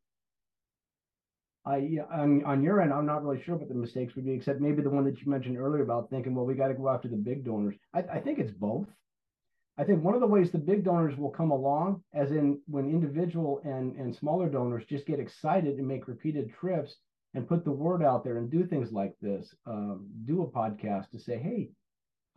I 1.66 1.98
on, 2.10 2.42
on 2.46 2.64
your 2.64 2.82
end, 2.82 2.94
I'm 2.94 3.06
not 3.06 3.24
really 3.24 3.44
sure 3.44 3.58
what 3.58 3.68
the 3.68 3.76
mistakes 3.76 4.16
would 4.16 4.26
be, 4.26 4.32
except 4.32 4.62
maybe 4.62 4.82
the 4.82 4.90
one 4.90 5.04
that 5.04 5.22
you 5.22 5.30
mentioned 5.30 5.58
earlier 5.58 5.84
about 5.84 6.10
thinking, 6.10 6.34
well, 6.34 6.46
we 6.46 6.54
got 6.56 6.70
to 6.70 6.74
go 6.74 6.88
after 6.88 7.10
the 7.10 7.18
big 7.18 7.44
donors. 7.44 7.76
I, 7.94 8.00
I 8.00 8.20
think 8.22 8.40
it's 8.40 8.54
both. 8.54 8.88
I 9.78 9.84
think 9.84 10.02
one 10.02 10.14
of 10.14 10.22
the 10.22 10.28
ways 10.28 10.52
the 10.52 10.58
big 10.58 10.86
donors 10.86 11.18
will 11.18 11.30
come 11.30 11.52
along, 11.52 12.02
as 12.14 12.32
in 12.32 12.60
when 12.68 12.90
individual 12.90 13.62
and, 13.66 13.96
and 13.98 14.16
smaller 14.16 14.48
donors 14.48 14.86
just 14.86 15.06
get 15.06 15.20
excited 15.20 15.78
and 15.78 15.88
make 15.88 16.08
repeated 16.08 16.54
trips 16.60 16.96
and 17.34 17.48
put 17.48 17.66
the 17.66 17.72
word 17.72 18.02
out 18.04 18.24
there 18.24 18.38
and 18.38 18.50
do 18.50 18.66
things 18.66 18.92
like 18.94 19.16
this, 19.22 19.54
um, 19.66 20.08
do 20.26 20.44
a 20.44 20.48
podcast 20.48 21.10
to 21.12 21.20
say, 21.20 21.38
hey, 21.38 21.70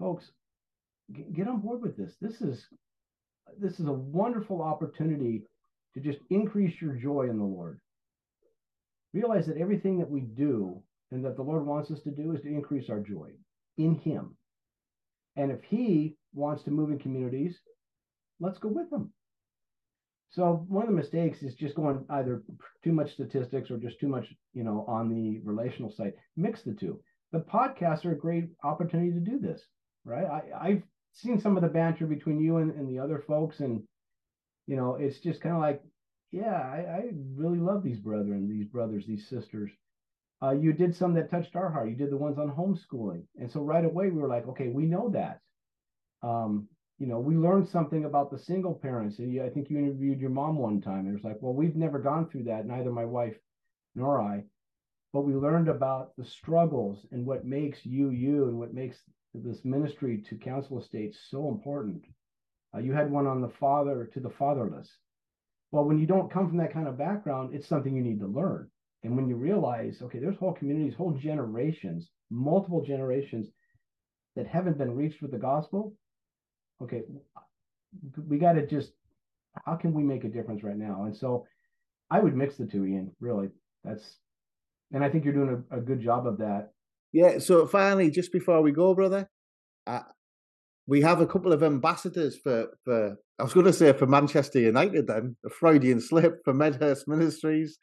folks, 0.01 0.33
get, 1.13 1.33
get 1.33 1.49
on 1.49 1.61
board 1.61 1.81
with 1.81 1.97
this. 1.97 2.17
This 2.21 2.41
is 2.41 2.67
this 3.59 3.81
is 3.81 3.87
a 3.87 3.93
wonderful 3.93 4.63
opportunity 4.63 5.43
to 5.95 6.01
just 6.01 6.19
increase 6.31 6.81
your 6.81 6.95
joy 6.95 7.29
in 7.29 7.39
the 7.39 7.45
Lord. 7.45 7.81
Realize 9.13 9.47
that 9.47 9.59
everything 9.59 9.99
that 9.99 10.11
we 10.11 10.21
do 10.21 10.83
and 11.11 11.25
that 11.25 11.37
the 11.37 11.43
Lord 11.43 11.67
wants 11.67 11.91
us 11.91 12.01
to 12.03 12.11
do 12.11 12.33
is 12.33 12.41
to 12.43 12.49
increase 12.49 12.89
our 12.89 13.01
joy 13.01 13.31
in 13.77 13.97
Him. 13.97 14.37
And 15.37 15.51
if 15.51 15.63
He 15.65 16.17
wants 16.35 16.63
to 16.65 16.71
move 16.71 16.91
in 16.91 16.99
communities, 16.99 17.59
let's 18.41 18.59
go 18.59 18.69
with 18.69 18.91
Him. 18.91 19.13
So 20.31 20.65
one 20.69 20.85
of 20.85 20.91
the 20.91 20.97
mistakes 20.97 21.43
is 21.43 21.55
just 21.55 21.75
going 21.75 22.07
either 22.09 22.43
too 22.83 22.93
much 22.93 23.13
statistics 23.13 23.71
or 23.71 23.77
just 23.77 24.01
too 24.01 24.09
much, 24.09 24.27
you 24.55 24.65
know, 24.65 24.87
on 24.89 25.11
the 25.11 25.41
relational 25.45 25.93
side. 25.93 26.15
Mix 26.37 26.63
the 26.63 26.73
two. 26.73 26.99
The 27.33 27.41
podcasts 27.41 28.07
are 28.07 28.13
a 28.13 28.19
great 28.19 28.49
opportunity 28.65 29.13
to 29.13 29.21
do 29.21 29.39
this, 29.39 29.61
right? 30.05 30.25
I, 30.25 30.43
I've 30.59 30.83
seen 31.13 31.41
some 31.41 31.57
of 31.57 31.63
the 31.63 31.69
banter 31.69 32.07
between 32.07 32.41
you 32.41 32.59
and, 32.59 32.75
and 32.75 32.89
the 32.89 32.99
other 32.99 33.19
folks, 33.27 33.61
and 33.61 33.83
you 34.67 34.77
know, 34.77 34.97
it's 34.97 35.19
just 35.19 35.41
kind 35.41 35.55
of 35.55 35.61
like, 35.61 35.83
yeah, 36.31 36.55
I, 36.55 36.79
I, 36.79 37.03
really 37.35 37.59
love 37.59 37.83
these 37.83 37.99
brethren, 37.99 38.49
these 38.49 38.67
brothers, 38.67 39.05
these 39.07 39.29
sisters. 39.29 39.71
Uh, 40.43 40.53
you 40.53 40.73
did 40.73 40.95
some 40.95 41.15
that 41.15 41.31
touched 41.31 41.57
our 41.57 41.71
heart. 41.71 41.91
You 41.91 41.97
did 41.97 42.11
the 42.11 42.17
ones 42.17 42.39
on 42.39 42.51
homeschooling, 42.51 43.25
and 43.39 43.51
so 43.51 43.61
right 43.61 43.85
away 43.85 44.11
we 44.11 44.21
were 44.21 44.29
like, 44.29 44.47
okay, 44.49 44.69
we 44.69 44.87
know 44.87 45.11
that. 45.11 45.41
Um, 46.23 46.69
you 46.99 47.09
know, 47.09 47.19
we 47.19 47.37
learned 47.37 47.69
something 47.69 48.05
about 48.05 48.31
the 48.31 48.39
single 48.39 48.75
parents. 48.75 49.19
And 49.19 49.33
you, 49.33 49.45
I 49.45 49.49
think 49.49 49.69
you 49.69 49.79
interviewed 49.79 50.21
your 50.21 50.31
mom 50.31 50.57
one 50.57 50.81
time, 50.81 51.01
and 51.01 51.09
it 51.09 51.15
was 51.15 51.25
like, 51.25 51.39
well, 51.41 51.53
we've 51.53 51.75
never 51.75 51.99
gone 51.99 52.29
through 52.29 52.45
that, 52.45 52.67
neither 52.67 52.93
my 52.93 53.05
wife 53.05 53.37
nor 53.95 54.23
I. 54.23 54.45
But 55.13 55.23
we 55.23 55.35
learned 55.35 55.69
about 55.69 56.17
the 56.17 56.25
struggles 56.25 57.05
and 57.11 57.27
what 57.27 57.45
makes 57.45 57.85
you 57.85 58.11
you, 58.11 58.47
and 58.47 58.59
what 58.59 58.73
makes 58.73 58.99
this 59.35 59.65
ministry 59.65 60.23
to 60.29 60.37
council 60.37 60.79
estates 60.79 61.19
so 61.31 61.49
important. 61.49 62.05
Uh, 62.75 62.79
you 62.79 62.93
had 62.93 63.11
one 63.11 63.27
on 63.27 63.41
the 63.41 63.53
father 63.61 64.11
to 64.13 64.21
the 64.21 64.31
fatherless. 64.31 64.89
Well, 65.71 65.85
when 65.85 65.99
you 65.99 66.07
don't 66.07 66.31
come 66.31 66.49
from 66.49 66.59
that 66.59 66.73
kind 66.73 66.87
of 66.87 66.99
background, 66.99 67.55
it's 67.55 67.67
something 67.67 67.95
you 67.95 68.03
need 68.03 68.21
to 68.21 68.27
learn. 68.27 68.71
And 69.05 69.17
when 69.17 69.29
you 69.29 69.37
realize, 69.37 70.01
okay, 70.03 70.19
there's 70.19 70.37
whole 70.37 70.53
communities, 70.53 70.95
whole 70.95 71.13
generations, 71.13 72.11
multiple 72.31 72.83
generations 72.85 73.49
that 74.37 74.47
haven't 74.47 74.79
been 74.79 74.95
reached 74.95 75.23
with 75.23 75.33
the 75.33 75.39
gospel, 75.39 75.95
okay, 76.83 77.03
we 78.27 78.39
got 78.39 78.53
to 78.53 78.67
just, 78.67 78.93
how 79.65 79.77
can 79.77 79.93
we 79.93 80.03
make 80.03 80.25
a 80.25 80.29
difference 80.29 80.63
right 80.63 80.77
now? 80.77 81.05
And 81.05 81.17
so 81.17 81.47
I 82.11 82.21
would 82.21 82.37
mix 82.37 82.57
the 82.57 82.67
two, 82.67 82.85
Ian, 82.85 83.11
really. 83.21 83.49
That's, 83.85 84.17
and 84.93 85.03
I 85.03 85.09
think 85.09 85.25
you're 85.25 85.35
doing 85.35 85.65
a, 85.71 85.79
a 85.79 85.81
good 85.81 86.01
job 86.01 86.27
of 86.27 86.39
that 86.39 86.73
yeah. 87.13 87.39
So 87.39 87.67
finally, 87.67 88.11
just 88.11 88.33
before 88.33 88.63
we 88.63 88.73
go, 88.73 88.95
brother, 88.95 89.29
we 90.87 91.01
have 91.03 91.21
a 91.21 91.27
couple 91.27 91.53
of 91.53 91.63
ambassadors 91.63 92.37
for 92.37 92.67
for. 92.85 93.17
I 93.39 93.45
was 93.45 93.55
going 93.55 93.67
to 93.67 93.73
say 93.73 93.93
for 93.93 94.07
Manchester 94.07 94.61
United, 94.61 95.09
then 95.09 95.37
a 95.45 95.51
Freudian 95.51 96.01
slip 96.01 96.45
for 96.45 96.55
Medhurst 96.55 97.09
Ministries. 97.09 97.79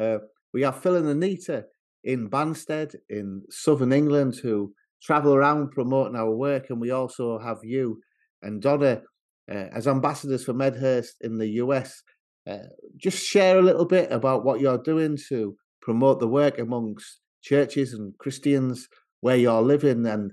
Uh, 0.00 0.18
we 0.52 0.62
have 0.62 0.82
Phil 0.82 0.96
and 0.96 1.08
Anita 1.08 1.64
in 2.02 2.28
Banstead 2.28 2.96
in 3.08 3.42
southern 3.48 3.92
England 3.92 4.36
who 4.42 4.72
travel 5.02 5.34
around 5.34 5.70
promoting 5.70 6.16
our 6.16 6.30
work, 6.30 6.70
and 6.70 6.80
we 6.80 6.90
also 6.90 7.38
have 7.38 7.58
you 7.62 8.00
and 8.42 8.60
Donna 8.60 9.02
uh, 9.50 9.66
as 9.72 9.86
ambassadors 9.86 10.44
for 10.44 10.52
Medhurst 10.52 11.16
in 11.20 11.38
the 11.38 11.48
US. 11.62 12.02
Uh, 12.46 12.58
just 12.96 13.24
share 13.24 13.58
a 13.58 13.62
little 13.62 13.86
bit 13.86 14.10
about 14.12 14.44
what 14.44 14.60
you're 14.60 14.82
doing 14.82 15.18
to 15.28 15.56
promote 15.80 16.20
the 16.20 16.28
work 16.28 16.58
amongst 16.58 17.20
churches 17.44 17.92
and 17.92 18.16
Christians 18.18 18.88
where 19.20 19.36
you're 19.36 19.62
living? 19.62 20.06
And 20.06 20.32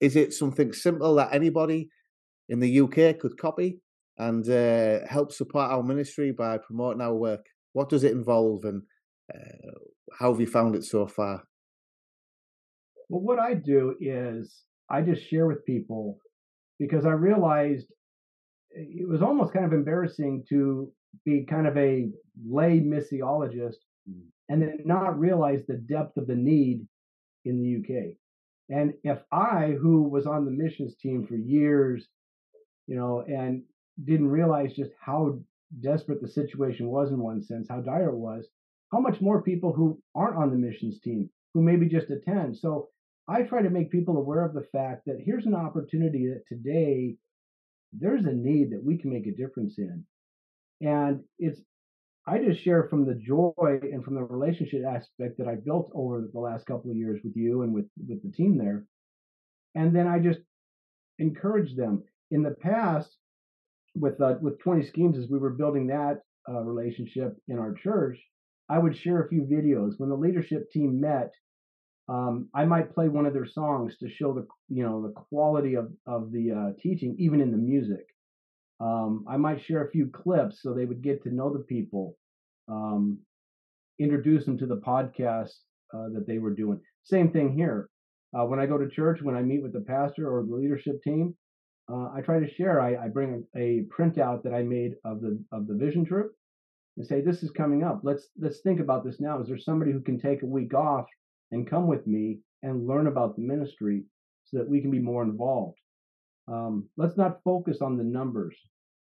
is 0.00 0.16
it 0.16 0.32
something 0.32 0.72
simple 0.72 1.16
that 1.16 1.34
anybody 1.34 1.88
in 2.48 2.60
the 2.60 2.80
UK 2.80 3.18
could 3.18 3.36
copy 3.38 3.80
and 4.16 4.48
uh, 4.48 5.06
help 5.08 5.32
support 5.32 5.70
our 5.70 5.82
ministry 5.82 6.32
by 6.32 6.58
promoting 6.58 7.02
our 7.02 7.14
work? 7.14 7.44
What 7.72 7.88
does 7.88 8.04
it 8.04 8.12
involve 8.12 8.64
and 8.64 8.82
uh, 9.34 9.70
how 10.18 10.30
have 10.32 10.40
you 10.40 10.46
found 10.46 10.76
it 10.76 10.84
so 10.84 11.06
far? 11.06 11.42
Well, 13.08 13.20
what 13.20 13.38
I 13.38 13.54
do 13.54 13.96
is 14.00 14.62
I 14.88 15.02
just 15.02 15.28
share 15.28 15.46
with 15.46 15.66
people 15.66 16.18
because 16.78 17.04
I 17.04 17.10
realized 17.10 17.86
it 18.70 19.08
was 19.08 19.22
almost 19.22 19.52
kind 19.52 19.64
of 19.64 19.72
embarrassing 19.72 20.44
to 20.48 20.90
be 21.24 21.46
kind 21.48 21.66
of 21.66 21.76
a 21.76 22.08
lay 22.48 22.80
missiologist 22.80 23.76
and 24.48 24.62
then 24.62 24.78
not 24.84 25.18
realize 25.18 25.60
the 25.66 25.76
depth 25.76 26.16
of 26.16 26.26
the 26.26 26.34
need 26.34 26.86
in 27.44 27.62
the 27.62 27.76
UK. 27.78 28.14
And 28.70 28.94
if 29.02 29.18
I, 29.30 29.76
who 29.80 30.02
was 30.02 30.26
on 30.26 30.44
the 30.44 30.50
missions 30.50 30.96
team 30.96 31.26
for 31.26 31.36
years, 31.36 32.06
you 32.86 32.96
know, 32.96 33.24
and 33.26 33.62
didn't 34.02 34.28
realize 34.28 34.74
just 34.74 34.90
how 35.00 35.38
desperate 35.80 36.20
the 36.20 36.28
situation 36.28 36.88
was 36.88 37.10
in 37.10 37.18
one 37.18 37.42
sense, 37.42 37.68
how 37.68 37.80
dire 37.80 38.08
it 38.08 38.16
was, 38.16 38.46
how 38.92 39.00
much 39.00 39.20
more 39.20 39.42
people 39.42 39.72
who 39.72 40.00
aren't 40.14 40.36
on 40.36 40.50
the 40.50 40.56
missions 40.56 41.00
team, 41.00 41.28
who 41.52 41.62
maybe 41.62 41.86
just 41.88 42.10
attend. 42.10 42.56
So 42.56 42.88
I 43.28 43.42
try 43.42 43.62
to 43.62 43.70
make 43.70 43.90
people 43.90 44.16
aware 44.16 44.44
of 44.44 44.54
the 44.54 44.66
fact 44.72 45.06
that 45.06 45.20
here's 45.24 45.46
an 45.46 45.54
opportunity 45.54 46.28
that 46.28 46.46
today 46.48 47.16
there's 47.92 48.24
a 48.24 48.32
need 48.32 48.70
that 48.70 48.84
we 48.84 48.98
can 48.98 49.10
make 49.10 49.26
a 49.26 49.34
difference 49.34 49.78
in. 49.78 50.04
And 50.80 51.20
it's 51.38 51.60
I 52.26 52.38
just 52.38 52.62
share 52.62 52.88
from 52.88 53.04
the 53.04 53.14
joy 53.14 53.52
and 53.82 54.02
from 54.02 54.14
the 54.14 54.22
relationship 54.22 54.82
aspect 54.86 55.38
that 55.38 55.48
I 55.48 55.56
built 55.56 55.90
over 55.94 56.26
the 56.32 56.40
last 56.40 56.66
couple 56.66 56.90
of 56.90 56.96
years 56.96 57.20
with 57.22 57.36
you 57.36 57.62
and 57.62 57.74
with 57.74 57.86
with 58.08 58.22
the 58.22 58.30
team 58.30 58.56
there, 58.56 58.86
and 59.74 59.94
then 59.94 60.06
I 60.06 60.18
just 60.18 60.40
encourage 61.18 61.76
them. 61.76 62.02
In 62.30 62.42
the 62.42 62.52
past, 62.52 63.10
with 63.94 64.20
uh, 64.20 64.36
with 64.40 64.58
20 64.60 64.86
schemes, 64.86 65.18
as 65.18 65.28
we 65.28 65.38
were 65.38 65.50
building 65.50 65.86
that 65.88 66.22
uh, 66.48 66.60
relationship 66.60 67.36
in 67.48 67.58
our 67.58 67.74
church, 67.74 68.18
I 68.68 68.78
would 68.78 68.96
share 68.96 69.22
a 69.22 69.28
few 69.28 69.42
videos. 69.42 69.92
When 69.98 70.08
the 70.08 70.16
leadership 70.16 70.70
team 70.70 71.00
met, 71.00 71.32
um, 72.08 72.48
I 72.54 72.64
might 72.64 72.94
play 72.94 73.08
one 73.08 73.26
of 73.26 73.34
their 73.34 73.46
songs 73.46 73.96
to 73.98 74.08
show 74.08 74.32
the 74.32 74.46
you 74.68 74.82
know 74.82 75.02
the 75.02 75.12
quality 75.12 75.74
of 75.74 75.92
of 76.06 76.32
the 76.32 76.52
uh, 76.52 76.80
teaching, 76.80 77.16
even 77.18 77.40
in 77.40 77.50
the 77.50 77.58
music. 77.58 78.06
Um, 78.80 79.24
I 79.28 79.36
might 79.36 79.62
share 79.62 79.84
a 79.84 79.90
few 79.90 80.06
clips 80.08 80.62
so 80.62 80.74
they 80.74 80.84
would 80.84 81.02
get 81.02 81.22
to 81.22 81.34
know 81.34 81.52
the 81.52 81.60
people, 81.60 82.16
um, 82.68 83.18
introduce 83.98 84.44
them 84.44 84.58
to 84.58 84.66
the 84.66 84.78
podcast 84.78 85.52
uh, 85.94 86.08
that 86.12 86.24
they 86.26 86.38
were 86.38 86.52
doing. 86.54 86.80
Same 87.04 87.30
thing 87.30 87.54
here. 87.54 87.88
Uh, 88.36 88.44
when 88.44 88.58
I 88.58 88.66
go 88.66 88.76
to 88.76 88.88
church, 88.88 89.22
when 89.22 89.36
I 89.36 89.42
meet 89.42 89.62
with 89.62 89.72
the 89.72 89.80
pastor 89.80 90.28
or 90.28 90.44
the 90.44 90.54
leadership 90.54 91.02
team, 91.02 91.36
uh, 91.90 92.10
I 92.14 92.20
try 92.20 92.40
to 92.40 92.52
share. 92.52 92.80
I, 92.80 92.96
I 93.04 93.08
bring 93.08 93.44
a, 93.56 93.84
printout 93.96 94.42
that 94.42 94.54
I 94.54 94.62
made 94.62 94.94
of 95.04 95.20
the 95.20 95.38
of 95.52 95.66
the 95.66 95.74
vision 95.74 96.04
trip 96.04 96.32
and 96.96 97.06
say, 97.06 97.20
"This 97.20 97.42
is 97.42 97.50
coming 97.50 97.84
up. 97.84 98.00
Let's 98.02 98.28
let's 98.40 98.60
think 98.60 98.80
about 98.80 99.04
this 99.04 99.20
now. 99.20 99.40
Is 99.40 99.48
there 99.48 99.58
somebody 99.58 99.92
who 99.92 100.00
can 100.00 100.18
take 100.18 100.42
a 100.42 100.46
week 100.46 100.74
off 100.74 101.06
and 101.52 101.68
come 101.68 101.86
with 101.86 102.06
me 102.06 102.40
and 102.62 102.86
learn 102.86 103.06
about 103.06 103.36
the 103.36 103.42
ministry 103.42 104.04
so 104.46 104.58
that 104.58 104.68
we 104.68 104.80
can 104.80 104.90
be 104.90 104.98
more 104.98 105.22
involved?" 105.22 105.78
Um, 106.46 106.88
let's 106.96 107.16
not 107.16 107.42
focus 107.42 107.80
on 107.80 107.96
the 107.96 108.04
numbers. 108.04 108.56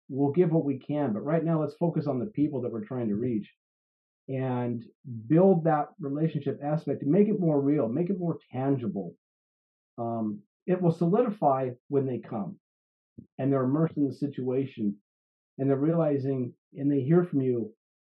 We'll 0.09 0.31
give 0.31 0.51
what 0.51 0.65
we 0.65 0.77
can, 0.77 1.13
but 1.13 1.25
right 1.25 1.43
now 1.43 1.59
let's 1.61 1.75
focus 1.75 2.05
on 2.07 2.19
the 2.19 2.27
people 2.27 2.61
that 2.61 2.71
we're 2.71 2.85
trying 2.85 3.09
to 3.09 3.15
reach 3.15 3.51
and 4.27 4.83
build 5.27 5.63
that 5.63 5.89
relationship 5.99 6.59
aspect 6.63 7.01
and 7.01 7.11
make 7.11 7.27
it 7.27 7.39
more 7.39 7.59
real, 7.59 7.87
make 7.87 8.09
it 8.09 8.19
more 8.19 8.37
tangible. 8.51 9.15
Um, 9.97 10.39
it 10.67 10.81
will 10.81 10.91
solidify 10.91 11.71
when 11.89 12.05
they 12.05 12.19
come 12.19 12.57
and 13.37 13.51
they're 13.51 13.63
immersed 13.63 13.97
in 13.97 14.07
the 14.07 14.13
situation 14.13 14.95
and 15.57 15.69
they're 15.69 15.77
realizing 15.77 16.53
and 16.77 16.91
they 16.91 17.01
hear 17.01 17.23
from 17.23 17.41
you 17.41 17.71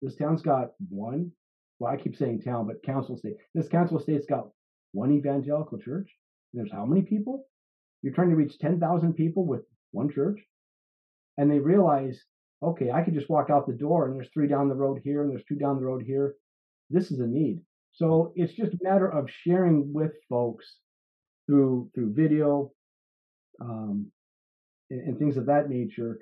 this 0.02 0.16
town's 0.16 0.42
got 0.42 0.70
one 0.88 1.30
well 1.78 1.92
i 1.92 1.96
keep 1.96 2.16
saying 2.16 2.40
town 2.40 2.66
but 2.66 2.82
council 2.82 3.16
state 3.16 3.36
this 3.54 3.68
council 3.68 3.98
state's 3.98 4.26
got 4.26 4.48
one 4.92 5.12
evangelical 5.12 5.78
church 5.78 6.08
there's 6.54 6.72
how 6.72 6.86
many 6.86 7.02
people 7.02 7.44
you're 8.06 8.14
trying 8.14 8.30
to 8.30 8.36
reach 8.36 8.60
10,000 8.60 9.14
people 9.14 9.44
with 9.44 9.62
one 9.90 10.08
church. 10.08 10.38
And 11.38 11.50
they 11.50 11.58
realize, 11.58 12.16
okay, 12.62 12.92
I 12.92 13.02
could 13.02 13.14
just 13.14 13.28
walk 13.28 13.50
out 13.50 13.66
the 13.66 13.72
door 13.72 14.06
and 14.06 14.14
there's 14.14 14.30
three 14.32 14.46
down 14.46 14.68
the 14.68 14.76
road 14.76 15.00
here 15.02 15.22
and 15.22 15.30
there's 15.32 15.44
two 15.48 15.56
down 15.56 15.74
the 15.74 15.84
road 15.84 16.04
here. 16.06 16.36
This 16.88 17.10
is 17.10 17.18
a 17.18 17.26
need. 17.26 17.62
So 17.90 18.32
it's 18.36 18.52
just 18.52 18.74
a 18.74 18.78
matter 18.80 19.08
of 19.08 19.28
sharing 19.28 19.92
with 19.92 20.12
folks 20.28 20.76
through 21.48 21.90
through 21.96 22.14
video 22.14 22.70
um, 23.60 24.06
and, 24.88 25.00
and 25.00 25.18
things 25.18 25.36
of 25.36 25.46
that 25.46 25.68
nature 25.68 26.20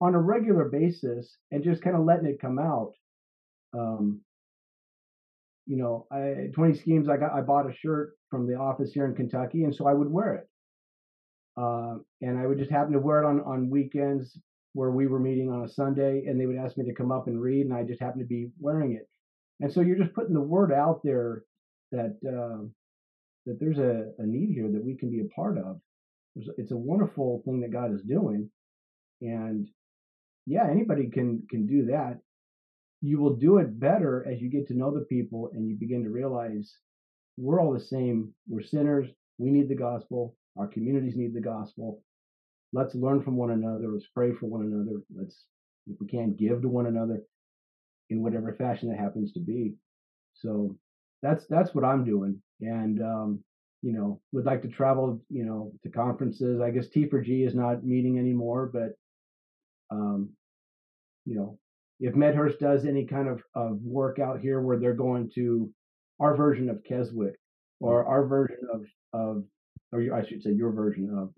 on 0.00 0.14
a 0.14 0.18
regular 0.18 0.70
basis 0.70 1.36
and 1.50 1.62
just 1.62 1.82
kind 1.82 1.94
of 1.94 2.06
letting 2.06 2.24
it 2.26 2.40
come 2.40 2.58
out. 2.58 2.92
Um, 3.78 4.22
you 5.66 5.76
know, 5.76 6.06
I, 6.10 6.48
20 6.54 6.78
schemes, 6.78 7.10
I 7.10 7.18
got, 7.18 7.32
I 7.34 7.42
bought 7.42 7.68
a 7.68 7.74
shirt 7.74 8.14
from 8.30 8.46
the 8.46 8.54
office 8.54 8.92
here 8.94 9.04
in 9.04 9.14
Kentucky, 9.14 9.64
and 9.64 9.74
so 9.74 9.86
I 9.86 9.92
would 9.92 10.10
wear 10.10 10.36
it. 10.36 10.48
Uh, 11.56 11.96
and 12.20 12.38
I 12.38 12.46
would 12.46 12.58
just 12.58 12.70
happen 12.70 12.92
to 12.92 12.98
wear 12.98 13.22
it 13.22 13.26
on 13.26 13.40
on 13.40 13.70
weekends 13.70 14.38
where 14.74 14.90
we 14.90 15.06
were 15.06 15.20
meeting 15.20 15.50
on 15.50 15.64
a 15.64 15.68
Sunday, 15.68 16.24
and 16.26 16.40
they 16.40 16.46
would 16.46 16.56
ask 16.56 16.78
me 16.78 16.84
to 16.86 16.94
come 16.94 17.12
up 17.12 17.26
and 17.26 17.40
read, 17.40 17.66
and 17.66 17.74
I 17.74 17.82
just 17.82 18.00
happened 18.00 18.22
to 18.22 18.26
be 18.26 18.50
wearing 18.58 18.92
it. 18.92 19.08
And 19.60 19.72
so 19.72 19.80
you're 19.80 19.98
just 19.98 20.14
putting 20.14 20.34
the 20.34 20.40
word 20.40 20.72
out 20.72 21.02
there 21.04 21.44
that 21.92 22.16
uh, 22.26 22.64
that 23.46 23.60
there's 23.60 23.78
a, 23.78 24.12
a 24.18 24.26
need 24.26 24.50
here 24.54 24.70
that 24.72 24.84
we 24.84 24.96
can 24.96 25.10
be 25.10 25.20
a 25.20 25.34
part 25.34 25.58
of. 25.58 25.80
It's 26.56 26.70
a 26.70 26.76
wonderful 26.76 27.42
thing 27.44 27.60
that 27.60 27.72
God 27.72 27.94
is 27.94 28.02
doing, 28.02 28.50
and 29.20 29.68
yeah, 30.46 30.66
anybody 30.70 31.10
can 31.10 31.42
can 31.50 31.66
do 31.66 31.86
that. 31.86 32.18
You 33.02 33.20
will 33.20 33.34
do 33.34 33.58
it 33.58 33.78
better 33.78 34.26
as 34.30 34.40
you 34.40 34.48
get 34.48 34.68
to 34.68 34.78
know 34.78 34.92
the 34.92 35.04
people 35.04 35.50
and 35.52 35.68
you 35.68 35.74
begin 35.74 36.04
to 36.04 36.10
realize 36.10 36.72
we're 37.36 37.60
all 37.60 37.72
the 37.72 37.80
same. 37.80 38.32
We're 38.48 38.62
sinners. 38.62 39.08
We 39.38 39.50
need 39.50 39.68
the 39.68 39.74
gospel. 39.74 40.36
Our 40.56 40.66
communities 40.66 41.16
need 41.16 41.34
the 41.34 41.40
gospel. 41.40 42.02
Let's 42.72 42.94
learn 42.94 43.22
from 43.22 43.36
one 43.36 43.50
another. 43.50 43.88
Let's 43.88 44.06
pray 44.14 44.32
for 44.32 44.46
one 44.46 44.62
another. 44.62 45.00
Let's, 45.14 45.44
if 45.86 45.96
we 46.00 46.06
can, 46.06 46.34
give 46.34 46.62
to 46.62 46.68
one 46.68 46.86
another 46.86 47.22
in 48.10 48.22
whatever 48.22 48.54
fashion 48.54 48.88
that 48.90 48.98
happens 48.98 49.32
to 49.32 49.40
be. 49.40 49.74
So 50.34 50.76
that's 51.22 51.46
that's 51.46 51.74
what 51.74 51.84
I'm 51.84 52.04
doing, 52.04 52.40
and 52.60 53.00
um, 53.02 53.44
you 53.82 53.92
know, 53.92 54.20
would 54.32 54.46
like 54.46 54.62
to 54.62 54.68
travel, 54.68 55.20
you 55.28 55.44
know, 55.44 55.72
to 55.82 55.88
conferences. 55.88 56.60
I 56.60 56.70
guess 56.70 56.88
T4G 56.88 57.46
is 57.46 57.54
not 57.54 57.84
meeting 57.84 58.18
anymore, 58.18 58.70
but 58.72 58.92
um, 59.90 60.30
you 61.24 61.36
know, 61.36 61.58
if 62.00 62.14
Medhurst 62.14 62.58
does 62.58 62.84
any 62.84 63.04
kind 63.04 63.28
of, 63.28 63.42
of 63.54 63.78
work 63.82 64.18
out 64.18 64.40
here 64.40 64.60
where 64.60 64.78
they're 64.78 64.94
going 64.94 65.30
to 65.34 65.70
our 66.18 66.36
version 66.36 66.70
of 66.70 66.82
Keswick 66.84 67.34
or 67.80 68.04
our 68.06 68.26
version 68.26 68.58
of 68.72 68.86
of 69.12 69.44
or 69.92 70.14
I 70.14 70.26
should 70.26 70.42
say 70.42 70.50
your 70.50 70.72
version 70.72 71.10
of 71.16 71.28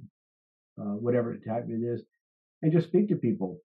uh, 0.81 0.95
whatever 0.95 1.37
type 1.37 1.67
it 1.69 1.83
is, 1.83 2.03
and 2.63 2.73
just 2.73 2.89
speak 2.89 3.09
to 3.09 3.17
people. 3.17 3.61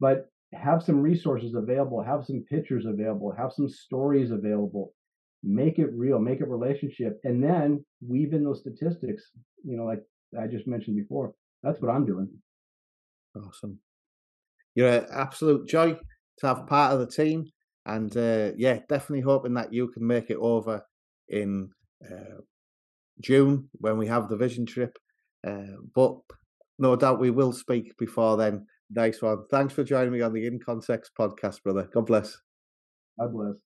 But 0.00 0.30
have 0.52 0.82
some 0.82 1.00
resources 1.00 1.54
available, 1.54 2.02
have 2.02 2.24
some 2.24 2.44
pictures 2.48 2.86
available, 2.86 3.34
have 3.36 3.52
some 3.52 3.68
stories 3.68 4.30
available, 4.30 4.94
make 5.42 5.78
it 5.78 5.90
real, 5.92 6.18
make 6.18 6.40
it 6.40 6.48
relationship, 6.48 7.20
and 7.24 7.42
then 7.42 7.84
weave 8.06 8.32
in 8.32 8.44
those 8.44 8.60
statistics. 8.60 9.30
You 9.64 9.76
know, 9.76 9.84
like 9.84 10.02
I 10.38 10.46
just 10.46 10.66
mentioned 10.66 10.96
before. 10.96 11.34
That's 11.62 11.80
what 11.80 11.90
I'm 11.90 12.06
doing. 12.06 12.28
Awesome. 13.36 13.78
You're 14.74 14.88
an 14.88 15.06
absolute 15.12 15.68
joy 15.68 15.96
to 16.38 16.46
have 16.46 16.66
part 16.66 16.92
of 16.92 17.00
the 17.00 17.06
team, 17.06 17.46
and 17.84 18.16
uh, 18.16 18.52
yeah, 18.56 18.78
definitely 18.88 19.22
hoping 19.22 19.54
that 19.54 19.72
you 19.72 19.88
can 19.88 20.06
make 20.06 20.30
it 20.30 20.36
over 20.36 20.82
in 21.28 21.70
uh, 22.04 22.40
June 23.20 23.68
when 23.72 23.98
we 23.98 24.06
have 24.06 24.28
the 24.28 24.36
vision 24.36 24.66
trip. 24.66 24.96
Uh, 25.46 25.76
but 25.94 26.16
no 26.78 26.96
doubt 26.96 27.20
we 27.20 27.30
will 27.30 27.52
speak 27.52 27.96
before 27.98 28.36
then. 28.36 28.66
Nice 28.90 29.20
one. 29.20 29.44
Thanks 29.50 29.74
for 29.74 29.84
joining 29.84 30.12
me 30.12 30.22
on 30.22 30.32
the 30.32 30.46
In 30.46 30.58
Context 30.58 31.12
podcast, 31.18 31.62
brother. 31.62 31.88
God 31.92 32.06
bless. 32.06 32.38
God 33.18 33.32
bless. 33.32 33.67